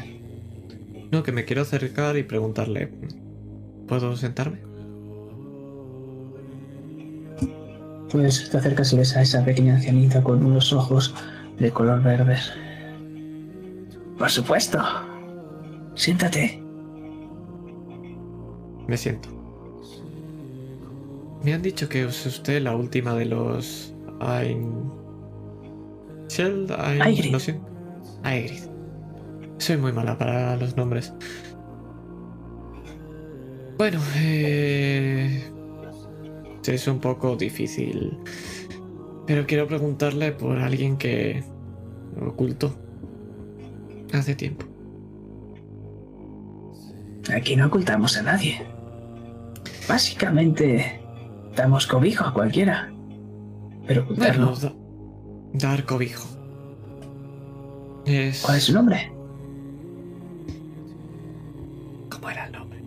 [1.12, 2.88] No, que me quiero acercar y preguntarle.
[3.86, 4.60] ¿Puedo sentarme?
[8.10, 11.14] Pues te acercas y ves a esa pequeña ancianita con unos ojos
[11.58, 12.50] de color verdes.
[14.16, 14.78] Por supuesto.
[15.96, 16.63] Siéntate.
[18.86, 19.28] Me siento.
[21.42, 23.94] Me han dicho que es usted la última de los.
[26.28, 26.72] Sheld.
[26.72, 27.36] Aigrid.
[28.22, 28.62] Aigrid.
[29.58, 31.12] Soy muy mala para los nombres.
[33.78, 35.50] Bueno, eh.
[36.66, 38.16] Es un poco difícil
[39.26, 41.44] Pero quiero preguntarle por alguien que
[42.20, 42.74] ocultó
[44.12, 44.66] hace tiempo.
[47.34, 48.73] Aquí no ocultamos a nadie.
[49.88, 51.00] Básicamente,
[51.56, 52.90] damos cobijo a cualquiera.
[53.86, 54.52] Pero ocultarlo.
[54.52, 54.74] Bueno, da-
[55.68, 56.26] dar cobijo.
[58.06, 58.42] Es...
[58.42, 59.12] ¿Cuál es su nombre?
[62.10, 62.80] ¿Cómo era el nombre?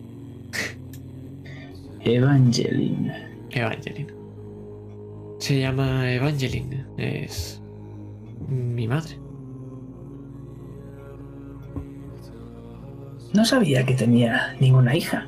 [2.01, 3.11] Evangeline.
[3.51, 4.11] Evangeline.
[5.39, 6.85] Se llama Evangeline.
[6.97, 7.61] Es
[8.47, 9.17] mi madre.
[13.33, 15.27] No sabía que tenía ninguna hija.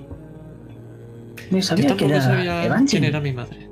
[1.52, 3.70] No Yo sabía que era sabía quién era mi madre.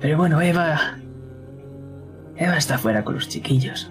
[0.00, 0.98] Pero bueno, Eva.
[2.36, 3.90] Eva está fuera con los chiquillos.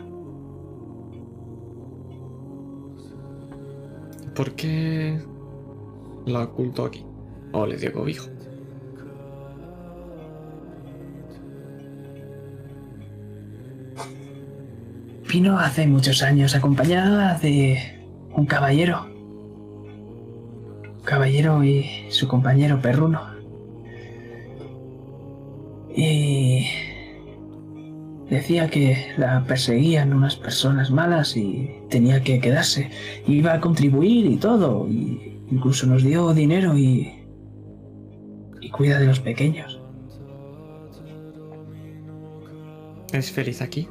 [4.35, 5.21] ¿Por qué
[6.25, 7.05] la ocultó aquí?
[7.51, 8.29] ¿O le dio cobijo?
[15.27, 17.99] Vino hace muchos años acompañada de
[18.33, 19.08] un caballero.
[21.29, 23.21] Caballero y su compañero perruno.
[25.95, 26.65] Y
[28.31, 32.89] decía que la perseguían unas personas malas y tenía que quedarse.
[33.27, 34.89] Iba a contribuir y todo.
[34.89, 37.13] Y incluso nos dio dinero y...
[38.59, 39.79] y cuida de los pequeños.
[43.13, 43.87] ¿Es feliz aquí?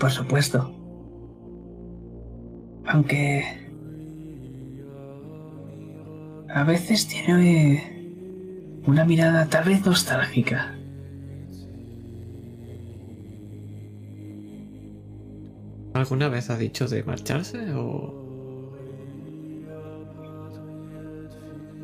[0.00, 0.72] Por supuesto.
[2.86, 3.69] Aunque...
[6.52, 10.74] A veces tiene una mirada tal vez nostálgica.
[15.94, 18.14] ¿Alguna vez ha dicho de marcharse o...?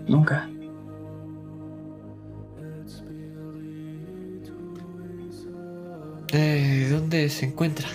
[0.08, 0.48] Nunca.
[6.32, 7.88] Eh, ¿Dónde se encuentra?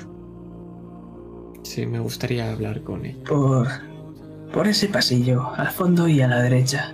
[1.63, 3.17] Sí, me gustaría hablar con él.
[3.27, 3.90] Por...
[4.53, 6.93] Por ese pasillo, al fondo y a la derecha.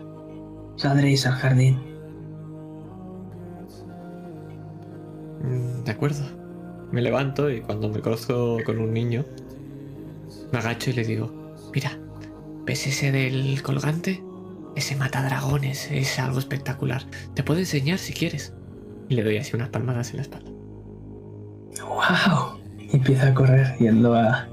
[0.75, 1.79] Saldréis al jardín.
[5.41, 6.23] Mm, De acuerdo.
[6.91, 9.25] Me levanto y cuando me cruzo con un niño,
[10.53, 11.91] me agacho y le digo, mira,
[12.65, 14.23] ¿ves ese del colgante?
[14.75, 17.03] Ese mata dragones, es algo espectacular.
[17.33, 18.53] Te puedo enseñar si quieres.
[19.09, 20.51] Y le doy así unas palmadas en la espalda.
[21.81, 22.59] ¡Wow!
[22.93, 24.47] Empieza a correr yendo a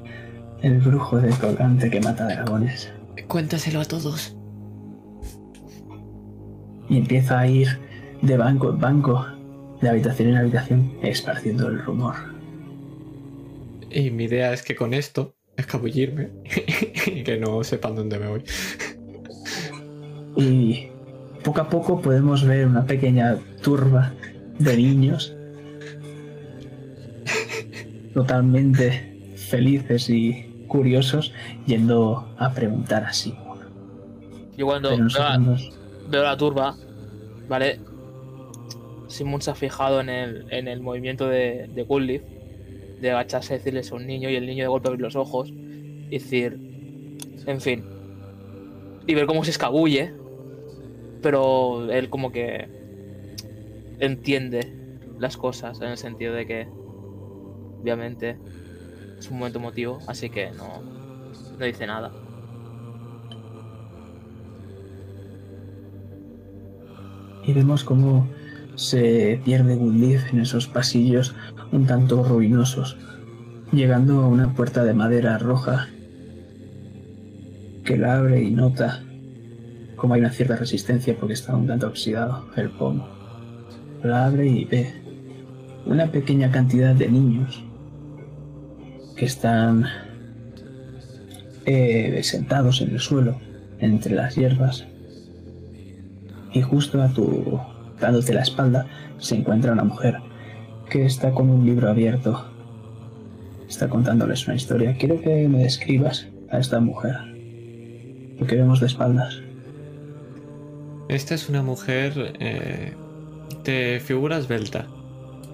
[0.63, 2.91] el brujo del colgante que mata dragones.
[3.29, 4.37] Cuéntaselo a todos.
[6.89, 7.69] y empieza a ir
[8.23, 9.27] de banco en banco,
[9.81, 12.15] de habitación en habitación, esparciendo el rumor.
[13.91, 16.31] Y mi idea es que con esto escabullirme
[17.07, 18.45] y que no sepan dónde me voy.
[20.37, 20.89] Y
[21.43, 24.13] poco a poco podemos ver una pequeña turba
[24.59, 25.37] de niños
[28.15, 31.33] totalmente felices y curiosos
[31.67, 33.33] yendo a preguntar así.
[34.57, 35.57] Yo cuando veo,
[36.09, 36.75] veo la turba,
[37.49, 37.79] ¿vale?
[39.07, 42.23] Simon se ha fijado en el, en el movimiento de, de Goodleaf,
[43.01, 45.49] de agacharse y decirles a un niño y el niño de golpe abrir los ojos
[45.51, 46.59] y decir,
[47.47, 47.85] en fin,
[49.07, 50.13] y ver cómo se escabulle,
[51.23, 52.67] pero él como que
[54.01, 54.75] entiende
[55.21, 56.67] las cosas en el sentido de que,
[57.81, 58.39] obviamente,
[59.31, 60.83] un momento emotivo, así que no,
[61.59, 62.13] no dice nada.
[67.47, 68.29] y vemos cómo
[68.75, 71.35] se pierde Woodleaf en esos pasillos
[71.73, 72.97] un tanto ruinosos,
[73.73, 75.89] llegando a una puerta de madera roja
[77.85, 79.03] que la abre y nota
[79.97, 83.09] como hay una cierta resistencia porque está un tanto oxidado el pomo.
[84.03, 84.93] La abre y ve
[85.87, 87.64] una pequeña cantidad de niños
[89.25, 89.87] están
[91.67, 93.41] eh, sentados en el suelo
[93.79, 94.87] entre las hierbas
[96.53, 97.61] y justo a tu
[98.01, 98.87] dándote la espalda
[99.19, 100.19] se encuentra una mujer
[100.89, 102.45] que está con un libro abierto.
[103.69, 104.97] Está contándoles una historia.
[104.97, 107.17] Quiero que me describas a esta mujer.
[108.39, 109.41] Lo que vemos de espaldas.
[111.09, 112.93] Esta es una mujer eh,
[113.65, 114.87] de figura esbelta.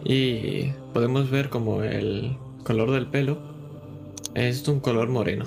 [0.04, 3.49] Y podemos ver como el color del pelo
[4.34, 5.44] es de un color moreno.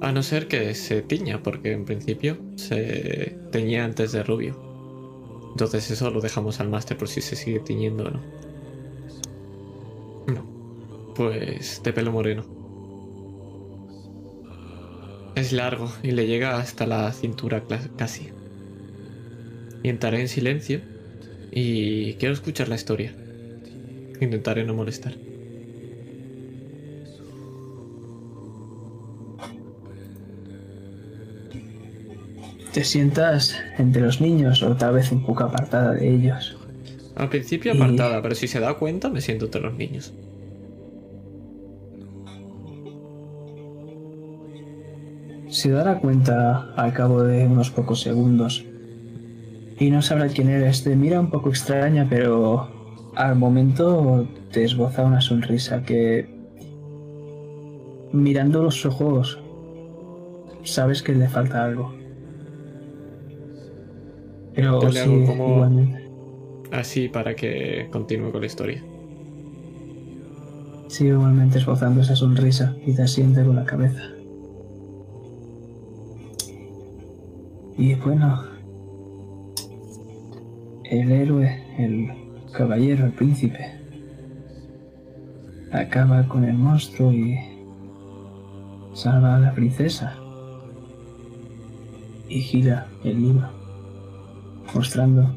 [0.00, 4.56] A no ser que se tiña, porque en principio se teñía antes de rubio.
[5.50, 8.20] Entonces eso lo dejamos al máster por si se sigue tiñendo o no.
[10.26, 11.14] No.
[11.14, 12.44] Pues de pelo moreno.
[15.34, 17.64] Es largo y le llega hasta la cintura
[17.96, 18.30] casi.
[19.82, 20.80] y entraré en silencio
[21.50, 23.14] y quiero escuchar la historia.
[24.20, 25.27] Intentaré no molestar.
[32.78, 36.56] ¿Te sientas entre los niños o tal vez un poco apartada de ellos?
[37.16, 40.12] Al principio Y- apartada, pero si se da cuenta me siento entre los niños.
[45.48, 48.64] Se dará cuenta al cabo de unos pocos segundos
[49.76, 50.84] y no sabrá quién eres.
[50.84, 52.68] Te mira un poco extraña, pero
[53.16, 56.28] al momento te esboza una sonrisa que,
[58.12, 59.40] mirando los ojos,
[60.62, 61.97] sabes que le falta algo.
[64.58, 66.08] Pero Yo le sí, hago como- igualmente.
[66.72, 68.82] Así para que continúe con la historia.
[70.88, 74.02] Sigue igualmente esbozando esa sonrisa y te asiente con la cabeza.
[77.76, 78.42] Y bueno,
[80.90, 82.08] el héroe, el
[82.52, 83.64] caballero, el príncipe,
[85.70, 87.38] acaba con el monstruo y
[88.92, 90.16] salva a la princesa.
[92.28, 93.46] Y gira el libro,
[94.74, 95.34] mostrando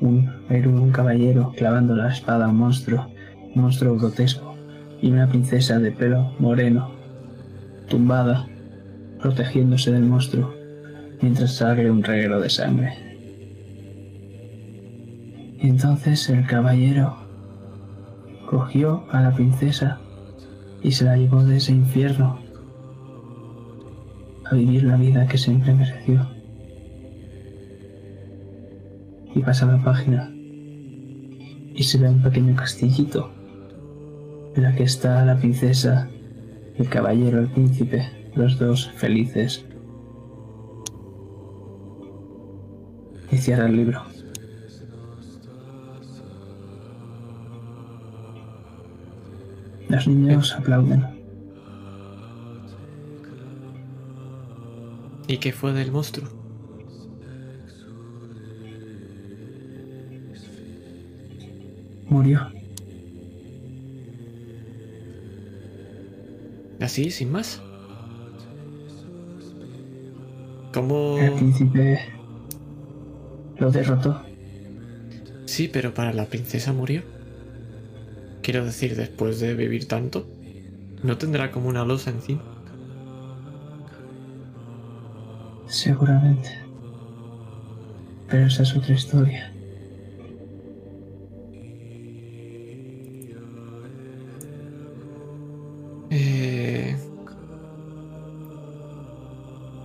[0.00, 3.06] un héroe, un caballero clavando la espada a un monstruo,
[3.54, 4.54] un monstruo grotesco,
[5.02, 6.90] y una princesa de pelo moreno,
[7.88, 8.46] tumbada,
[9.20, 10.52] protegiéndose del monstruo,
[11.20, 12.92] mientras sale un reguero de sangre.
[15.58, 17.16] Y entonces el caballero
[18.46, 19.98] cogió a la princesa
[20.82, 22.38] y se la llevó de ese infierno
[24.50, 26.39] a vivir la vida que siempre mereció.
[29.40, 33.32] Y pasa la página y se ve un pequeño castillito
[34.54, 36.10] en la que está la princesa,
[36.76, 39.64] el caballero, el príncipe, los dos felices.
[43.32, 44.02] Y cierra el libro.
[49.88, 51.02] Los niños aplauden.
[55.28, 56.28] ¿Y qué fue del monstruo?
[62.10, 62.40] Murió.
[66.80, 67.62] Así, sin más.
[70.74, 71.18] ¿Cómo...?
[71.18, 72.00] El príncipe
[73.58, 74.22] lo derrotó.
[75.46, 77.02] Sí, pero para la princesa murió.
[78.42, 80.26] Quiero decir, después de vivir tanto,
[81.02, 82.42] no tendrá como una losa encima.
[85.66, 86.48] Seguramente.
[88.28, 89.49] Pero esa es otra historia.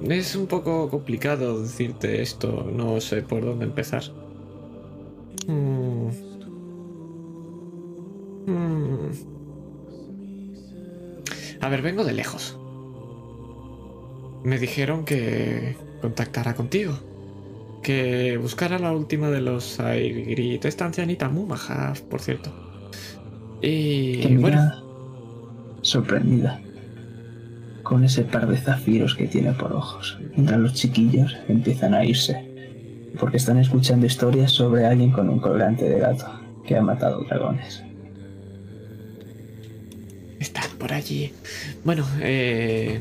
[0.10, 4.04] Es un poco complicado decirte esto, no sé por dónde empezar.
[5.48, 6.10] Mm.
[8.46, 9.12] Mm.
[11.62, 12.58] A ver, vengo de lejos.
[14.44, 16.94] Me dijeron que contactara contigo.
[17.82, 20.66] Que buscara la última de los Aigrit.
[20.66, 22.52] Esta ancianita muy maja, por cierto.
[23.62, 24.60] Y bueno,
[25.82, 26.65] sorprendida
[27.96, 32.36] con ese par de zafiros que tiene por ojos, mientras los chiquillos empiezan a irse,
[33.18, 36.30] porque están escuchando historias sobre alguien con un colgante de gato
[36.68, 37.86] que ha matado dragones.
[40.42, 41.32] Están por allí.
[41.86, 43.00] Bueno, eh...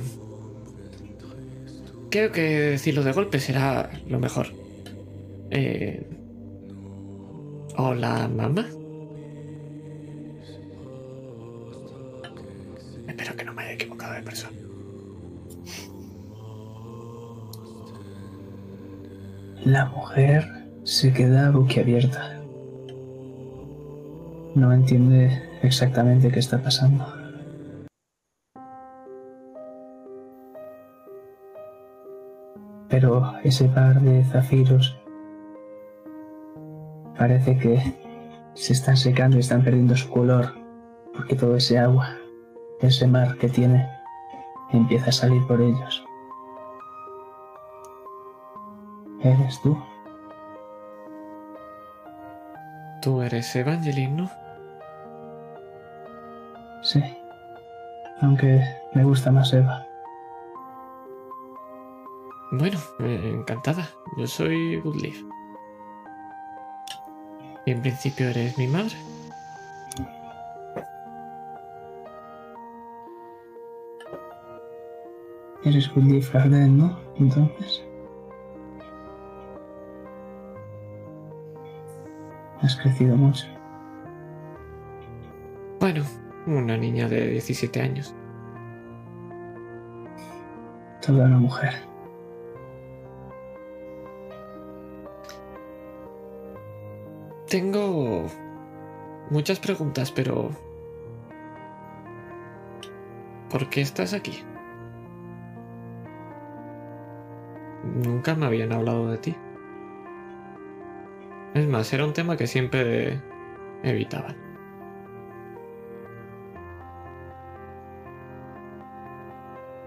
[2.09, 4.47] Creo que decirlo de golpe será lo mejor.
[5.51, 6.07] Eh...
[7.77, 8.69] Hola, mamá.
[19.65, 20.45] La mujer
[20.83, 22.39] se queda boquiabierta.
[24.55, 27.07] No entiende exactamente qué está pasando.
[32.91, 35.01] Pero ese par de zafiros
[37.17, 37.81] parece que
[38.53, 40.53] se están secando y están perdiendo su color
[41.15, 42.11] porque todo ese agua,
[42.83, 43.89] ese mar que tiene,
[44.75, 46.05] empieza a salir por ellos.
[49.25, 49.75] ¿Eres tú?
[53.01, 54.31] Tú eres Evangeline, ¿no?
[56.83, 57.03] Sí.
[58.21, 59.87] Aunque me gusta más Eva.
[62.53, 63.89] Bueno, eh, encantada.
[64.19, 65.17] Yo soy Goodleaf.
[67.65, 68.95] Y en principio eres mi madre.
[75.65, 76.99] Eres Woody Farden, ¿no?
[77.17, 77.83] Entonces.
[82.65, 83.45] Has crecido mucho.
[85.81, 86.03] Bueno,
[86.47, 88.15] una niña de 17 años.
[91.05, 91.75] Toda una mujer.
[97.51, 98.29] Tengo
[99.29, 100.49] muchas preguntas, pero...
[103.51, 104.43] ¿Por qué estás aquí?
[107.85, 109.34] Nunca me habían hablado de ti.
[111.75, 113.21] Más, era un tema que siempre
[113.83, 114.37] evitaban.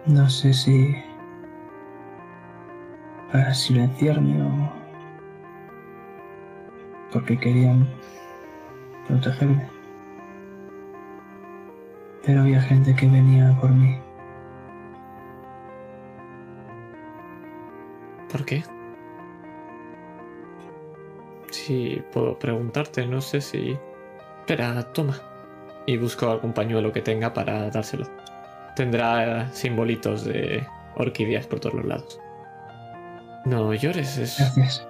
[0.05, 0.93] No sé si
[3.31, 4.69] para silenciarme o
[7.13, 7.87] porque querían
[9.07, 9.69] protegerme.
[12.25, 13.97] Pero había gente que venía por mí.
[18.29, 18.76] ¿Por qué?
[21.67, 23.77] Si puedo preguntarte, no sé si...
[24.39, 25.19] Espera, toma.
[25.85, 28.07] Y busco algún pañuelo que tenga para dárselo.
[28.77, 30.65] Tendrá simbolitos de
[30.95, 32.21] orquídeas por todos los lados.
[33.43, 34.37] No llores, es...
[34.39, 34.87] Gracias.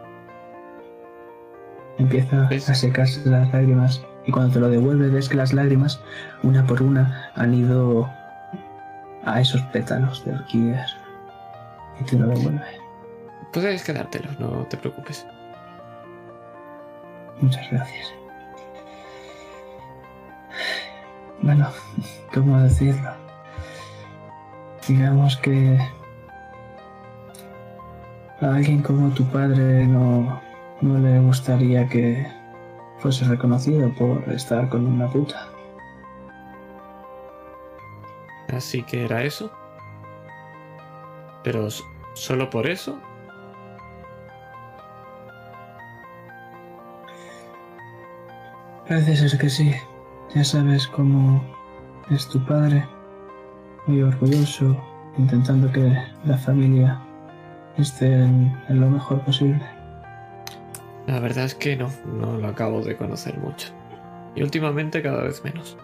[1.97, 2.69] Empieza ¿Ves?
[2.69, 5.99] a secarse las lágrimas y cuando te lo devuelve ves que las lágrimas,
[6.43, 8.07] una por una, han ido
[9.25, 10.95] a esos pétalos de orquídeas
[11.99, 12.61] y te lo devuelve.
[13.51, 15.25] Puedes quedártelo, no te preocupes.
[17.41, 18.13] Muchas gracias.
[21.41, 21.67] Bueno,
[22.33, 23.11] ¿cómo decirlo?
[24.87, 25.77] Digamos que
[28.41, 30.41] a alguien como tu padre no,
[30.81, 32.25] no le gustaría que
[32.99, 35.47] fuese reconocido por estar con una puta.
[38.49, 39.51] Así que era eso.
[41.43, 41.67] Pero
[42.13, 42.99] solo por eso.
[48.87, 49.73] Parece ser que sí.
[50.33, 51.43] Ya sabes cómo
[52.09, 52.87] es tu padre.
[53.85, 54.77] Muy orgulloso,
[55.17, 55.93] intentando que
[56.25, 57.01] la familia
[57.77, 59.61] esté en, en lo mejor posible.
[61.05, 63.69] La verdad es que no, no lo acabo de conocer mucho.
[64.35, 65.77] Y últimamente cada vez menos.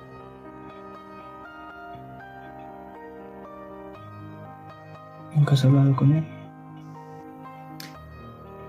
[5.36, 6.26] ¿Nunca has hablado con él?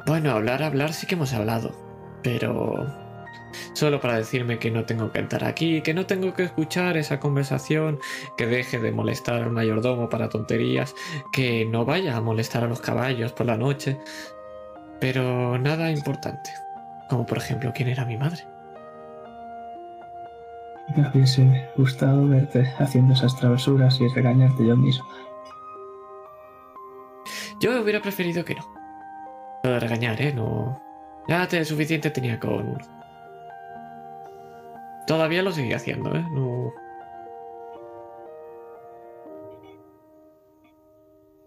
[0.06, 1.73] Bueno, hablar, hablar sí que hemos hablado.
[2.23, 3.03] Pero
[3.73, 7.20] solo para decirme que no tengo que entrar aquí, que no tengo que escuchar esa
[7.20, 7.98] conversación,
[8.36, 10.94] que deje de molestar al mayordomo para tonterías,
[11.32, 13.98] que no vaya a molestar a los caballos por la noche.
[15.01, 16.51] Pero nada importante.
[17.09, 18.44] Como por ejemplo, quién era mi madre.
[20.97, 25.06] Me hubiese gustado verte haciendo esas travesuras y regañarte yo mismo.
[27.61, 28.62] Yo hubiera preferido que no.
[29.65, 30.32] Lo de regañar, ¿eh?
[30.32, 30.78] No.
[31.27, 33.03] Ya te suficiente tenía con uno.
[35.06, 36.24] Todavía lo seguía haciendo, ¿eh?
[36.32, 36.72] No.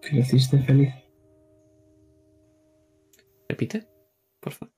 [0.01, 0.93] Creciste feliz.
[3.49, 3.87] ¿Repite?
[4.39, 4.73] Por favor.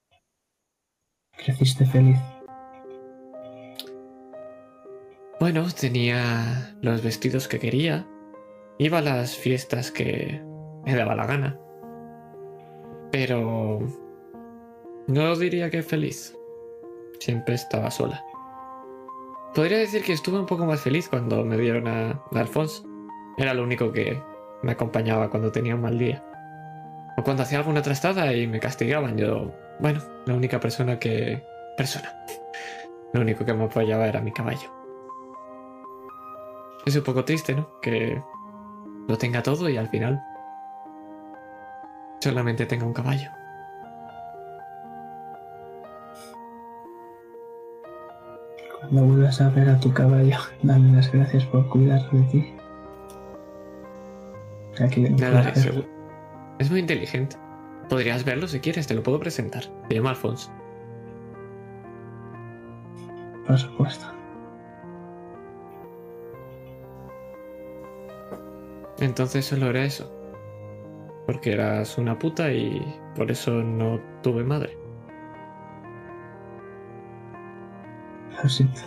[1.37, 2.17] Creciste feliz.
[5.39, 8.07] Bueno, tenía los vestidos que quería.
[8.77, 10.41] Iba a las fiestas que
[10.85, 11.59] me daba la gana.
[13.11, 13.79] Pero...
[15.07, 16.35] No diría que feliz.
[17.19, 18.23] Siempre estaba sola.
[19.53, 22.83] Podría decir que estuve un poco más feliz cuando me dieron a, a Alphonse.
[23.37, 24.21] Era lo único que
[24.61, 26.23] me acompañaba cuando tenía un mal día.
[27.17, 29.17] O cuando hacía alguna trastada y me castigaban.
[29.17, 31.43] Yo, bueno, la única persona que...
[31.77, 32.13] Persona.
[33.13, 34.69] Lo único que me apoyaba era mi caballo.
[36.85, 37.79] Es un poco triste, ¿no?
[37.81, 38.21] Que
[39.07, 40.21] lo tenga todo y al final
[42.19, 43.31] solamente tenga un caballo.
[48.89, 52.53] Cuando vuelvas a ver a tu caballo, dame las gracias por cuidar de ti.
[54.79, 55.87] Aquí no Nada, seguro.
[56.57, 57.35] Es muy inteligente.
[57.87, 59.63] Podrías verlo si quieres, te lo puedo presentar.
[59.63, 60.49] Se llama Alphonse.
[63.45, 64.05] Por supuesto.
[68.99, 70.11] Entonces solo era eso.
[71.27, 72.81] Porque eras una puta y
[73.15, 74.78] por eso no tuve madre.
[78.43, 78.81] Lo siento.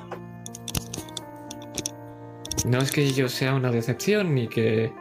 [2.65, 4.93] No es que yo sea una decepción ni que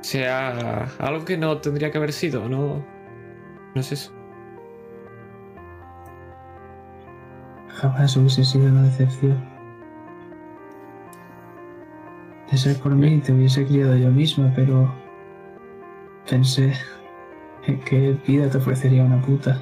[0.00, 2.84] sea algo que no tendría que haber sido, no.
[3.74, 4.12] No es eso.
[7.68, 9.52] Jamás hubiese sido una decepción.
[12.50, 14.92] De ser por mí, te hubiese criado yo misma, pero
[16.28, 16.74] pensé
[17.66, 19.60] en qué vida te ofrecería una puta.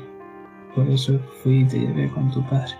[0.75, 2.80] Por eso fui y te llevé con tu padre.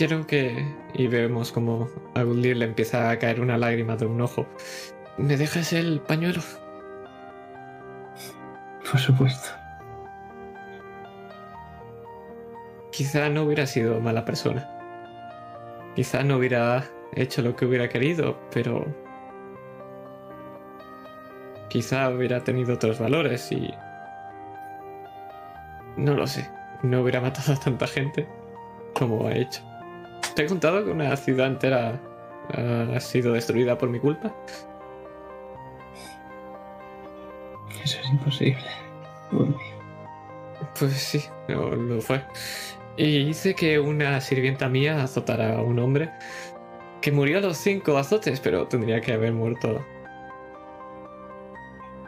[0.00, 0.64] Quiero que...
[0.94, 4.46] Y vemos como a Gundir le empieza a caer una lágrima de un ojo.
[5.18, 6.40] ¿Me dejas el pañuelo?
[8.90, 9.50] Por supuesto.
[12.90, 14.66] Quizá no hubiera sido mala persona.
[15.94, 16.82] Quizá no hubiera
[17.14, 18.86] hecho lo que hubiera querido, pero...
[21.68, 23.70] Quizá hubiera tenido otros valores y...
[25.98, 26.48] No lo sé.
[26.82, 28.26] No hubiera matado a tanta gente
[28.94, 29.69] como ha hecho.
[30.40, 32.00] ¿Te he contado que una ciudad entera
[32.48, 34.34] ha sido destruida por mi culpa?
[37.84, 38.64] Eso es imposible.
[40.78, 42.22] Pues sí, lo, lo fue.
[42.96, 46.10] Y hice que una sirvienta mía azotara a un hombre
[47.02, 49.84] que murió a los cinco azotes, pero tendría que haber muerto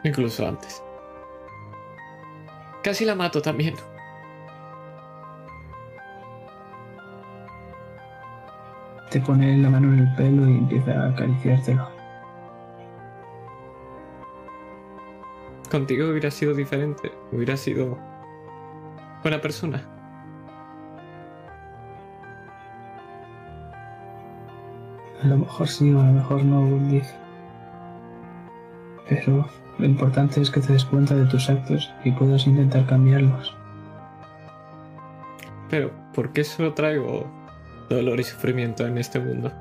[0.03, 0.81] incluso antes.
[2.81, 3.75] Casi la mato también.
[9.13, 11.87] Te pone la mano en el pelo y empieza a acariciártelo.
[15.69, 17.11] Contigo hubiera sido diferente.
[17.31, 17.99] Hubiera sido
[19.21, 19.83] buena persona.
[25.23, 27.05] A lo mejor sí o a lo mejor no, Gundir.
[29.07, 33.55] Pero lo importante es que te des cuenta de tus actos y puedas intentar cambiarlos.
[35.69, 37.42] Pero, ¿por qué solo traigo
[37.89, 39.51] dolor y sufrimiento en este mundo?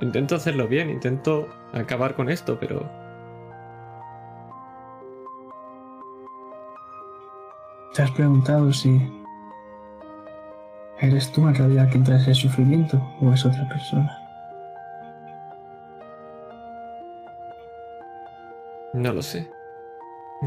[0.00, 2.88] Intento hacerlo bien, intento acabar con esto, pero
[7.94, 9.00] ¿Te has preguntado si
[11.00, 14.26] eres tú en realidad quien trae ese sufrimiento o es otra persona?
[18.96, 19.48] no lo sé.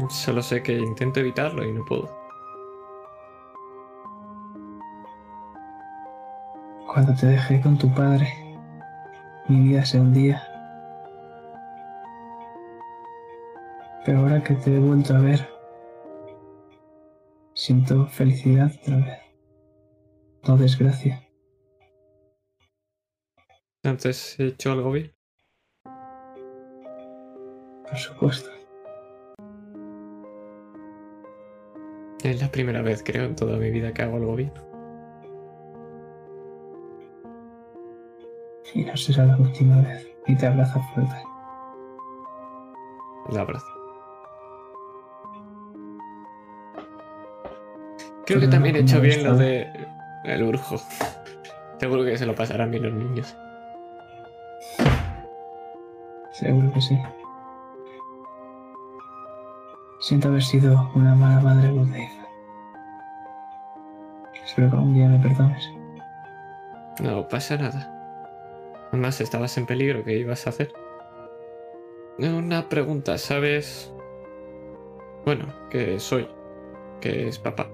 [0.08, 2.19] Solo sé que intento evitarlo y no puedo.
[6.92, 8.28] Cuando te dejé con tu padre,
[9.46, 10.42] mi vida se hundía.
[14.04, 15.48] Pero ahora que te he vuelto a ver,
[17.54, 19.18] siento felicidad otra vez,
[20.48, 21.24] no desgracia.
[23.84, 25.14] Antes he hecho algo bien.
[27.84, 28.50] Por supuesto.
[32.24, 34.69] Es la primera vez, creo, en toda mi vida que hago algo bien.
[38.74, 40.08] Y no será la última vez.
[40.26, 41.16] Y te abraza fuerte.
[43.30, 43.66] La abrazo.
[48.26, 49.68] Creo que también he hecho bien lo de
[50.24, 50.76] el brujo.
[51.80, 53.36] Seguro que se lo pasarán bien los niños.
[56.32, 56.98] Seguro que sí.
[60.00, 62.10] Siento haber sido una mala madre, Dave.
[64.44, 65.70] Espero que algún día me perdones.
[67.00, 67.99] No pasa nada.
[68.90, 70.04] Además, estabas en peligro.
[70.04, 70.72] ¿Qué ibas a hacer?
[72.18, 73.92] Una pregunta, ¿sabes?
[75.24, 76.28] Bueno, que soy.
[77.00, 77.68] Que es papá.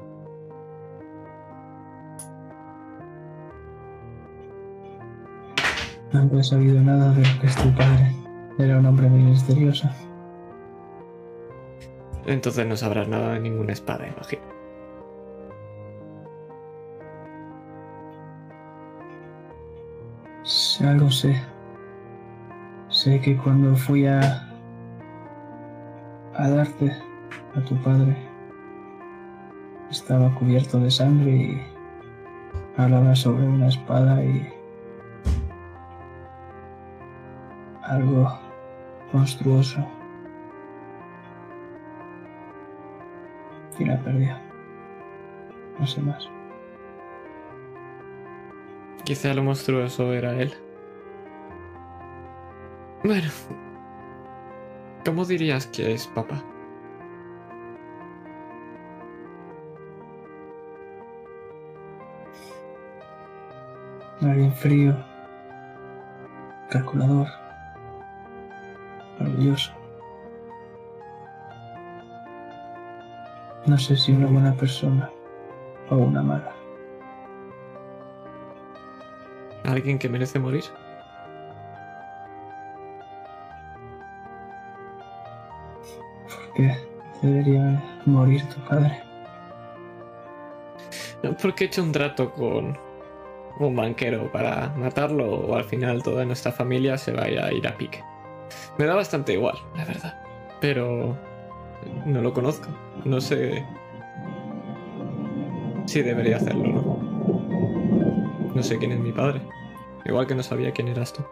[6.13, 8.15] Nunca he sabido nada de lo que es tu padre.
[8.59, 9.89] Era un hombre muy misterioso.
[12.27, 14.56] Entonces no sabrás nada de ninguna espada, imagino.
[20.77, 21.35] Si algo sé.
[22.91, 24.47] Sé que cuando fui a.
[26.35, 26.93] a darte
[27.55, 28.15] a tu padre,
[29.91, 31.63] estaba cubierto de sangre y.
[32.77, 34.53] hablaba sobre una espada y.
[37.83, 38.39] algo
[39.15, 39.81] monstruoso.
[43.79, 44.37] Y la perdió.
[45.79, 46.29] No sé más.
[49.05, 50.66] Quizá lo monstruoso era él.
[53.07, 53.29] Bueno.
[55.05, 56.43] ¿Cómo dirías que es papá?
[64.21, 64.97] Alguien frío,
[66.69, 67.29] calculador,
[69.21, 69.71] orgulloso.
[73.67, 75.09] No sé si una buena persona
[75.91, 76.53] o una mala.
[79.63, 80.65] ¿Alguien que merece morir?
[87.23, 89.03] Debería morir tu padre?
[91.41, 92.79] Porque he hecho un trato con
[93.59, 97.77] un banquero para matarlo o al final toda nuestra familia se vaya a ir a
[97.77, 98.03] pique.
[98.79, 100.23] Me da bastante igual, la verdad.
[100.61, 101.17] Pero
[102.05, 102.69] no lo conozco.
[103.05, 103.65] No sé
[105.87, 108.53] si debería hacerlo o no.
[108.55, 109.41] No sé quién es mi padre.
[110.05, 111.25] Igual que no sabía quién eras tú.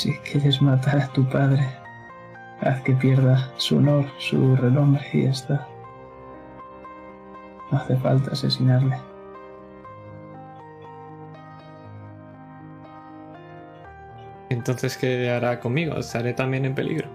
[0.00, 1.62] Si quieres matar a tu padre,
[2.62, 5.68] haz que pierda su honor, su renombre y ya está.
[7.70, 8.96] No hace falta asesinarle.
[14.48, 15.98] Entonces, ¿qué hará conmigo?
[15.98, 17.10] ¿Estaré también en peligro?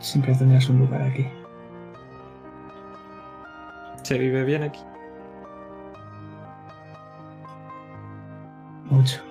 [0.00, 1.28] Siempre tendrás un lugar aquí.
[4.02, 4.80] ¿Se vive bien aquí?
[8.86, 9.29] Mucho.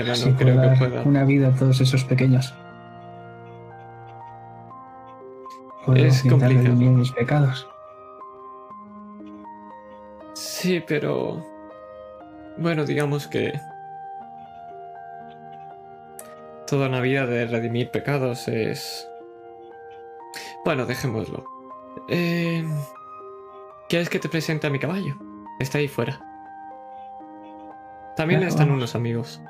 [0.00, 1.02] Así no creo que pueda.
[1.02, 2.54] una vida a todos esos pequeños.
[5.84, 6.74] Puedo Es complicado.
[6.74, 7.68] mis pecados.
[10.34, 11.44] Sí, pero...
[12.58, 13.58] Bueno, digamos que...
[16.66, 19.08] Toda una vida de redimir pecados es...
[20.64, 21.44] Bueno, dejémoslo.
[22.08, 22.64] Eh...
[23.88, 25.14] ¿Quieres que te presente a mi caballo?
[25.60, 26.20] Está ahí fuera.
[28.16, 28.78] También Claro, están vamos.
[28.78, 29.40] unos amigos.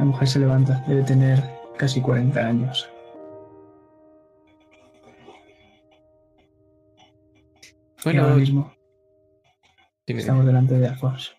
[0.00, 1.44] La mujer se levanta, debe tener
[1.76, 2.88] casi 40 años.
[7.98, 8.72] y Bueno, ahora mismo
[10.06, 11.32] dime, estamos delante de Alfonso.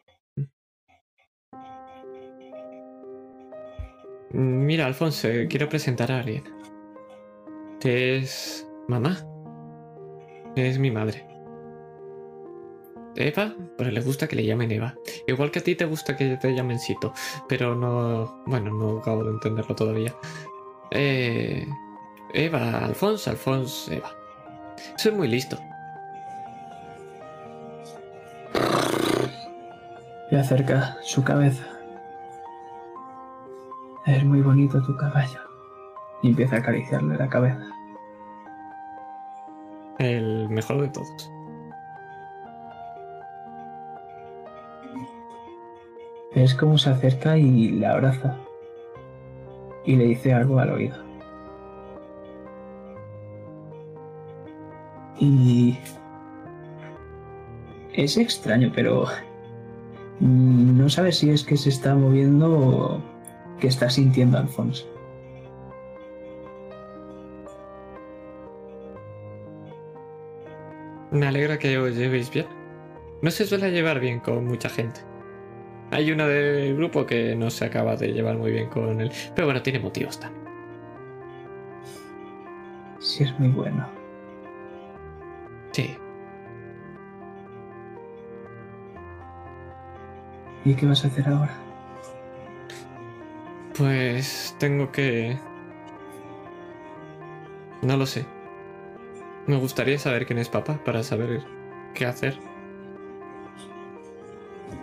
[4.30, 6.44] Mira, Alfonso, eh, quiero presentar a alguien.
[7.84, 9.18] Es mamá.
[10.56, 11.31] Es mi madre.
[13.16, 14.96] Eva, pero le gusta que le llamen Eva.
[15.28, 17.14] Igual que a ti te gusta que te llamen Sito,
[17.48, 18.44] pero no...
[18.46, 20.16] Bueno, no acabo de entenderlo todavía.
[20.92, 21.68] Eh,
[22.34, 24.12] Eva, Alfonso, Alfonso, Eva.
[24.96, 25.58] Soy muy listo.
[30.30, 31.66] Le acerca su cabeza.
[34.06, 35.40] Es muy bonito tu caballo.
[36.24, 37.68] Y empieza a acariciarle la cabeza.
[40.00, 41.32] El mejor de todos.
[46.42, 48.36] Es como se acerca y le abraza.
[49.86, 50.96] Y le dice algo al oído.
[55.20, 55.78] Y...
[57.94, 59.06] Es extraño, pero...
[60.20, 63.02] No sabe si es que se está moviendo o
[63.60, 64.88] que está sintiendo Alfonso.
[71.12, 72.48] Me alegra que os llevéis bien.
[73.22, 75.11] No se suele llevar bien con mucha gente.
[75.92, 79.12] Hay uno del grupo que no se acaba de llevar muy bien con él.
[79.36, 80.42] Pero bueno, tiene motivos también.
[83.00, 83.86] Sí, es muy bueno.
[85.72, 85.98] Sí.
[90.64, 91.58] ¿Y qué vas a hacer ahora?
[93.78, 95.38] Pues tengo que...
[97.82, 98.26] No lo sé.
[99.48, 101.42] Me gustaría saber quién es papá para saber
[101.96, 102.51] qué hacer.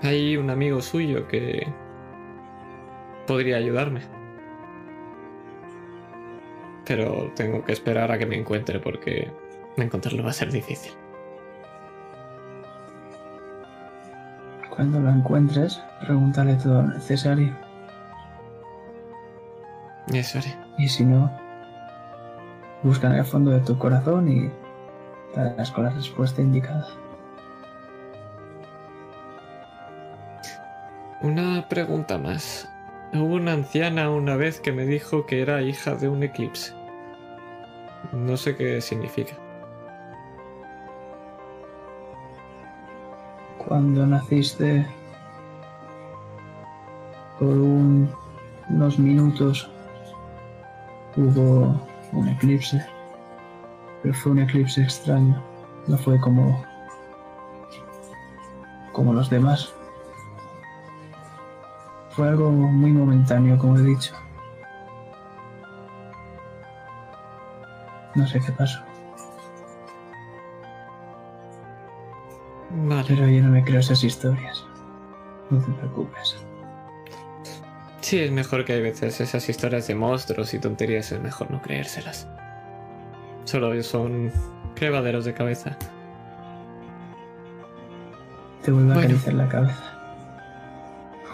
[0.02, 1.66] Hay un amigo suyo que
[3.26, 4.00] podría ayudarme.
[6.84, 9.30] Pero tengo que esperar a que me encuentre porque
[9.76, 10.92] encontrarlo va a ser difícil.
[14.70, 17.52] Cuando lo encuentres, pregúntale todo lo necesario.
[20.12, 20.56] Eso haré.
[20.78, 21.30] Y si no,
[22.82, 24.50] busca en el fondo de tu corazón y
[25.34, 26.86] darás con la respuesta indicada.
[31.22, 32.68] Una pregunta más.
[33.12, 36.72] Hubo una anciana una vez que me dijo que era hija de un eclipse.
[38.12, 39.34] No sé qué significa.
[43.66, 44.86] Cuando naciste,
[47.38, 48.10] por un-
[48.70, 49.70] unos minutos
[51.16, 51.74] hubo
[52.12, 52.84] un eclipse,
[54.02, 55.42] pero fue un eclipse extraño,
[55.86, 56.62] no fue como
[58.92, 59.72] como los demás.
[62.18, 64.12] Fue algo muy momentáneo, como he dicho.
[68.16, 68.80] No sé qué pasó,
[72.70, 73.04] Vale.
[73.06, 74.66] pero yo no me creo esas historias.
[75.48, 76.36] No te preocupes.
[78.00, 81.62] Sí, es mejor que hay veces esas historias de monstruos y tonterías, es mejor no
[81.62, 82.26] creérselas.
[83.44, 84.32] Solo son
[84.74, 85.78] crevaderos de cabeza.
[88.64, 89.97] Te vuelvo a acariciar la cabeza.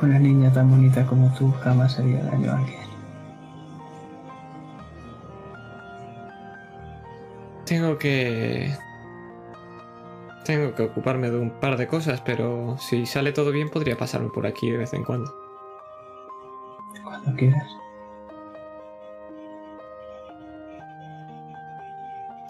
[0.03, 2.81] Una niña tan bonita como tú jamás haría daño a alguien.
[7.65, 8.77] Tengo que...
[10.45, 14.29] Tengo que ocuparme de un par de cosas, pero si sale todo bien podría pasarme
[14.29, 15.35] por aquí de vez en cuando.
[17.03, 17.67] Cuando quieras.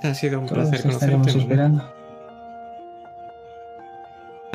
[0.03, 1.39] Ha sido un Todos placer conocerte.
[1.39, 2.03] Esperando.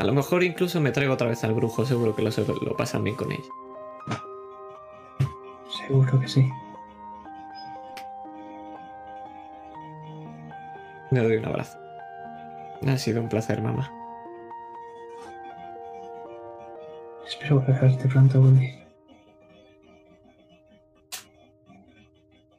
[0.00, 2.30] A lo mejor incluso me traigo otra vez al brujo, seguro que lo,
[2.62, 3.44] lo pasan bien con ella.
[5.86, 6.50] Seguro que sí.
[11.10, 11.78] Le doy un abrazo.
[12.86, 13.92] Ha sido un placer, mamá.
[17.26, 18.72] Espero verte pronto, Woody.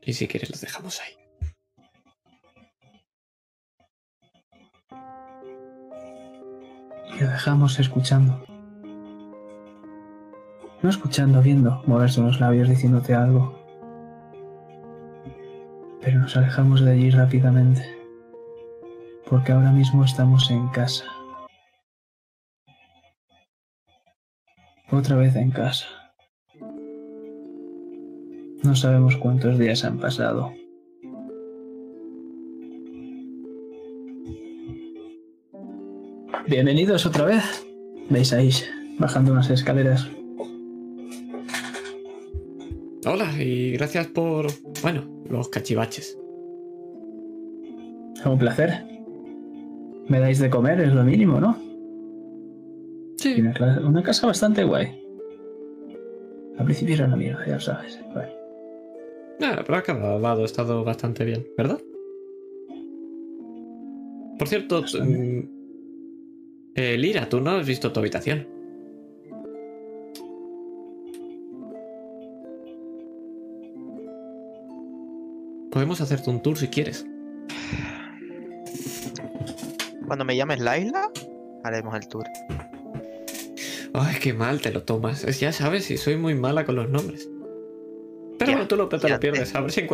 [0.03, 1.20] Y si quieres, los dejamos ahí.
[7.21, 8.43] Lo dejamos escuchando.
[10.81, 13.59] No escuchando, viendo moverse unos labios diciéndote algo.
[16.01, 17.95] Pero nos alejamos de allí rápidamente.
[19.29, 21.05] Porque ahora mismo estamos en casa.
[24.89, 25.85] Otra vez en casa.
[28.63, 30.53] No sabemos cuántos días han pasado.
[36.51, 37.65] Bienvenidos otra vez.
[38.09, 38.49] Veis ahí,
[38.99, 40.05] bajando unas escaleras.
[43.05, 44.47] Hola, y gracias por,
[44.81, 46.19] bueno, los cachivaches.
[48.25, 48.83] Un placer.
[50.09, 51.57] Me dais de comer, es lo mínimo, ¿no?
[53.15, 53.41] Sí.
[53.81, 55.01] una, casa bastante guay.
[56.57, 57.97] Al principio era una mierda, ya lo sabes.
[58.13, 58.29] Bueno,
[59.41, 61.79] Ah, pero ha acabado, ha estado bastante bien, ¿verdad?
[64.37, 65.60] Por cierto, Bastante.
[66.75, 68.47] Eh, Lira, tú no has visto tu habitación.
[75.71, 77.05] Podemos hacerte un tour si quieres.
[80.05, 81.09] Cuando me llames Laila,
[81.63, 82.25] haremos el tour.
[83.93, 85.23] Ay, qué mal te lo tomas.
[85.39, 87.29] Ya sabes, si soy muy mala con los nombres.
[88.37, 89.55] Pero Ya, bueno, tú lo, te lo te- pierdes.
[89.55, 89.87] A ver si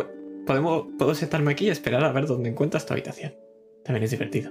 [0.46, 3.34] podemos, puedo sentarme aquí y esperar a ver dónde encuentras tu habitación.
[3.84, 4.50] También es divertido.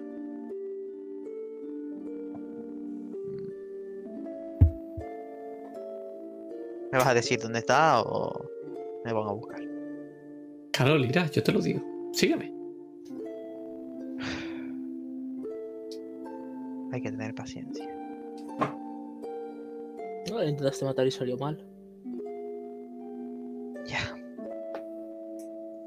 [6.97, 8.49] ¿Me vas a decir dónde está o
[9.05, 9.61] me van a buscar?
[10.71, 11.79] Claro, Lira, yo te lo digo.
[12.11, 12.51] Sígueme.
[16.91, 17.85] Hay que tener paciencia.
[20.29, 21.63] No, le intentaste matar y salió mal.
[23.85, 24.15] Ya.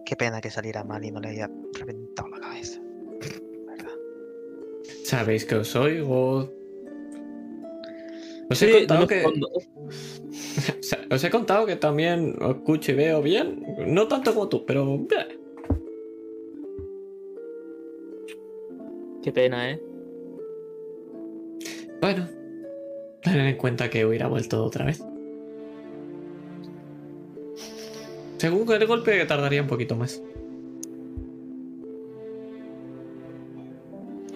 [0.04, 2.80] Qué pena que saliera mal y no le haya reventado la cabeza.
[3.66, 3.90] ¿Verdad?
[5.04, 6.48] ¿Sabéis que os oigo?
[8.48, 9.18] Os Sí, he no contado que.
[9.18, 9.48] escondo.
[10.78, 13.64] o sea, Os he contado que también os escucho y veo bien.
[13.86, 15.06] No tanto como tú, pero.
[19.22, 19.82] Qué pena, ¿eh?
[22.00, 22.28] Bueno.
[23.22, 25.04] Tener en cuenta que hubiera vuelto otra vez.
[28.38, 30.22] Según el golpe tardaría un poquito más.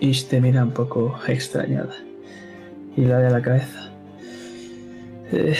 [0.00, 1.94] Ish te mira un poco extrañada.
[2.94, 3.90] Y la de la cabeza.
[5.32, 5.56] Eh,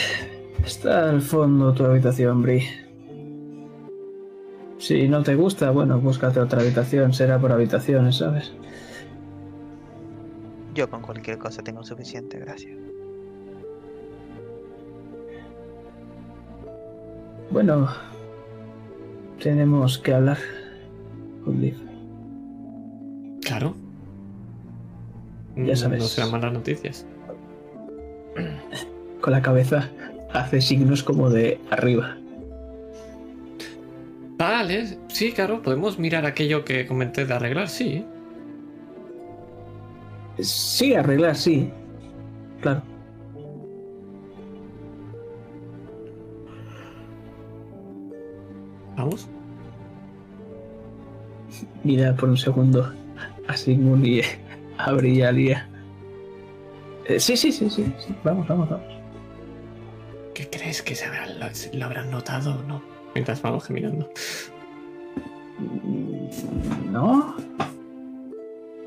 [0.65, 2.63] está al fondo tu habitación, Bri.
[4.77, 7.13] Si no te gusta, bueno, búscate otra habitación.
[7.13, 8.53] Será por habitaciones, ¿sabes?
[10.73, 12.77] Yo con cualquier cosa tengo suficiente, gracias.
[17.51, 17.87] Bueno,
[19.41, 20.37] tenemos que hablar
[21.43, 21.77] con Liv.
[23.41, 23.73] Claro.
[25.55, 25.99] Ya Mm, sabes.
[26.01, 27.05] No serán malas noticias.
[29.21, 29.89] Con la cabeza
[30.35, 32.17] hace signos como de arriba.
[34.37, 38.05] Vale, sí, claro, podemos mirar aquello que comenté de arreglar, sí.
[40.39, 41.71] Sí, arreglar, sí.
[42.61, 42.81] Claro.
[48.97, 49.27] Vamos.
[51.83, 52.93] Mira por un segundo
[53.47, 55.67] a Sigmund y a.
[57.07, 57.85] Eh, sí, sí, sí, sí.
[58.23, 58.94] Vamos, vamos, vamos.
[60.55, 62.81] ¿Qué crees que se habrán- lo, lo habrán notado o no?
[63.13, 64.09] Mientras vamos caminando.
[66.89, 67.35] ¿No?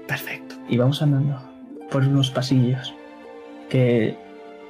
[0.06, 0.54] Perfecto.
[0.70, 1.38] Y vamos andando
[1.90, 2.94] por unos pasillos
[3.68, 4.16] que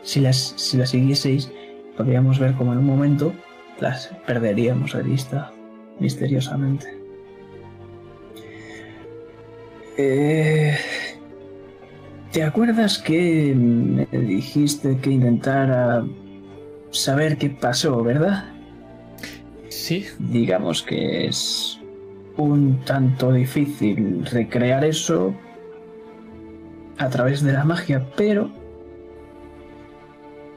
[0.03, 1.53] si las, si las siguieseis
[1.97, 3.33] podríamos ver como en un momento
[3.79, 5.53] las perderíamos de vista
[6.01, 6.99] misteriosamente.
[9.97, 10.77] Eh,
[12.33, 16.05] ¿Te acuerdas que me dijiste que intentara
[16.91, 18.45] saber qué pasó, verdad?
[19.69, 21.79] Sí, Digamos que es
[22.37, 25.35] un tanto difícil recrear eso
[26.99, 28.51] a través de la magia, pero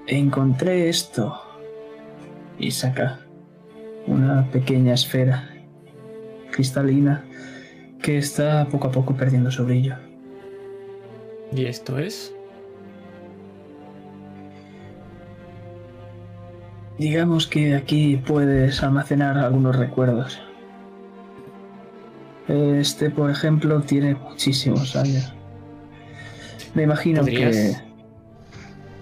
[0.08, 1.40] encontré esto
[2.60, 3.22] y saca
[4.08, 5.50] una pequeña esfera
[6.52, 7.24] cristalina
[8.02, 9.96] que está poco a poco perdiendo su brillo.
[11.56, 12.34] ¿Y esto es?
[17.02, 20.40] Digamos que aquí puedes almacenar algunos recuerdos.
[22.48, 25.34] Este, por ejemplo, tiene muchísimos años.
[26.76, 27.32] Me imagino que...
[27.32, 27.84] ¿Podrías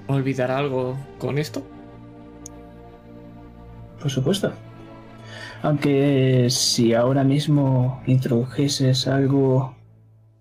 [0.07, 1.61] olvidar algo con esto?
[3.99, 4.53] Por supuesto.
[5.61, 9.75] Aunque si ahora mismo introdujeses algo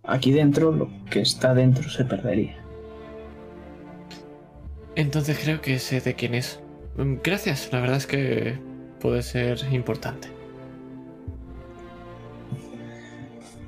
[0.05, 2.57] aquí dentro, lo que está dentro se perdería.
[4.95, 6.61] Entonces creo que sé de quién es.
[6.99, 8.59] Mm, Gracias, la verdad es que
[9.01, 10.29] puede ser importante.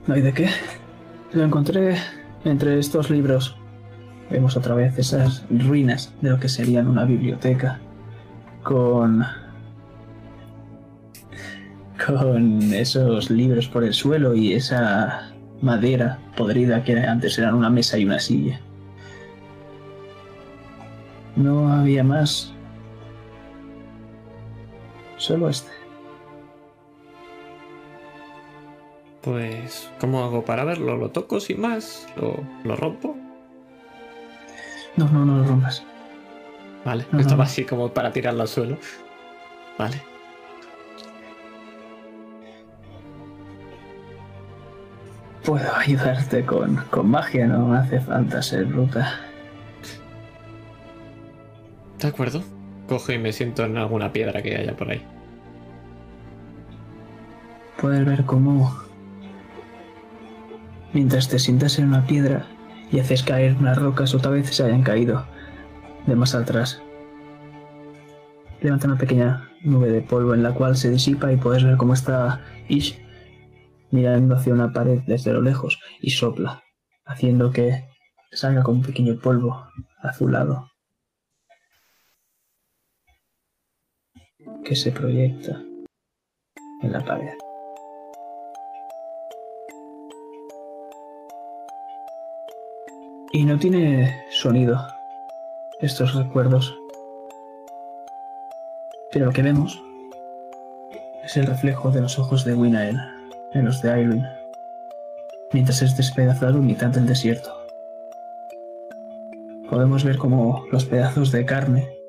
[0.07, 0.49] No hay de qué.
[1.33, 1.97] Lo encontré
[2.45, 3.57] entre estos libros.
[4.31, 7.79] Vemos otra vez esas ruinas de lo que serían una biblioteca.
[8.65, 9.25] Con.
[12.05, 15.33] con esos libros por el suelo y esa
[15.63, 18.61] madera podrida que antes eran una mesa y una silla.
[21.37, 22.53] No había más.
[25.21, 25.71] Solo este.
[29.21, 30.97] Pues, ¿cómo hago para verlo?
[30.97, 32.09] ¿Lo toco sin más?
[32.17, 33.15] ¿Lo, lo rompo?
[34.97, 35.85] No, no, no lo rompas.
[36.87, 37.21] Vale, Ajá.
[37.21, 38.79] estaba así como para tirarlo al suelo.
[39.79, 40.01] Vale.
[45.45, 49.21] Puedo ayudarte con, con magia, no hace falta ser bruta.
[51.99, 52.43] De acuerdo.
[52.91, 55.01] Cojo y me siento en alguna piedra que haya por ahí.
[57.81, 58.77] Puedes ver cómo,
[60.93, 62.49] mientras te sientas en una piedra
[62.91, 65.25] y haces caer unas rocas, otra vez se hayan caído
[66.09, 66.83] de más atrás.
[68.61, 71.95] Levanta una pequeña nube de polvo en la cual se disipa y puedes ver cómo
[71.95, 73.01] está Ish
[73.93, 76.65] mirando hacia una pared desde lo lejos y sopla,
[77.07, 77.85] haciendo que
[78.33, 79.65] salga como un pequeño polvo
[80.03, 80.71] azulado
[84.65, 85.63] que se proyecta
[86.83, 87.35] en la pared.
[93.33, 94.77] Y no tiene sonido
[95.81, 96.77] estos recuerdos.
[99.13, 99.81] Pero lo que vemos
[101.25, 102.99] es el reflejo de los ojos de Winael
[103.53, 104.27] en los de Irwin,
[105.53, 107.53] mientras es despedazado en mitad del desierto.
[109.69, 112.00] Podemos ver cómo los pedazos de carne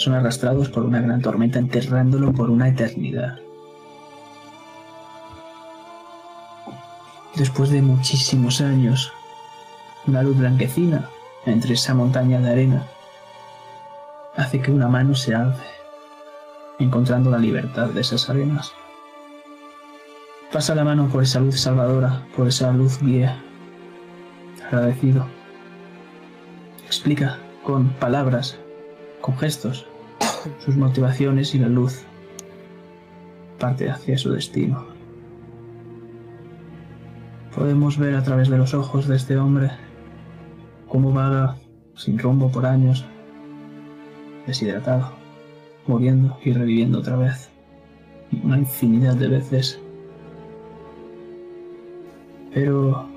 [0.00, 3.38] son arrastrados por una gran tormenta enterrándolo por una eternidad.
[7.36, 9.12] Después de muchísimos años,
[10.06, 11.10] una luz blanquecina
[11.44, 12.86] entre esa montaña de arena
[14.36, 15.66] hace que una mano se alce,
[16.78, 18.72] encontrando la libertad de esas arenas.
[20.50, 23.38] Pasa la mano por esa luz salvadora, por esa luz guía.
[24.66, 25.26] Agradecido.
[26.86, 28.58] Explica con palabras,
[29.20, 29.89] con gestos,
[30.58, 32.04] sus motivaciones y la luz
[33.58, 34.86] parte hacia su destino.
[37.54, 39.70] Podemos ver a través de los ojos de este hombre
[40.88, 41.56] cómo vaga
[41.94, 43.04] sin rumbo por años,
[44.46, 45.12] deshidratado,
[45.86, 47.50] muriendo y reviviendo otra vez,
[48.42, 49.80] una infinidad de veces.
[52.54, 53.08] Pero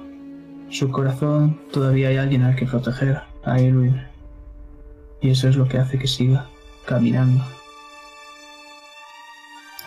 [0.69, 4.01] su corazón todavía hay alguien al que proteger, a Irwin.
[5.21, 6.49] Y eso es lo que hace que siga
[6.85, 7.43] caminando.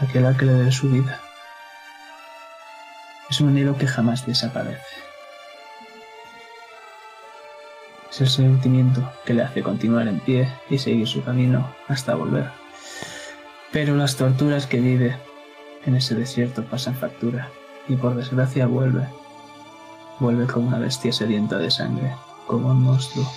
[0.01, 1.21] Aquel que le dé su vida.
[3.31, 4.83] Es un anhelo que jamás desaparece.
[8.11, 12.51] Es el sentimiento que le hace continuar en pie y seguir su camino hasta volver.
[13.73, 15.19] Pero las torturas que vive
[15.85, 17.51] en ese desierto pasan factura
[17.89, 19.07] y por desgracia vuelve.
[20.19, 22.15] Vuelve como una bestia sedienta de sangre,
[22.47, 23.31] como un monstruo.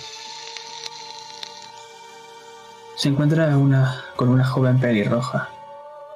[3.00, 5.48] Se encuentra una, con una joven pelirroja,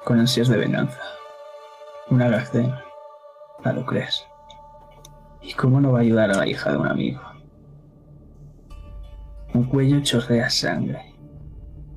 [0.05, 1.01] con ansias de venganza.
[2.11, 2.74] Una Gazden,
[3.65, 4.27] la lo crees.
[5.40, 7.23] ¿Y cómo no va a ayudar a la hija de un amigo?
[9.55, 11.15] Un cuello chorrea sangre,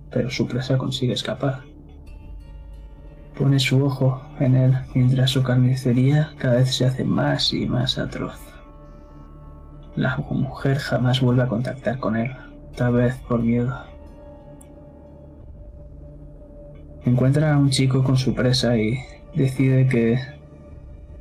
[0.09, 1.63] pero su presa consigue escapar.
[3.37, 7.97] Pone su ojo en él mientras su carnicería cada vez se hace más y más
[7.97, 8.39] atroz.
[9.97, 12.33] La mujer jamás vuelve a contactar con él,
[12.77, 13.86] tal vez por miedo.
[17.07, 18.99] Encuentra a un chico con su presa y
[19.33, 20.19] decide que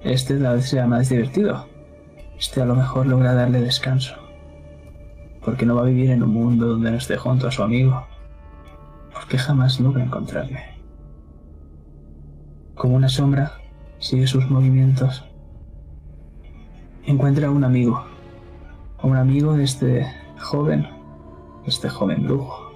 [0.02, 1.68] este tal vez sea más divertido.
[2.36, 4.16] Este a lo mejor logra darle descanso.
[5.44, 8.04] Porque no va a vivir en un mundo donde no esté junto a su amigo.
[9.14, 10.60] Porque jamás logra encontrarme.
[12.74, 13.52] Como una sombra,
[14.00, 15.24] sigue sus movimientos.
[17.04, 18.04] Encuentra a un amigo.
[18.98, 20.04] A un amigo de este
[20.40, 20.84] joven.
[21.64, 22.72] Este joven brujo.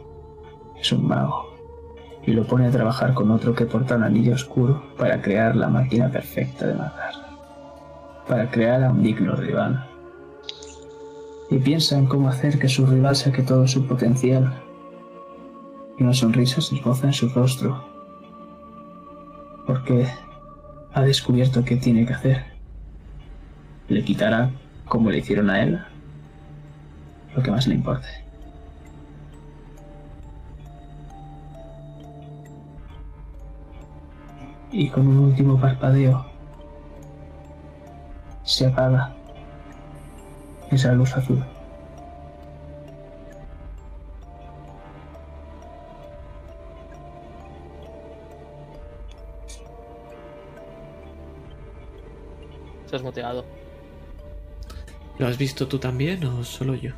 [0.81, 1.50] Es un mago.
[2.27, 5.69] Y lo pone a trabajar con otro que porta un anillo oscuro para crear la
[5.69, 7.15] máquina perfecta de matar.
[8.29, 9.87] Para crear a un digno rival.
[11.51, 14.53] Y piensa en cómo hacer que su rival saque todo su potencial.
[15.99, 17.85] Y una sonrisa se esboza en su rostro.
[19.67, 20.07] Porque
[20.93, 22.45] ha descubierto qué tiene que hacer.
[23.89, 24.51] Le quitará,
[24.87, 25.81] como le hicieron a él,
[27.35, 28.09] lo que más le importe.
[34.73, 36.25] Y con un último parpadeo
[38.45, 39.13] se apaga
[40.71, 41.45] esa luz azul.
[52.87, 53.45] Se has moteado.
[55.19, 56.93] ¿Lo has visto tú también o solo yo?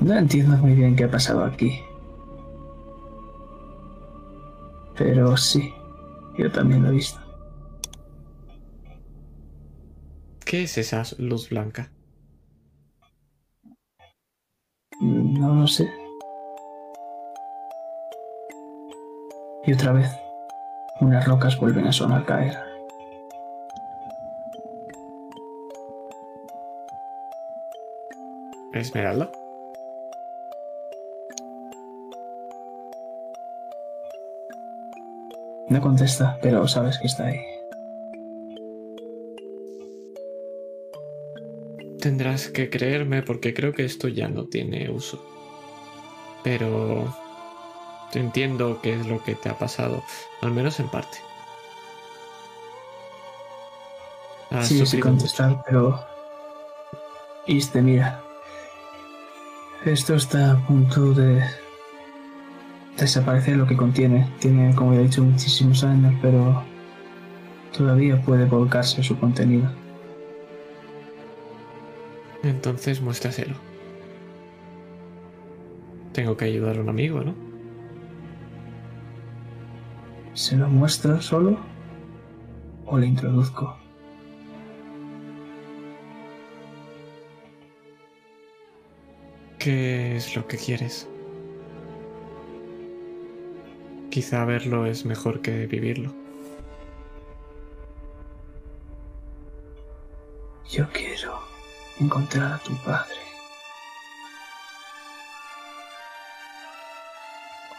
[0.00, 1.80] No entiendo muy bien qué ha pasado aquí.
[4.96, 5.72] Pero sí,
[6.38, 7.20] yo también lo he visto.
[10.44, 11.90] ¿Qué es esa luz blanca?
[15.00, 15.90] No lo sé.
[19.66, 20.08] Y otra vez,
[21.00, 22.56] unas rocas vuelven a sonar caer.
[28.72, 29.30] ¿Esmeralda?
[35.74, 37.40] No contesta, pero sabes que está ahí.
[42.00, 45.20] Tendrás que creerme porque creo que esto ya no tiene uso.
[46.44, 47.12] Pero
[48.12, 50.04] entiendo qué es lo que te ha pasado,
[50.42, 51.18] al menos en parte.
[54.50, 56.06] Has Sí, sí contestar, pero...
[57.48, 58.22] Iste, mira.
[59.84, 61.63] Esto está a punto de
[62.98, 64.28] desaparecer lo que contiene.
[64.38, 66.62] Tiene, como ya he dicho, muchísimos años, pero
[67.76, 69.70] todavía puede volcarse su contenido.
[72.42, 73.56] Entonces muéstraselo.
[76.12, 77.34] Tengo que ayudar a un amigo, ¿no?
[80.34, 81.58] ¿Se lo muestro solo
[82.86, 83.76] o le introduzco?
[89.58, 91.08] ¿Qué es lo que quieres?
[94.14, 96.14] Quizá verlo es mejor que vivirlo.
[100.70, 101.40] Yo quiero
[101.98, 103.16] encontrar a tu padre.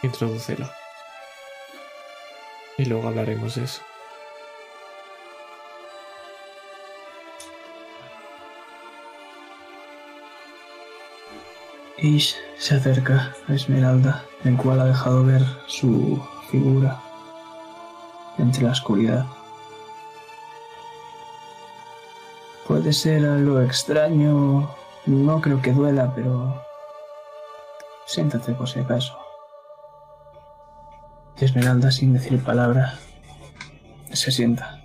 [0.02, 0.68] Introdúcelo.
[2.76, 3.80] Y luego hablaremos de eso.
[11.96, 17.00] Ish se acerca a Esmeralda, el cual ha dejado ver su figura
[18.38, 19.26] entre la oscuridad.
[22.66, 24.68] Puede ser algo extraño,
[25.06, 26.62] no creo que duela, pero
[28.06, 29.16] siéntate por si acaso.
[31.38, 32.94] Y Esmeralda, sin decir palabra,
[34.12, 34.82] se sienta.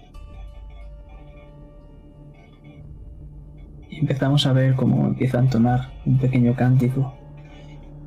[3.90, 7.14] Y empezamos a ver cómo empieza a entonar un pequeño cántico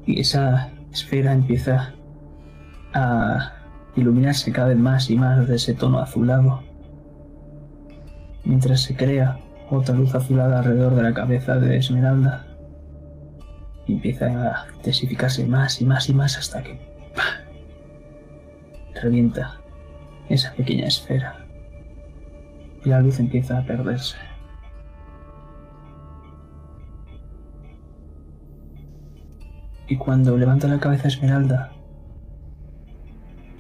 [0.07, 1.93] y esa esfera empieza
[2.95, 3.53] a
[3.97, 6.63] iluminarse cada vez más y más de ese tono azulado,
[8.45, 9.39] mientras se crea
[9.71, 12.47] otra luz azulada alrededor de la cabeza de Esmeralda
[13.87, 16.79] y empieza a intensificarse más y más y más hasta que
[19.03, 19.61] revienta
[20.29, 21.45] esa pequeña esfera.
[22.85, 24.17] Y la luz empieza a perderse.
[29.95, 31.71] Y cuando levanta la cabeza Esmeralda,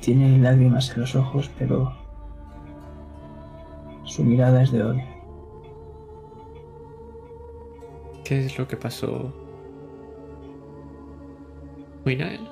[0.01, 1.93] tiene lágrimas en los ojos, pero
[4.02, 5.05] su mirada es de odio.
[8.24, 9.32] ¿Qué es lo que pasó?
[12.05, 12.48] Winael.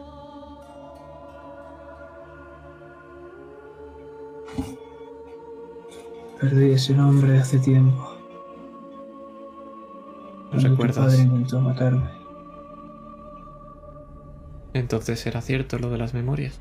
[6.40, 8.12] Perdí ese nombre hace tiempo.
[10.52, 10.98] Tu recuerdas?
[10.98, 12.21] padre intentó matarme.
[14.74, 16.58] Entonces era cierto lo de las memorias.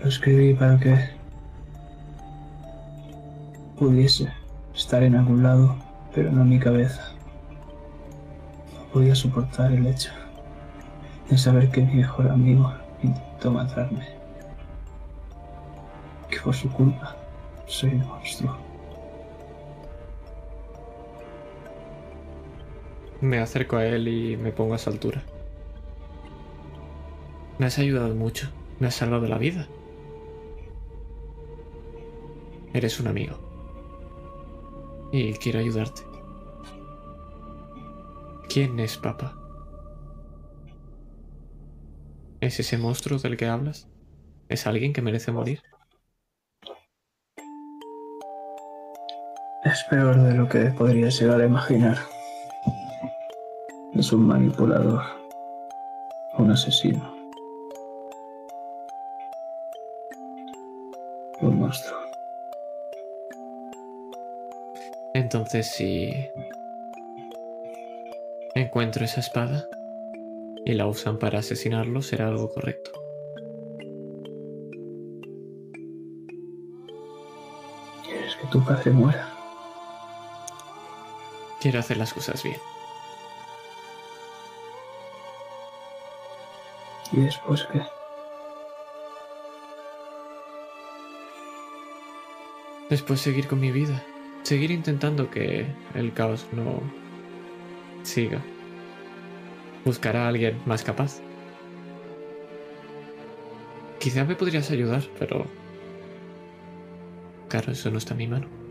[0.00, 0.96] Lo escribí para que
[3.78, 4.32] pudiese
[4.74, 5.76] estar en algún lado,
[6.14, 7.12] pero no en mi cabeza.
[8.74, 10.10] No podía soportar el hecho
[11.28, 12.72] de saber que mi mejor amigo
[13.02, 14.06] intentó matarme.
[16.28, 17.16] Que fue su culpa.
[17.66, 18.71] Soy un monstruo.
[23.22, 25.22] Me acerco a él y me pongo a su altura.
[27.58, 28.48] Me has ayudado mucho.
[28.80, 29.68] Me has salvado la vida.
[32.74, 33.38] Eres un amigo.
[35.12, 36.02] Y quiero ayudarte.
[38.48, 39.38] ¿Quién es papá?
[42.40, 43.88] ¿Es ese monstruo del que hablas?
[44.48, 45.62] ¿Es alguien que merece morir?
[49.64, 52.11] Es peor de lo que podría llegar a imaginar.
[54.02, 55.00] Es un manipulador,
[56.36, 57.14] un asesino,
[61.40, 62.00] un monstruo.
[65.14, 66.12] Entonces, si
[68.56, 69.68] encuentro esa espada
[70.64, 72.90] y la usan para asesinarlo, será algo correcto.
[78.04, 79.28] ¿Quieres que tu padre muera?
[81.60, 82.58] Quiero hacer las cosas bien.
[87.12, 87.82] ¿Y después qué?
[92.88, 94.02] Después seguir con mi vida.
[94.42, 96.80] Seguir intentando que el caos no
[98.02, 98.42] siga.
[99.84, 101.20] Buscar a alguien más capaz.
[103.98, 105.46] Quizá me podrías ayudar, pero...
[107.48, 108.61] Claro, eso no está en mi mano.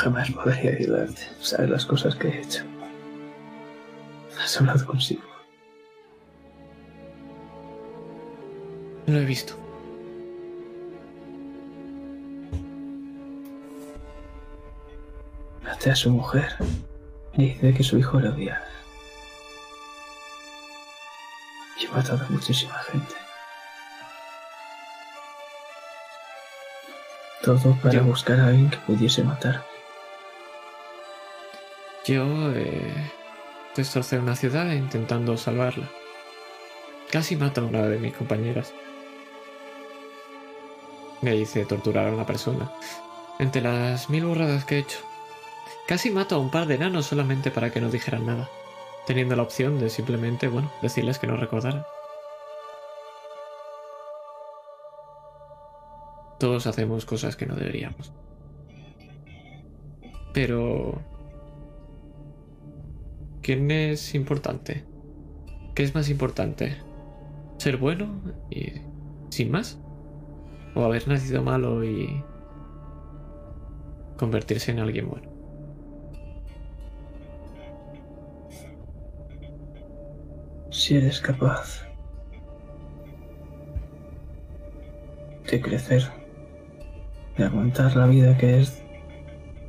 [0.00, 1.22] Jamás podría ayudarte.
[1.40, 2.64] Sabes las cosas que he hecho.
[4.40, 5.22] Has hablado consigo.
[9.06, 9.54] Lo he visto.
[15.62, 16.54] Maté a su mujer
[17.34, 18.62] y dice que su hijo le odia.
[21.80, 23.14] Y he matado a muchísima gente.
[27.42, 29.64] Todo para Yo- buscar a alguien que pudiese matar.
[32.08, 32.24] Yo
[32.54, 33.12] eh,
[33.76, 35.90] destrocé una ciudad intentando salvarla.
[37.10, 38.72] Casi mato a una de mis compañeras.
[41.20, 42.72] Me hice torturar a una persona.
[43.38, 45.00] Entre las mil burradas que he hecho.
[45.86, 48.48] Casi mato a un par de enanos solamente para que no dijeran nada.
[49.06, 51.84] Teniendo la opción de simplemente, bueno, decirles que no recordaran.
[56.40, 58.12] Todos hacemos cosas que no deberíamos.
[60.32, 61.17] Pero...
[63.48, 64.84] ¿Quién es importante?
[65.74, 66.76] ¿Qué es más importante?
[67.56, 68.20] ¿Ser bueno
[68.50, 68.72] y
[69.30, 69.80] sin más?
[70.74, 72.22] ¿O haber nacido malo y
[74.18, 75.30] convertirse en alguien bueno?
[80.70, 81.88] Si eres capaz
[85.50, 86.02] de crecer,
[87.38, 88.82] de aguantar la vida que es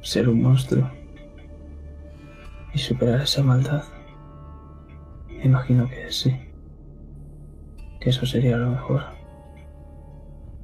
[0.01, 0.98] ser un monstruo
[2.73, 3.83] y superar esa maldad,
[5.43, 6.35] imagino que sí,
[7.99, 9.03] que eso sería lo mejor.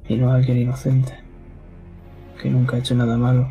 [0.08, 1.18] Y no alguien inocente,
[2.40, 3.48] que nunca ha hecho nada malo,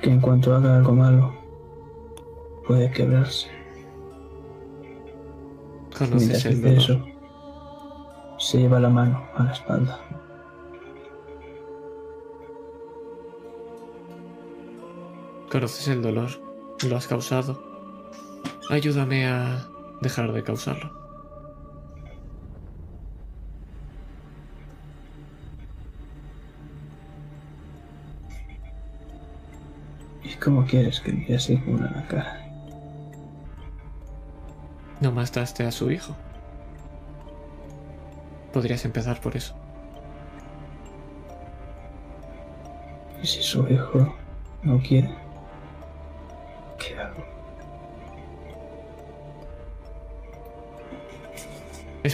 [0.00, 1.34] que en cuanto haga algo malo,
[2.66, 3.48] puede quebrarse.
[5.98, 7.04] Conoces Mientras el dice eso,
[8.38, 9.98] se lleva la mano a la espalda.
[15.50, 16.30] Conoces el dolor.
[16.86, 17.62] Lo has causado.
[18.68, 19.66] Ayúdame a
[20.02, 20.92] dejar de causarlo.
[30.22, 32.44] ¿Y cómo quieres que me en la cara?
[35.00, 36.14] No mataste a su hijo.
[38.52, 39.54] Podrías empezar por eso.
[43.22, 44.14] ¿Y si su hijo
[44.62, 45.27] no quiere?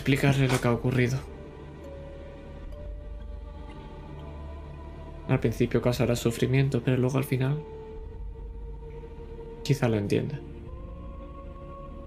[0.05, 1.19] Explicarle lo que ha ocurrido.
[5.29, 7.65] Al principio causará sufrimiento, pero luego al final
[9.63, 10.39] quizá lo entienda.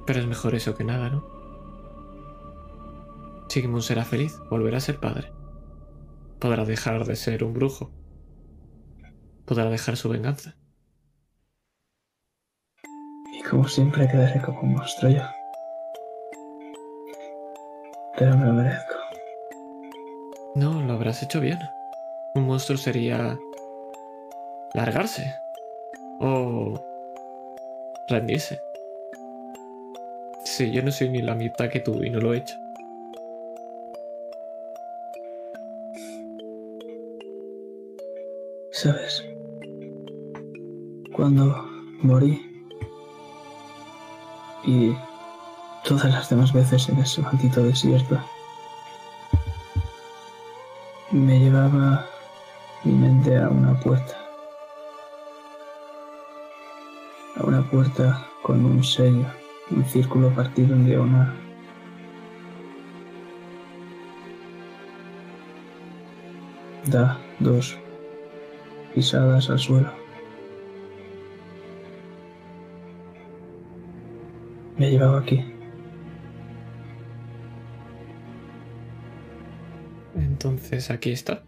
[0.05, 1.25] Pero es mejor eso que nada, ¿no?
[3.49, 5.31] Sigmund será feliz, volverá a ser padre.
[6.37, 7.91] Podrá dejar de ser un brujo.
[9.45, 10.55] Podrá dejar su venganza.
[13.33, 15.36] ¿Y Como siempre quedaré como un monstruo.
[18.17, 18.95] Pero me lo merezco.
[20.55, 21.59] No, lo habrás hecho bien.
[22.33, 23.37] Un monstruo sería
[24.73, 25.35] largarse
[26.19, 26.73] o
[28.09, 28.59] rendirse.
[30.45, 32.55] Sí, yo no soy ni la mitad que tú y no lo he hecho.
[38.71, 39.23] ¿Sabes?
[41.15, 41.55] Cuando
[42.01, 42.41] morí
[44.65, 44.95] y
[45.87, 48.19] todas las demás veces en ese maldito desierto,
[51.11, 52.05] me llevaba
[52.83, 54.17] mi mente a una puerta.
[57.37, 59.27] A una puerta con un sello,
[59.71, 61.33] un círculo partido en diagonal.
[66.87, 67.77] Da dos
[68.93, 69.91] pisadas al suelo.
[74.77, 75.56] Me ha llevado aquí.
[80.37, 81.41] Entonces aquí está.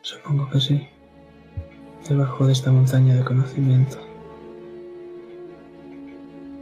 [0.00, 0.88] Supongo que sí.
[2.08, 3.98] Debajo de esta montaña de conocimiento.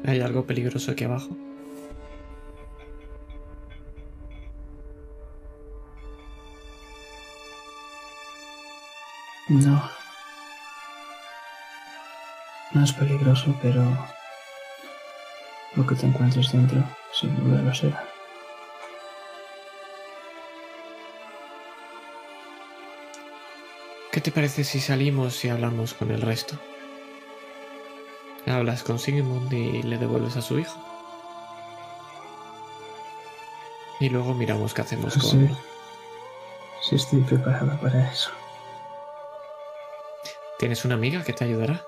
[0.05, 1.29] ¿Hay algo peligroso aquí abajo?
[9.49, 9.89] No.
[12.75, 13.85] No es peligroso, pero
[15.77, 16.83] lo que te encuentres dentro,
[17.21, 18.05] sin duda lo será.
[24.13, 26.57] ¿Qué te parece si salimos y hablamos con el resto?
[28.47, 30.79] Hablas con Sigmund y le devuelves a su hijo.
[33.99, 35.23] Y luego miramos qué hacemos con...
[35.23, 35.49] Sí.
[36.83, 38.31] Sí estoy preparada para eso.
[40.59, 41.85] ¿Tienes una amiga que te ayudará?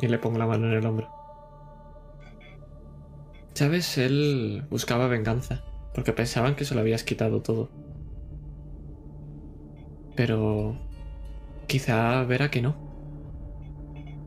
[0.00, 1.21] Y le pongo la mano en el hombro.
[3.54, 3.98] ¿Sabes?
[3.98, 5.62] Él buscaba venganza,
[5.94, 7.70] porque pensaban que se lo habías quitado todo.
[10.16, 10.78] Pero
[11.66, 12.74] quizá verá que no.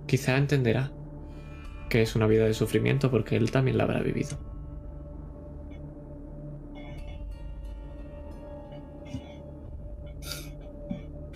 [0.07, 0.91] Quizá entenderá
[1.89, 4.37] que es una vida de sufrimiento porque él también la habrá vivido.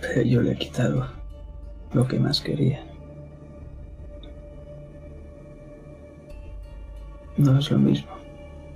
[0.00, 1.06] Pero yo le he quitado
[1.92, 2.89] lo que más quería.
[7.40, 8.10] No es lo mismo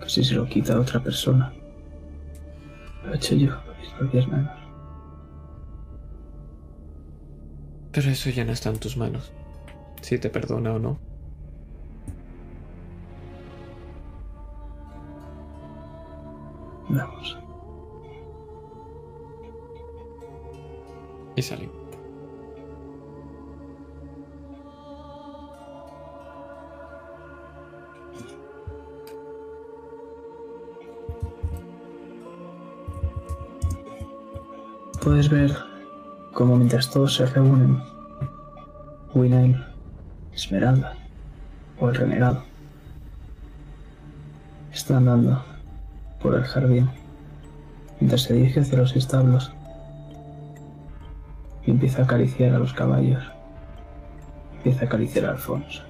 [0.00, 1.52] que si se lo quita a otra persona.
[3.04, 4.58] Lo he hecho yo, mis propias manos.
[7.92, 9.32] Pero eso ya no está en tus manos.
[10.00, 10.98] Si te perdona o no.
[16.88, 17.43] Vamos.
[36.94, 37.82] Todos se reúnen,
[39.14, 39.60] Winail,
[40.32, 40.94] Esmeralda
[41.80, 42.44] o el renegado
[44.72, 45.44] está andando
[46.22, 46.88] por el jardín
[47.98, 49.52] mientras se dirige hacia los establos
[51.66, 53.24] y empieza a acariciar a los caballos.
[54.58, 55.82] Empieza a acariciar a Alfonso.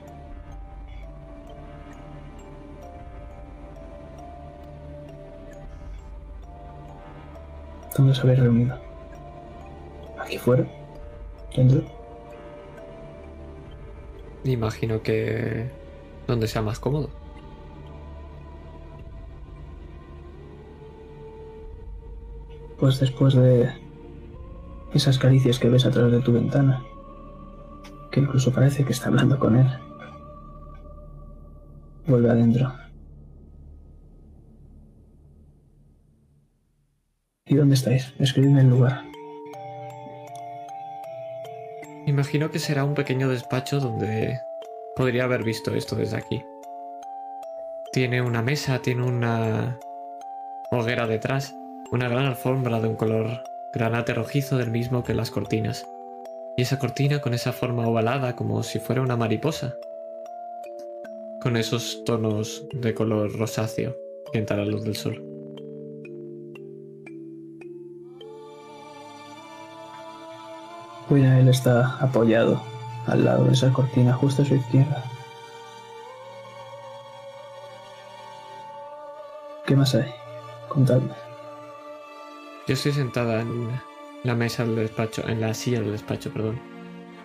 [7.95, 8.79] ¿Dónde os habéis reunido?
[10.19, 10.65] ¿Aquí fuera?
[14.45, 15.71] Imagino que...
[16.27, 17.11] donde sea más cómodo.
[22.79, 23.71] Pues después de
[24.93, 26.83] esas caricias que ves a través de tu ventana,
[28.11, 29.67] que incluso parece que está hablando con él,
[32.07, 32.73] vuelve adentro.
[37.47, 38.13] ¿Y dónde estáis?
[38.19, 39.14] Escribidme el lugar.
[42.07, 44.39] Imagino que será un pequeño despacho donde
[44.95, 46.45] podría haber visto esto desde aquí.
[47.93, 49.79] Tiene una mesa, tiene una
[50.71, 51.55] hoguera detrás,
[51.91, 53.43] una gran alfombra de un color
[53.73, 55.87] granate rojizo del mismo que las cortinas.
[56.59, 59.75] Y esa cortina con esa forma ovalada como si fuera una mariposa.
[61.41, 63.97] Con esos tonos de color rosáceo
[64.31, 65.34] que entra la luz del sol.
[71.11, 72.63] Él está apoyado
[73.07, 75.05] al lado de esa cortina, justo a su izquierda.
[79.67, 80.13] ¿Qué más hay?
[80.69, 81.13] Contadme.
[82.67, 83.69] Yo estoy sentada en
[84.23, 86.59] la mesa del despacho, en la silla del despacho, perdón.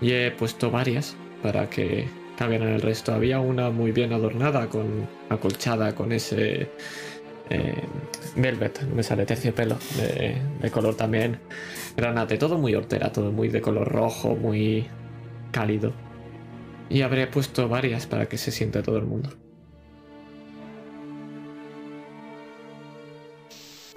[0.01, 3.13] Y he puesto varias para que cabieran el resto.
[3.13, 6.71] Había una muy bien adornada, con acolchada con ese
[7.49, 7.83] eh,
[8.35, 11.39] velvet, me sale terciopelo, de, de color también
[11.95, 14.87] granate, todo muy hortera, todo muy de color rojo, muy
[15.51, 15.93] cálido.
[16.89, 19.29] Y habré puesto varias para que se siente todo el mundo.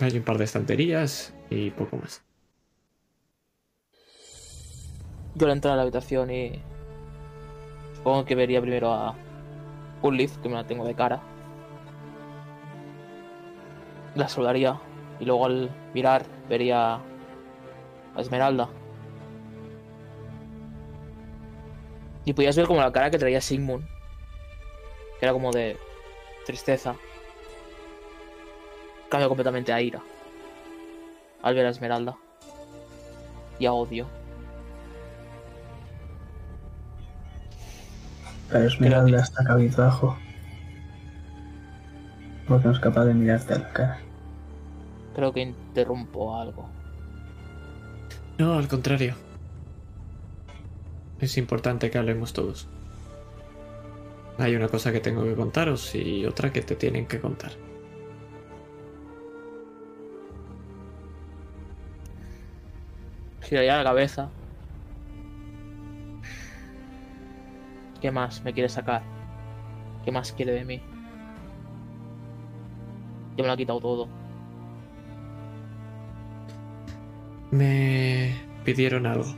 [0.01, 2.23] Hay un par de estanterías y poco más.
[5.35, 6.61] Yo le entro a la habitación y.
[7.97, 9.15] Supongo que vería primero a
[10.03, 11.23] Ulif, que me la tengo de cara.
[14.15, 14.79] La saludaría.
[15.21, 17.01] Y luego al mirar vería a
[18.21, 18.69] Esmeralda.
[22.25, 23.87] Y podías ver como la cara que traía Sigmund.
[25.19, 25.77] Que era como de
[26.47, 26.95] tristeza.
[29.09, 30.03] Cambia completamente a ira.
[31.43, 32.17] Al ver a Esmeralda.
[33.59, 34.07] Y a odio.
[38.51, 40.17] Pero Esmeralda está cabizbajo.
[42.53, 43.99] Porque no es capaz de mirarte a la cara.
[45.15, 46.69] Creo que interrumpo algo.
[48.37, 49.15] No, al contrario.
[51.19, 52.69] Es importante que hablemos todos.
[54.37, 57.53] Hay una cosa que tengo que contaros y otra que te tienen que contar.
[63.41, 64.29] Giraría la cabeza.
[68.03, 69.03] ¿Qué más me quiere sacar?
[70.05, 70.92] ¿Qué más quiere de mí?
[73.37, 74.09] Ya me lo ha quitado todo.
[77.51, 79.35] Me pidieron algo.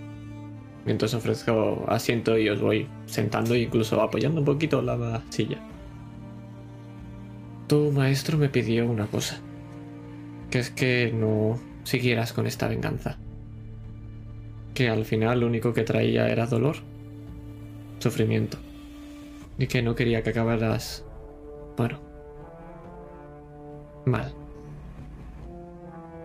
[0.85, 5.59] Mientras ofrezco asiento y os voy sentando e incluso apoyando un poquito la silla.
[7.67, 9.41] Tu maestro me pidió una cosa.
[10.51, 13.17] Que es que no siguieras con esta venganza.
[14.75, 16.77] Que al final lo único que traía era dolor,
[17.99, 18.59] sufrimiento.
[19.59, 21.05] Y que no quería que acabaras...
[21.77, 22.14] Bueno.
[24.07, 24.35] Mal.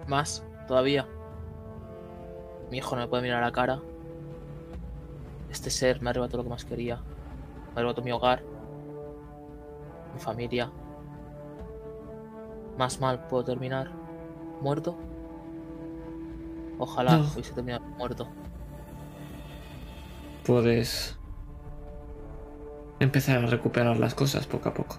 [0.08, 1.08] Más, todavía.
[2.72, 3.80] Mi hijo no me puede mirar a la cara.
[5.50, 6.98] Este ser me arrebató lo que más quería.
[7.74, 8.44] Me arrebató mi hogar.
[10.14, 10.72] Mi familia.
[12.78, 13.90] Más mal puedo terminar.
[14.62, 14.98] ¿Muerto?
[16.78, 17.24] Ojalá No.
[17.34, 18.28] hubiese terminado muerto.
[20.46, 21.16] puedes
[23.00, 24.98] empezar a recuperar las cosas poco a poco.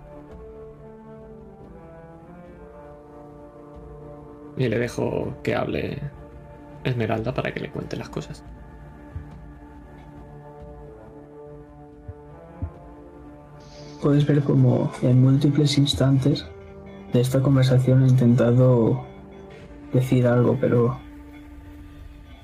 [4.60, 5.98] Y le dejo que hable
[6.84, 8.44] Esmeralda para que le cuente las cosas.
[14.02, 16.46] Puedes ver como en múltiples instantes
[17.14, 19.06] de esta conversación he intentado
[19.94, 20.98] decir algo, pero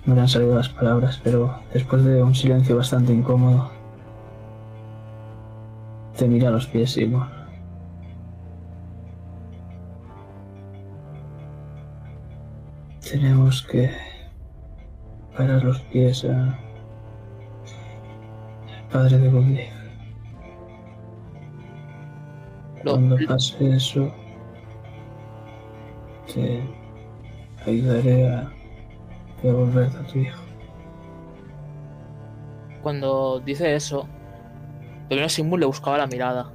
[0.06, 1.20] no me han salido las palabras.
[1.22, 3.70] Pero después de un silencio bastante incómodo,
[6.16, 7.35] te mira a los pies, Simon.
[13.10, 13.90] Tenemos que
[15.36, 16.58] parar los pies a
[18.90, 19.70] padre de.
[22.82, 24.12] Lo- Cuando pase eso,
[26.32, 26.62] te
[27.66, 28.52] ayudaré a
[29.42, 30.42] devolverte a tu hijo.
[32.82, 34.08] Cuando dice eso,
[35.08, 36.52] primero Sigmund le buscaba la mirada.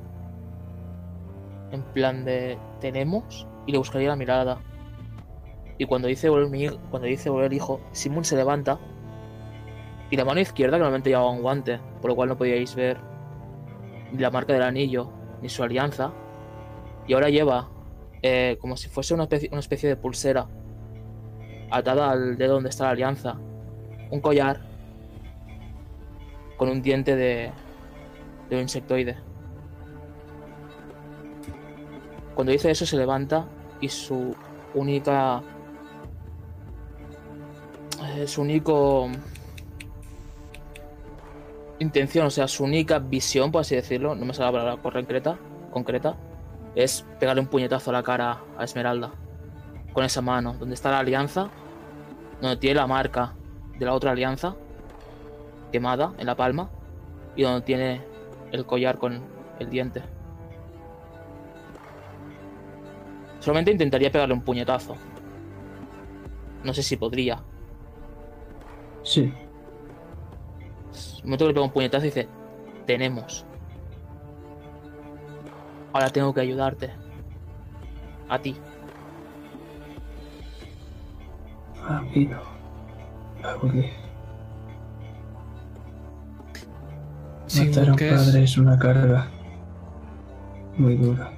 [1.71, 4.59] En plan de tenemos y le buscaría la mirada.
[5.77, 8.80] Y cuando dice volver mi cuando dice volver hijo, Sigmund se levanta
[10.11, 12.98] y la mano izquierda normalmente llevaba un guante, por lo cual no podíais ver
[14.11, 15.09] ni la marca del anillo
[15.41, 16.11] ni su alianza.
[17.08, 17.69] Y ahora lleva
[18.22, 20.48] eh, como si fuese una especie, una especie de pulsera
[21.72, 23.40] atada al dedo donde está la alianza,
[24.11, 24.61] un collar
[26.58, 27.51] con un diente de,
[28.50, 29.17] de un insectoide.
[32.35, 33.48] Cuando dice eso se levanta
[33.80, 34.35] y su
[34.74, 35.41] única...
[38.07, 39.09] eh, su único...
[41.80, 45.39] Intención, o sea, su única visión, por así decirlo, no me sale la palabra concreta,
[45.71, 46.15] concreta,
[46.75, 49.11] es pegarle un puñetazo a la cara a Esmeralda.
[49.91, 51.49] Con esa mano, donde está la alianza,
[52.39, 53.33] donde tiene la marca
[53.80, 54.55] de la otra alianza,
[55.71, 56.69] quemada en la palma
[57.35, 58.01] y donde tiene
[58.51, 59.23] el collar con
[59.59, 60.03] el diente.
[63.39, 64.95] Solamente intentaría pegarle un puñetazo.
[66.63, 67.41] No sé si podría.
[69.03, 69.33] Sí,
[71.19, 72.27] El momento que le pega un puñetazo dice,
[72.85, 73.45] tenemos.
[75.93, 76.89] Ahora tengo que ayudarte.
[78.30, 78.55] A ti.
[81.88, 82.39] rápido.
[83.43, 83.89] A Goblin.
[87.57, 89.27] Matar a un que es- padre es una carga
[90.77, 91.31] muy dura.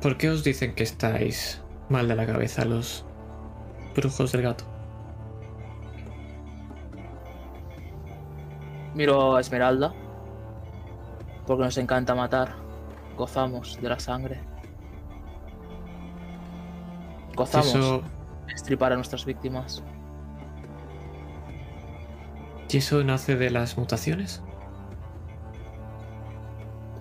[0.00, 3.04] ¿Por qué os dicen que estáis mal de la cabeza los
[3.94, 4.64] brujos del gato?
[8.94, 9.92] Miro a Esmeralda.
[11.46, 12.54] Porque nos encanta matar.
[13.16, 14.40] Gozamos de la sangre.
[17.34, 18.02] Gozamos Eso,
[18.46, 19.82] de estripar a nuestras víctimas.
[22.68, 24.42] ¿Y eso nace de las mutaciones?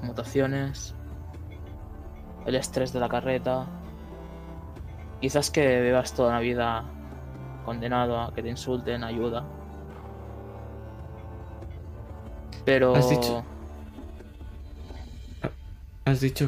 [0.02, 0.96] Mutaciones.
[2.46, 3.68] El estrés de la carreta.
[5.22, 6.86] Quizás que bebas toda la vida
[7.66, 9.46] condenado a que te insulten, ayuda.
[12.66, 12.96] Pero...
[12.96, 13.44] Has dicho-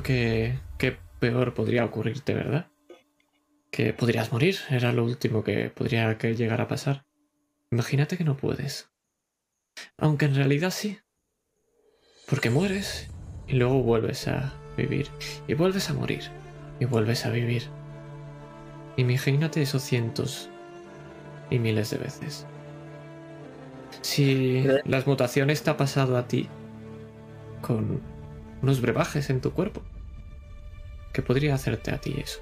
[0.04, 0.60] que,
[1.20, 2.68] peor podría ocurrirte, ¿verdad?
[3.70, 7.06] Que podrías morir, era lo último que podría que llegar a pasar.
[7.70, 8.90] Imagínate que no puedes.
[9.98, 11.00] Aunque en realidad sí.
[12.28, 13.10] Porque mueres
[13.48, 15.08] y luego vuelves a vivir.
[15.48, 16.24] Y vuelves a morir.
[16.80, 17.64] Y vuelves a vivir.
[18.98, 20.50] Imagínate eso cientos
[21.50, 22.46] y miles de veces.
[24.02, 26.48] Si Cre- las mutaciones te ha pasado a ti
[27.62, 28.02] con
[28.62, 29.82] unos brebajes en tu cuerpo,
[31.14, 32.40] ¿qué podría hacerte a ti eso?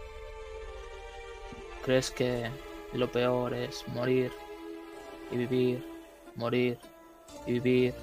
[1.83, 2.49] ¿Crees que
[2.93, 4.31] lo peor es morir
[5.31, 5.83] y vivir,
[6.35, 6.77] morir
[7.45, 7.93] y vivir,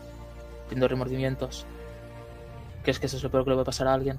[0.68, 1.67] teniendo remordimientos?
[2.83, 4.18] ¿Crees que eso es lo peor que le puede pasar a alguien?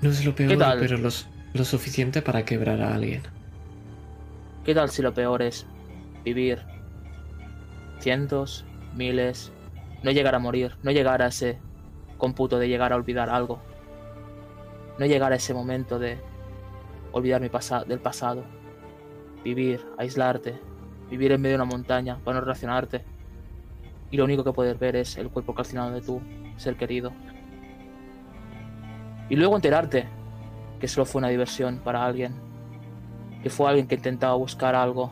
[0.00, 3.22] No es lo peor, pero los- lo suficiente para quebrar a alguien.
[4.64, 5.66] ¿Qué tal si lo peor es
[6.24, 6.60] vivir
[8.04, 9.50] cientos, miles,
[10.02, 11.58] no llegar a morir, no llegar a ese
[12.18, 13.62] cómputo de llegar a olvidar algo,
[14.98, 16.18] no llegar a ese momento de
[17.12, 18.44] olvidar mi pasa- del pasado,
[19.42, 20.60] vivir, aislarte,
[21.08, 23.02] vivir en medio de una montaña para no relacionarte
[24.10, 26.20] y lo único que puedes ver es el cuerpo calcinado de tu
[26.58, 27.10] ser querido
[29.30, 30.06] y luego enterarte
[30.78, 32.34] que solo fue una diversión para alguien
[33.42, 35.10] que fue alguien que intentaba buscar algo.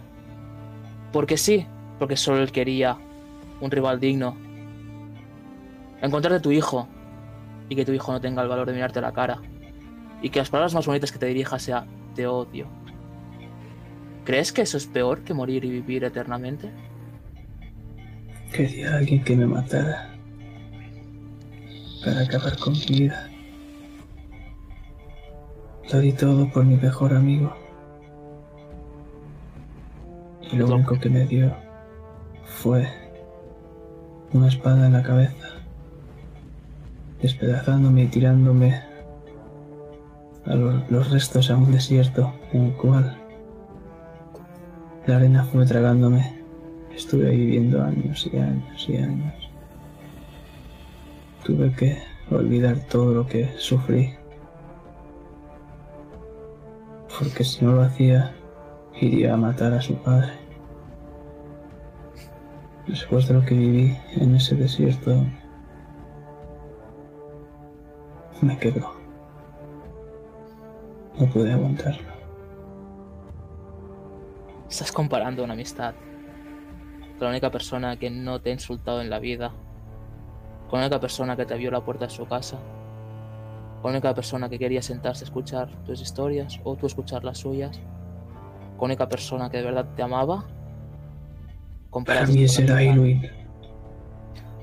[1.13, 1.67] Porque sí,
[1.99, 2.97] porque solo él quería
[3.61, 4.37] un rival digno.
[6.01, 6.89] Encontrarte a tu hijo
[7.69, 9.39] y que tu hijo no tenga el valor de mirarte a la cara.
[10.21, 12.67] Y que las palabras más bonitas que te dirija sea te odio.
[14.25, 16.71] ¿Crees que eso es peor que morir y vivir eternamente?
[18.53, 20.15] Quería a alguien que me matara
[22.05, 23.29] para acabar con mi vida.
[25.93, 27.53] Lo di todo por mi mejor amigo.
[30.51, 31.55] Y lo Lo- único que me dio
[32.53, 32.89] fue
[34.33, 35.49] una espada en la cabeza,
[37.21, 38.83] despedazándome y tirándome
[40.47, 43.17] a lo- los restos a un desierto en el cual
[45.07, 46.41] la arena fue tragándome.
[46.95, 49.51] Estuve ahí viviendo años y años y años.
[51.45, 51.99] Tuve que
[52.31, 54.15] olvidar todo lo que sufrí.
[57.19, 58.33] Porque si no lo hacía,
[59.01, 60.42] iría a matar a su padre.
[62.87, 65.25] Después de lo que viví en ese desierto,
[68.41, 68.93] me quedó.
[71.19, 72.13] No pude aguantarlo.
[74.69, 75.95] Estás comparando una amistad
[77.19, 79.53] con la única persona que no te ha insultado en la vida,
[80.69, 82.59] con la única persona que te abrió la puerta de su casa,
[83.81, 87.39] con la única persona que quería sentarse a escuchar tus historias o tú escuchar las
[87.39, 87.81] suyas,
[88.77, 90.47] con la única persona que de verdad te amaba.
[92.05, 93.23] Para mí ese era Irwin.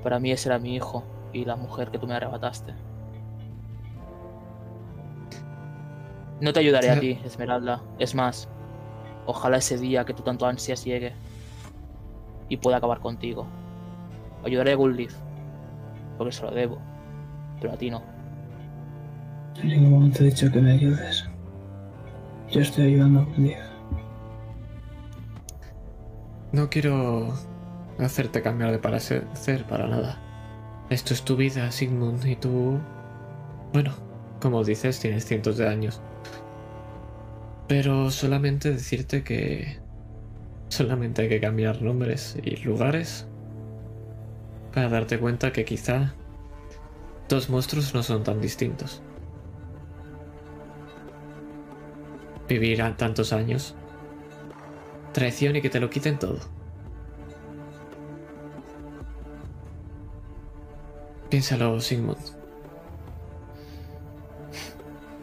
[0.04, 2.74] Para mí ese era mi hijo y la mujer que tú me arrebataste.
[6.42, 7.82] No te ayudaré a ti, Esmeralda.
[8.00, 8.50] Es más,
[9.26, 11.14] ojalá ese día que tú tanto ansias llegue
[12.48, 13.46] y pueda acabar contigo.
[14.44, 15.14] Ayudaré a Gulleaf,
[16.18, 16.80] porque se lo debo,
[17.60, 18.02] pero a ti no.
[19.62, 21.30] En ningún momento he dicho que me ayudes.
[22.50, 23.69] Yo estoy ayudando a Gundif.
[26.52, 27.34] No quiero
[28.00, 29.28] hacerte cambiar de parecer
[29.70, 30.20] para nada.
[30.90, 32.80] Esto es tu vida, Sigmund, y tú...
[33.72, 33.94] Bueno,
[34.42, 36.02] como dices, tienes cientos de años.
[37.68, 39.80] Pero solamente decirte que...
[40.70, 43.28] Solamente hay que cambiar nombres y lugares
[44.74, 46.14] para darte cuenta que quizá
[47.28, 49.02] dos monstruos no son tan distintos.
[52.48, 53.76] Vivir tantos años
[55.20, 56.40] Traición y que te lo quiten todo.
[61.30, 62.18] Piénsalo, Sigmund.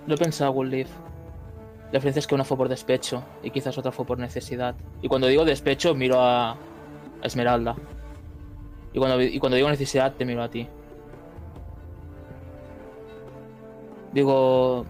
[0.06, 0.90] Lo he pensado, Gulleaf.
[1.86, 4.74] La diferencia es que una fue por despecho y quizás otra fue por necesidad.
[5.00, 6.58] Y cuando digo despecho, miro a
[7.22, 7.74] a Esmeralda.
[8.92, 10.68] Y cuando, y cuando digo necesidad, te miro a ti.
[14.12, 14.84] Digo...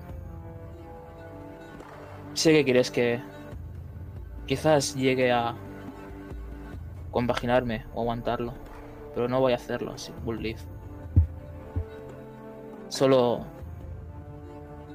[2.34, 3.20] Sé que quieres que...
[4.46, 5.54] Quizás llegue a...
[7.10, 8.54] Compaginarme o aguantarlo.
[9.14, 10.60] Pero no voy a hacerlo sin Bullleaf.
[12.88, 13.44] Solo...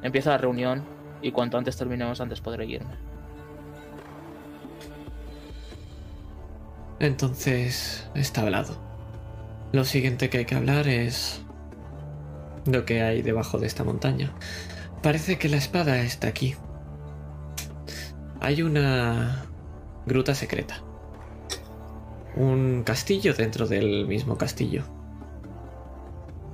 [0.04, 0.84] Empieza la reunión
[1.22, 2.96] y cuanto antes terminemos, antes podré irme.
[7.00, 8.78] Entonces, está hablado.
[9.72, 11.42] Lo siguiente que hay que hablar es
[12.66, 14.32] lo que hay debajo de esta montaña.
[15.02, 16.56] Parece que la espada está aquí.
[18.44, 19.46] Hay una
[20.08, 20.82] gruta secreta.
[22.36, 24.82] Un castillo dentro del mismo castillo.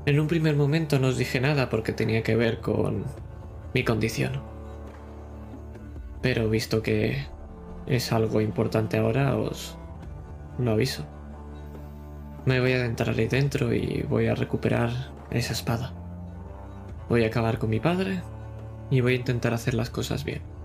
[0.06, 3.06] En un primer momento no os dije nada porque tenía que ver con
[3.74, 4.41] mi condición.
[6.22, 7.25] Pero visto que
[7.85, 9.77] es algo importante ahora, os
[10.59, 11.06] lo aviso.
[12.45, 14.91] Me voy a adentrar ahí dentro y voy a recuperar
[15.32, 15.93] esa espada.
[17.07, 18.22] Voy a acabar con mi padre
[18.90, 20.57] y voy a intentar hacer las cosas bien.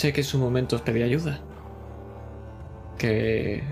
[0.00, 1.42] Sé que en su momento os pedí ayuda.
[2.96, 3.62] Que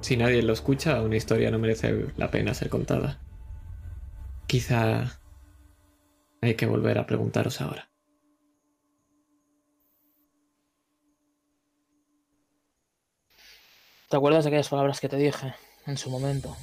[0.00, 3.20] si nadie lo escucha, una historia no merece la pena ser contada.
[4.48, 5.20] Quizá
[6.40, 7.88] hay que volver a preguntaros ahora.
[14.10, 15.54] ¿Te acuerdas de aquellas palabras que te dije
[15.86, 16.56] en su momento?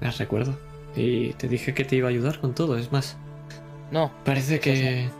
[0.00, 0.58] Las recuerdo.
[0.96, 3.18] Y te dije que te iba a ayudar con todo, es más.
[3.90, 5.10] No, Parece que...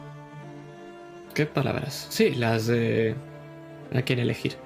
[1.34, 2.06] ¿Qué palabras?
[2.10, 3.14] Sí, las de...
[3.94, 4.56] ¿A quién elegir?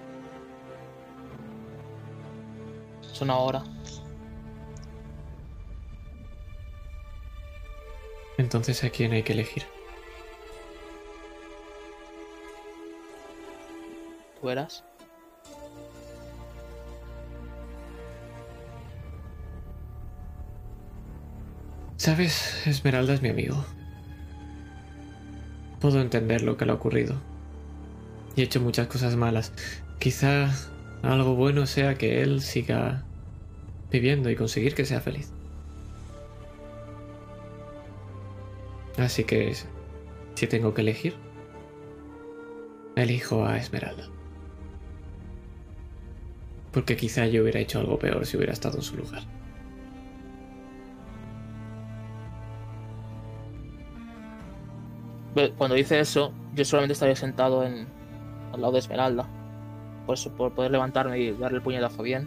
[3.16, 3.64] son ahora.
[8.36, 9.62] Entonces, ¿a quién hay que elegir?
[14.38, 14.84] ¿Tú eras?
[21.96, 23.64] Sabes, Esmeralda es mi amigo.
[25.86, 27.14] Puedo entender lo que le ha ocurrido.
[28.34, 29.52] Y he hecho muchas cosas malas.
[30.00, 30.52] Quizá
[31.02, 33.04] algo bueno sea que él siga
[33.88, 35.30] viviendo y conseguir que sea feliz.
[38.98, 39.54] Así que,
[40.34, 41.14] si tengo que elegir,
[42.96, 44.08] elijo a Esmeralda.
[46.72, 49.35] Porque quizá yo hubiera hecho algo peor si hubiera estado en su lugar.
[55.58, 57.86] Cuando dice eso, yo solamente estaría sentado en,
[58.54, 59.28] al lado de Esmeralda.
[60.06, 62.26] Por eso, por poder levantarme y darle el puñetazo bien.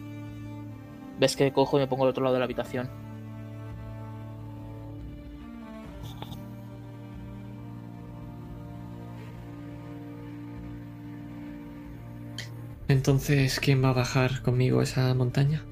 [1.19, 2.87] Ves que cojo y me pongo al otro lado de la habitación.
[12.87, 15.63] Entonces, ¿quién va a bajar conmigo esa montaña?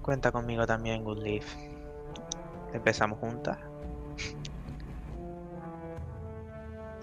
[0.00, 1.73] Cuenta conmigo también, Goodleaf.
[2.74, 3.56] Empezamos juntas.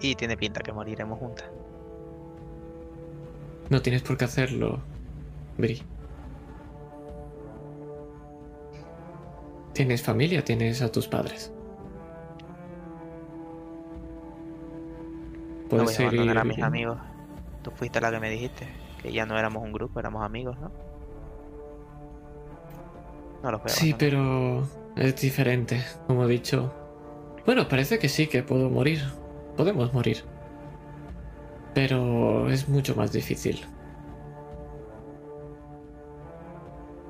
[0.00, 1.48] Y tiene pinta que moriremos juntas.
[3.70, 4.80] No tienes por qué hacerlo,
[5.56, 5.82] Bri.
[9.72, 11.50] Tienes familia, tienes a tus padres.
[15.62, 16.98] No Puedes voy a abandonar a mis amigos.
[17.62, 18.68] Tú fuiste la que me dijiste
[19.00, 20.70] que ya no éramos un grupo, éramos amigos, ¿no?
[23.42, 23.74] No los veo.
[23.74, 26.72] Sí, pero es diferente, como he dicho.
[27.46, 29.02] Bueno, parece que sí que puedo morir.
[29.56, 30.24] Podemos morir.
[31.74, 33.60] Pero es mucho más difícil.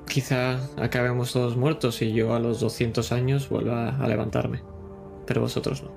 [0.07, 4.61] Quizá acabemos todos muertos y yo a los 200 años vuelva a levantarme.
[5.25, 5.91] Pero vosotros no.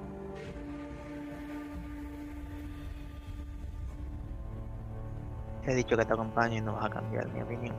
[5.67, 7.75] He dicho que te acompaño y no vas a cambiar mi opinión.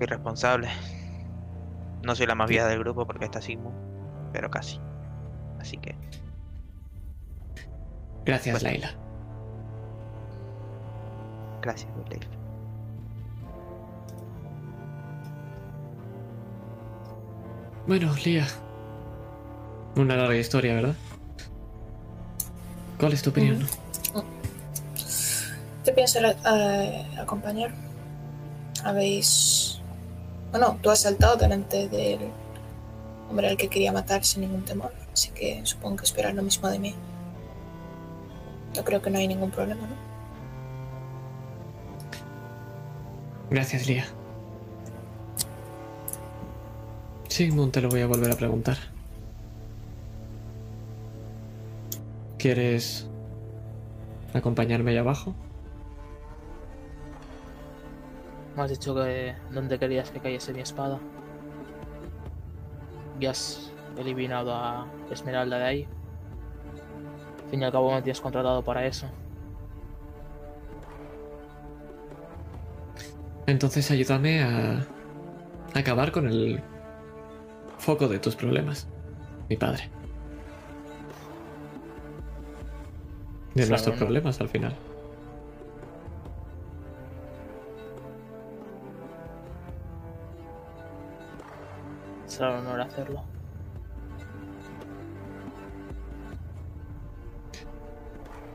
[0.00, 0.68] Irresponsable.
[2.06, 3.76] No soy la más vieja del grupo porque está Sigmund,
[4.32, 4.80] pero casi.
[5.58, 5.96] Así que
[8.24, 8.90] Gracias, Pues- Laila.
[11.62, 12.24] gracias, Goodleaf.
[17.86, 18.46] Bueno, Lía.
[19.96, 20.94] Una larga historia, ¿verdad?
[22.98, 23.64] ¿Cuál es tu opinión?
[25.84, 27.72] Te pienso eh, acompañar.
[28.84, 29.65] Habéis.
[30.50, 32.20] Bueno, tú has saltado delante del
[33.28, 36.68] hombre al que quería matar sin ningún temor, así que supongo que esperas lo mismo
[36.68, 36.94] de mí.
[38.72, 39.96] Yo creo que no hay ningún problema, ¿no?
[43.50, 44.06] Gracias, Lía.
[47.28, 48.76] Sigmund, te lo voy a volver a preguntar.
[52.38, 53.06] ¿Quieres
[54.34, 55.34] acompañarme ahí abajo?
[58.56, 60.98] Me has dicho que dónde querías que cayese mi espada.
[63.20, 65.88] Ya has eliminado a Esmeralda de ahí.
[67.44, 69.06] Al fin y al cabo me tienes contratado para eso.
[73.46, 74.86] Entonces ayúdame a
[75.74, 76.60] acabar con el
[77.78, 78.88] foco de tus problemas,
[79.48, 79.90] mi padre.
[83.54, 84.74] De nuestros problemas al final.
[92.36, 93.22] Será un honor hacerlo.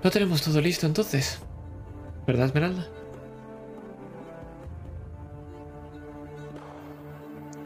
[0.03, 1.41] Lo tenemos todo listo entonces.
[2.27, 2.85] ¿Verdad, Esmeralda?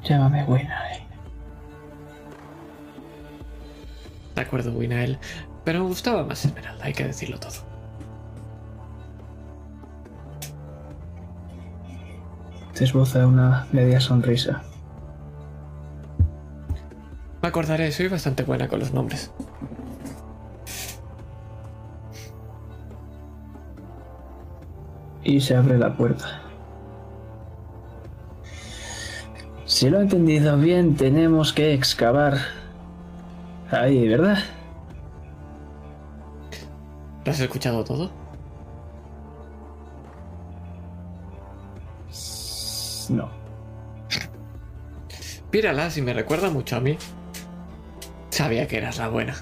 [0.04, 0.94] Llámame buena.
[0.94, 1.06] eh.
[4.36, 5.20] De acuerdo, Winael.
[5.66, 7.52] Pero me gustaba más Esmeralda, hay que decirlo todo.
[12.74, 14.64] Te esboza una media sonrisa.
[17.56, 19.32] Acordaré, soy bastante buena con los nombres.
[25.24, 26.42] y se abre la puerta.
[29.64, 32.40] Si lo he entendido bien, tenemos que excavar
[33.72, 34.40] ahí, ¿verdad?
[37.24, 38.12] ¿Lo has escuchado todo?
[43.08, 43.30] No.
[45.52, 46.98] Pírala si me recuerda mucho a mí.
[48.36, 49.34] Sabía que eras la buena.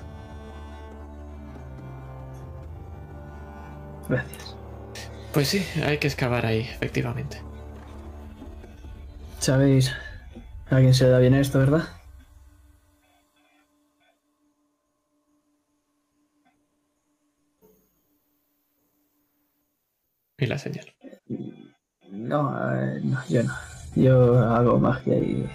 [4.08, 4.56] Gracias.
[5.34, 7.42] Pues sí, hay que excavar ahí, efectivamente.
[9.40, 9.92] ¿Sabéis?
[10.70, 11.88] A quién se le da bien esto, ¿verdad?
[20.38, 20.86] Y la señal.
[22.12, 23.56] No, eh, no, yo no.
[23.96, 25.50] Yo hago magia y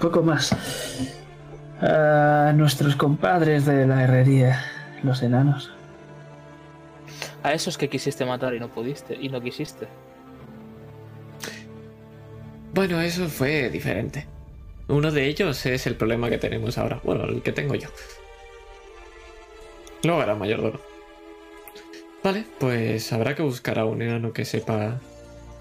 [0.00, 0.56] poco más.
[1.82, 4.62] A nuestros compadres de la herrería,
[5.02, 5.72] los enanos.
[7.42, 9.88] A esos que quisiste matar y no pudiste, y no quisiste.
[12.74, 14.26] Bueno, eso fue diferente.
[14.88, 17.00] Uno de ellos es el problema que tenemos ahora.
[17.02, 17.88] Bueno, el que tengo yo.
[20.02, 20.80] Luego era mayordomo.
[22.22, 25.00] Vale, pues habrá que buscar a un enano que sepa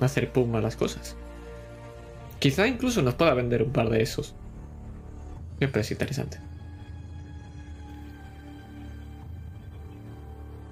[0.01, 1.15] hacer pum a las cosas.
[2.39, 4.35] Quizá incluso nos pueda vender un par de esos.
[5.59, 6.39] Siempre es interesante.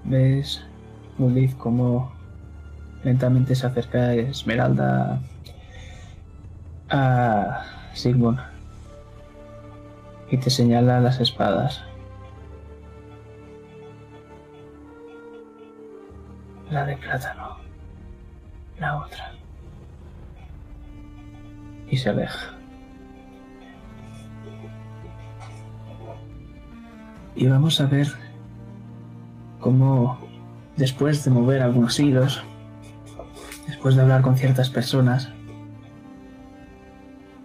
[0.06, 0.64] ¿Ves,
[1.20, 2.14] Ulif, cómo
[3.04, 5.20] lentamente se acerca Esmeralda
[6.90, 8.40] a Sigmund
[10.32, 11.84] y te señala las espadas?
[16.72, 17.58] La de plátano,
[18.80, 19.34] la otra.
[21.90, 22.57] Y se aleja.
[27.38, 28.08] Y vamos a ver
[29.60, 30.18] cómo
[30.76, 32.42] después de mover algunos hilos,
[33.68, 35.30] después de hablar con ciertas personas,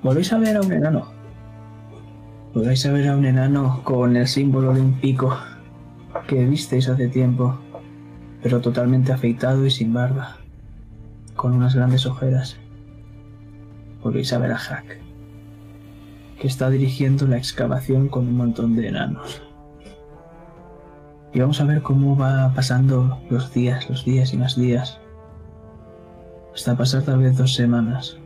[0.03, 1.13] volvéis a ver a un enano.
[2.55, 5.37] Volvéis a ver a un enano con el símbolo de un pico
[6.27, 7.59] que visteis hace tiempo,
[8.43, 10.39] pero totalmente afeitado y sin barba,
[11.37, 12.57] con unas grandes ojeras.
[14.03, 15.01] Volvéis a ver a Hack,
[16.41, 19.52] que está dirigiendo la excavación con un montón de enanos.
[21.35, 24.99] Y vamos a ver cómo va pasando los días, los días y más días.
[26.55, 28.19] Hasta pasar tal vez dos semanas.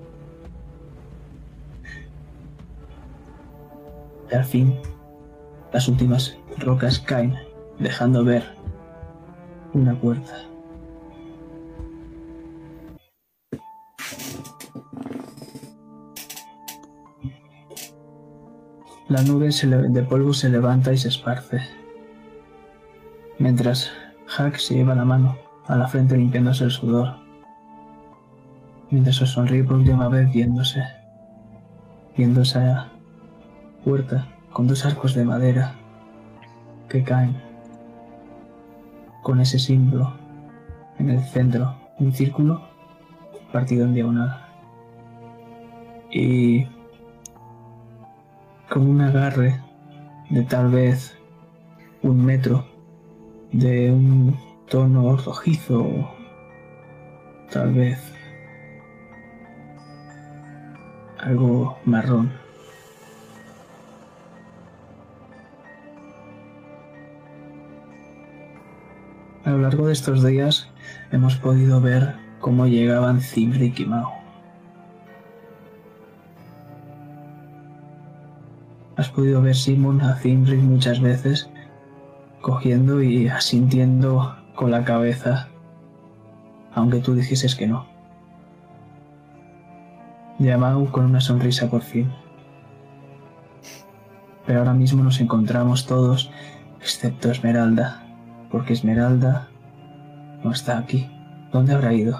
[4.30, 4.74] Y al fin,
[5.72, 7.36] las últimas rocas caen,
[7.78, 8.42] dejando ver
[9.72, 10.34] una puerta.
[19.08, 21.75] La nube de polvo se levanta y se esparce
[23.38, 23.90] mientras
[24.26, 27.16] Hack se lleva la mano a la frente limpiándose el sudor,
[28.90, 30.82] mientras os sonríe por última vez viéndose,
[32.16, 32.88] viendo esa
[33.84, 35.74] puerta con dos arcos de madera
[36.88, 37.36] que caen,
[39.22, 40.14] con ese símbolo
[40.98, 42.62] en el centro, un círculo
[43.52, 44.40] partido en diagonal,
[46.10, 46.66] y
[48.70, 49.60] con un agarre
[50.30, 51.18] de tal vez
[52.02, 52.75] un metro
[53.58, 54.36] de un
[54.68, 56.10] tono rojizo,
[57.50, 57.98] tal vez
[61.18, 62.30] algo marrón.
[69.44, 70.68] A lo largo de estos días
[71.10, 74.12] hemos podido ver cómo llegaban Cimric y Mao.
[78.96, 81.48] Has podido ver Simon a Cimric muchas veces
[82.46, 85.48] cogiendo y asintiendo con la cabeza,
[86.72, 87.88] aunque tú dijeses que no.
[90.38, 92.08] Y a Mau con una sonrisa por fin.
[94.46, 96.30] Pero ahora mismo nos encontramos todos,
[96.80, 98.06] excepto Esmeralda,
[98.52, 99.48] porque Esmeralda
[100.44, 101.10] no está aquí.
[101.50, 102.16] ¿Dónde habrá ido?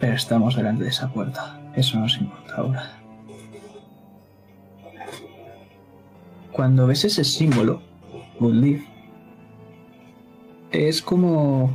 [0.00, 1.60] Pero estamos delante de esa puerta.
[1.76, 2.90] Eso nos importa ahora.
[6.50, 7.91] Cuando ves ese símbolo,
[10.70, 11.70] Es como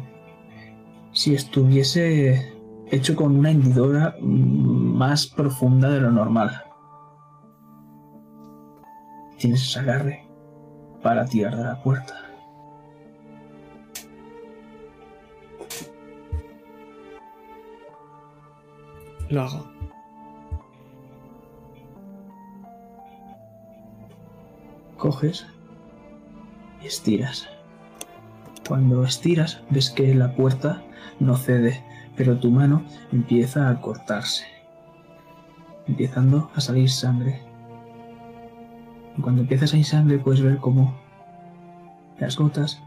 [1.12, 2.54] si estuviese
[2.92, 6.64] hecho con una hendidura más profunda de lo normal.
[9.38, 10.28] Tienes ese agarre
[11.04, 12.14] para tirar de la puerta.
[19.30, 19.68] Lo hago.
[24.98, 25.46] Coges
[26.82, 27.48] y estiras.
[28.68, 30.84] Cuando estiras, ves que la puerta
[31.20, 31.84] no cede,
[32.16, 34.46] pero tu mano empieza a cortarse,
[35.88, 37.42] empezando a salir sangre.
[39.18, 41.00] Y cuando empieza a salir sangre, puedes ver cómo
[42.20, 42.82] las gotas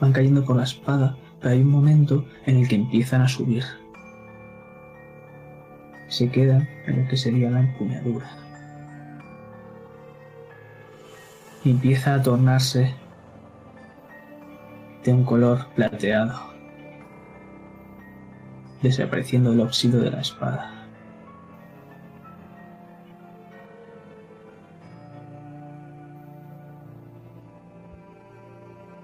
[0.00, 3.64] van cayendo por la espada, pero hay un momento en el que empiezan a subir.
[6.08, 8.43] Se quedan en lo que sería la empuñadura.
[11.64, 12.94] Y empieza a tornarse
[15.02, 16.34] de un color plateado,
[18.82, 20.74] desapareciendo el óxido de la espada.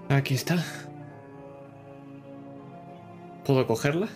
[0.09, 0.57] Aquí está.
[3.45, 4.07] ¿Puedo cogerla?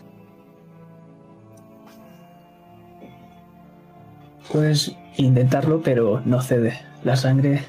[4.52, 6.80] Puedes intentarlo, pero no cede.
[7.04, 7.64] La sangre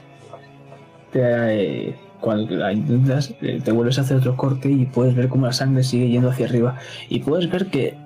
[1.13, 5.29] te, eh, cuando la intentas, eh, te vuelves a hacer otro corte y puedes ver
[5.29, 6.77] cómo la sangre sigue yendo hacia arriba.
[7.09, 7.97] Y puedes ver que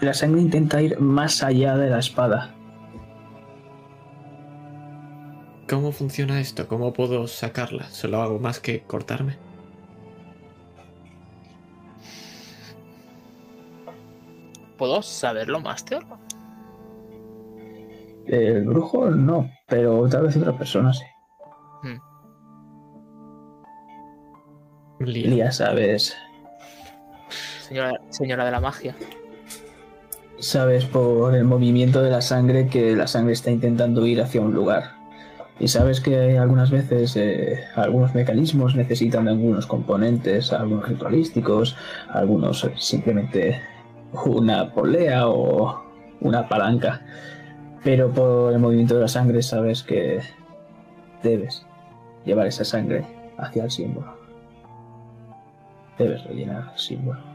[0.00, 2.54] la sangre intenta ir más allá de la espada.
[5.68, 6.68] ¿Cómo funciona esto?
[6.68, 7.88] ¿Cómo puedo sacarla?
[7.88, 9.36] ¿Solo hago más que cortarme?
[14.76, 16.04] ¿Puedo saberlo, Master?
[18.26, 21.04] El brujo no, pero tal vez otra persona sí.
[25.08, 25.28] Lía.
[25.28, 26.16] Lía, sabes,
[27.66, 28.94] Señora, señora de la magia.
[30.38, 34.52] sabes por el movimiento de la sangre que la sangre está intentando ir hacia un
[34.52, 34.92] lugar.
[35.60, 41.76] Y sabes que algunas veces eh, algunos mecanismos necesitan de algunos componentes, algunos ritualísticos,
[42.08, 43.60] algunos eh, simplemente
[44.26, 45.82] una polea o
[46.20, 47.02] una palanca.
[47.84, 50.20] Pero por el movimiento de la sangre sabes que
[51.22, 51.64] debes
[52.24, 53.06] llevar esa sangre
[53.38, 54.13] hacia el símbolo.
[55.98, 57.34] Debes rellenar el símbolo.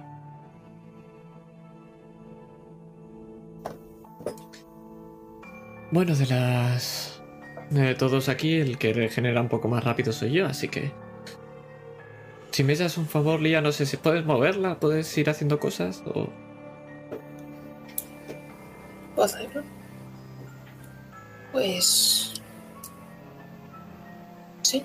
[5.92, 7.22] Bueno, de las.
[7.70, 10.92] De todos aquí, el que regenera un poco más rápido soy yo, así que.
[12.52, 16.04] Si me das un favor, Lía, no sé si puedes moverla, puedes ir haciendo cosas
[16.06, 16.30] o.
[19.16, 19.64] ¿Puedo hacerlo?
[21.52, 22.34] Pues...
[24.62, 24.84] Sí.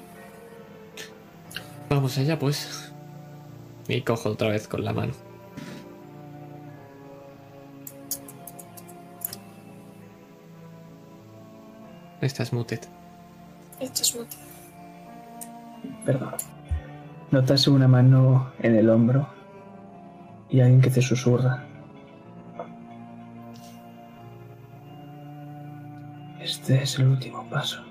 [1.89, 2.94] Vamos allá, pues.
[3.89, 5.13] Y cojo otra vez con la mano.
[12.21, 12.81] Estás muted.
[13.81, 14.27] Esto es muy...
[16.07, 16.35] Perdón.
[17.31, 19.29] Notas una mano en el hombro
[20.49, 21.65] y alguien que te susurra.
[26.41, 27.83] Este es el último paso.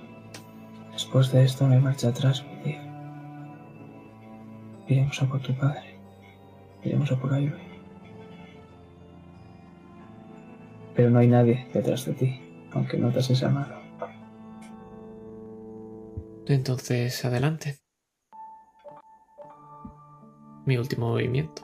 [0.93, 2.82] Después de esto hay marcha atrás, mi tío.
[4.87, 5.97] Iremos a por tu padre.
[6.83, 7.53] Iremos a por Ivy.
[10.95, 13.75] Pero no hay nadie detrás de ti, aunque notas esa mano.
[16.45, 17.79] Entonces, adelante.
[20.65, 21.63] Mi último movimiento.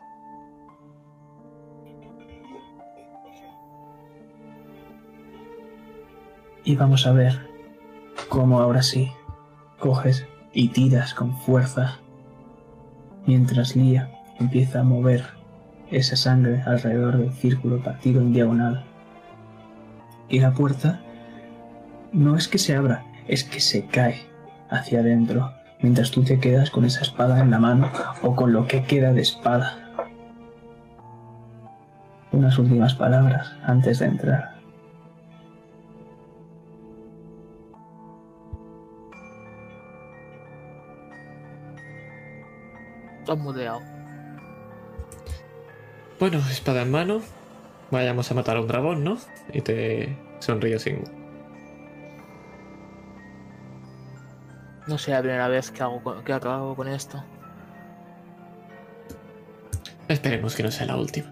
[6.63, 7.49] Y vamos a ver
[8.29, 9.11] cómo ahora sí
[9.79, 11.99] coges y tiras con fuerza
[13.29, 14.09] mientras Lía
[14.39, 15.23] empieza a mover
[15.91, 18.85] esa sangre alrededor del círculo partido en diagonal.
[20.29, 20.99] Y la puerta
[22.11, 24.21] no es que se abra, es que se cae
[24.71, 27.91] hacia adentro, mientras tú te quedas con esa espada en la mano
[28.23, 29.77] o con lo que queda de espada.
[32.31, 34.58] Unas últimas palabras antes de entrar.
[43.29, 43.79] Lo has muteado.
[46.19, 47.21] Bueno, espada en mano.
[47.91, 49.19] Vayamos a matar a un dragón, ¿no?
[49.53, 51.03] Y te sonrío sin.
[54.87, 57.23] No sé la primera vez que, hago con- que acabo con esto.
[60.07, 61.31] Esperemos que no sea la última.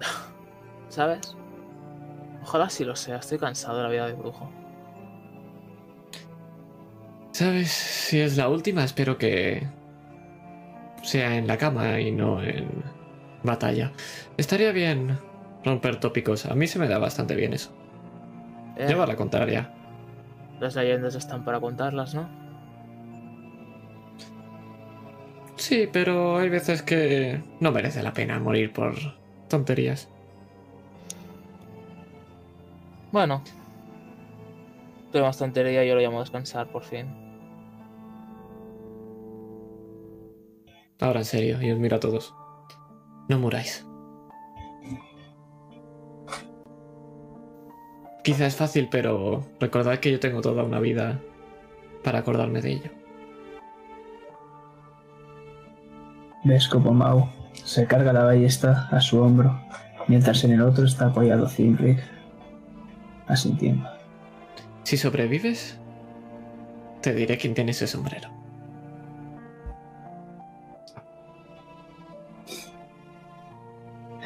[0.88, 1.36] ¿Sabes?
[2.42, 4.50] Ojalá sí lo sea, estoy cansado de la vida de brujo.
[7.30, 7.70] ¿Sabes?
[7.70, 9.68] Si es la última, espero que
[11.12, 12.70] sea en la cama y no en
[13.42, 13.92] batalla.
[14.38, 15.18] Estaría bien
[15.62, 16.46] romper tópicos.
[16.46, 17.70] A mí se me da bastante bien eso.
[18.78, 19.70] Eh, Lleva la contraria.
[20.58, 22.30] Las leyendas están para contarlas, ¿no?
[25.56, 28.94] Sí, pero hay veces que no merece la pena morir por
[29.48, 30.08] tonterías.
[33.12, 33.42] Bueno.
[35.12, 37.21] Tuve más tontería y yo lo llamo descansar, por fin.
[41.02, 42.32] Ahora en serio, y os miro a todos.
[43.28, 43.84] No muráis.
[48.22, 51.18] Quizá es fácil, pero recordad que yo tengo toda una vida
[52.04, 52.90] para acordarme de ello.
[56.44, 59.60] Ves como Mau se carga la ballesta a su hombro,
[60.06, 61.98] mientras en el otro está apoyado Cynric,
[63.26, 63.90] asintiendo.
[64.84, 65.80] Si sobrevives,
[67.00, 68.41] te diré quién tiene ese sombrero.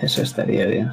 [0.02, 0.92] Eso estaría bien.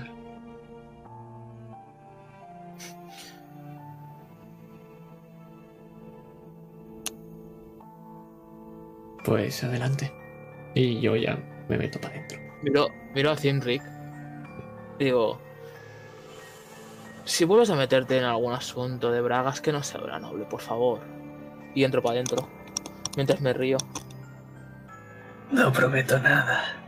[9.23, 10.11] Pues adelante.
[10.73, 11.37] Y yo ya
[11.69, 12.39] me meto para adentro.
[12.61, 13.81] Miro, miro a Cinric.
[14.99, 15.39] y Digo.
[17.25, 20.59] Si vuelves a meterte en algún asunto de bragas que no sea hora noble, por
[20.59, 20.99] favor.
[21.73, 22.47] Y entro para adentro.
[23.15, 23.77] Mientras me río.
[25.51, 26.82] No prometo nada.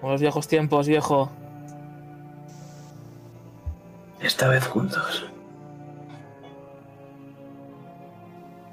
[0.00, 1.30] Buenos viejos tiempos, viejo.
[4.20, 5.26] Esta vez juntos.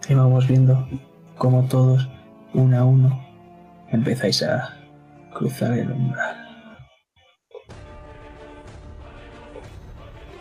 [0.08, 0.88] Y vamos viendo
[1.38, 2.08] cómo todos,
[2.54, 3.26] uno a uno,
[3.90, 4.76] empezáis a
[5.34, 6.42] cruzar el umbral.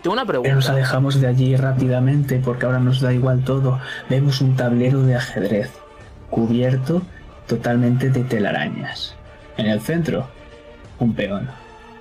[0.02, 0.72] Tengo una Pero nos pregunta.
[0.72, 3.80] alejamos de allí rápidamente porque ahora nos da igual todo.
[4.10, 5.70] Vemos un tablero de ajedrez,
[6.28, 7.00] cubierto
[7.46, 9.14] totalmente de telarañas.
[9.56, 10.28] En el centro,
[11.04, 11.48] un peón,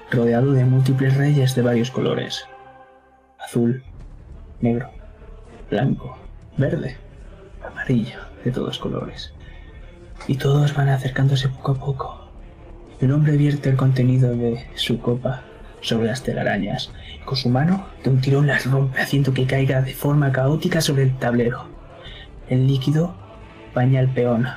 [0.10, 2.46] rodeado de múltiples reyes de varios colores.
[3.38, 3.84] Azul,
[4.62, 4.90] negro,
[5.70, 6.18] blanco,
[6.58, 6.96] verde,
[7.70, 9.34] amarillo, de todos colores.
[10.28, 12.30] Y todos van acercándose poco a poco.
[13.02, 15.42] El hombre vierte el contenido de su copa
[15.82, 16.90] sobre las telarañas
[17.26, 21.04] con su mano, de un tirón las rompe haciendo que caiga de forma caótica sobre
[21.04, 21.66] el tablero.
[22.48, 23.14] El líquido
[23.76, 24.48] baña al peón.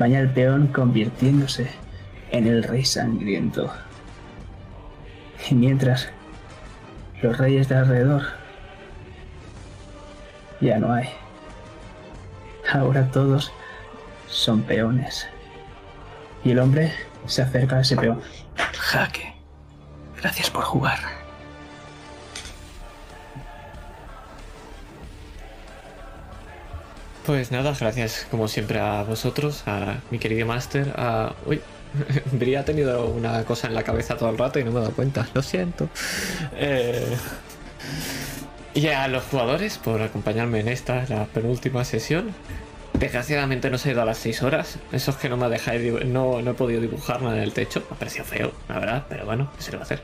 [0.00, 1.81] Baña al peón convirtiéndose
[2.32, 3.72] en el rey sangriento.
[5.48, 6.08] Y mientras
[7.22, 8.22] los reyes de alrededor
[10.60, 11.08] ya no hay.
[12.72, 13.52] Ahora todos
[14.28, 15.26] son peones.
[16.44, 16.92] Y el hombre
[17.26, 18.20] se acerca a ese peón.
[18.56, 19.34] Jaque.
[20.20, 20.98] Gracias por jugar.
[27.26, 31.34] Pues nada, gracias como siempre a vosotros, a mi querido máster, a...
[31.46, 31.60] Uy,
[32.32, 34.82] Bri ha tenido una cosa en la cabeza todo el rato y no me he
[34.82, 35.90] dado cuenta, lo siento.
[36.52, 37.16] Eh,
[38.74, 42.36] Y a los jugadores por acompañarme en esta, la penúltima sesión.
[42.94, 44.80] Desgraciadamente no se ha ido a las 6 horas.
[44.92, 47.86] Eso es que no me dejáis no, no he podido dibujar nada en el techo.
[47.90, 50.02] Me ha parecido feo, la verdad, pero bueno, ¿qué se le va a hacer?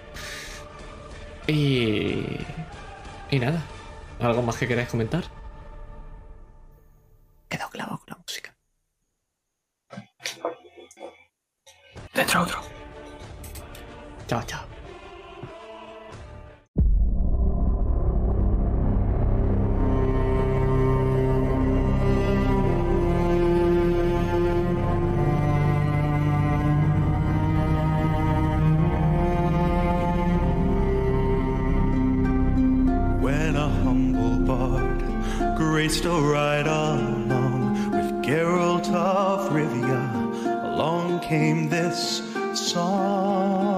[1.47, 2.47] Y.
[3.31, 3.73] Y nada.
[4.19, 5.25] ¿Algo más que queráis comentar?
[7.51, 8.57] Quedó clavado con la música.
[12.19, 12.65] Dentro humble
[14.27, 14.69] Chao, chao.
[36.05, 39.38] a ride along with Geralt of
[41.29, 42.23] came this
[42.55, 43.78] song.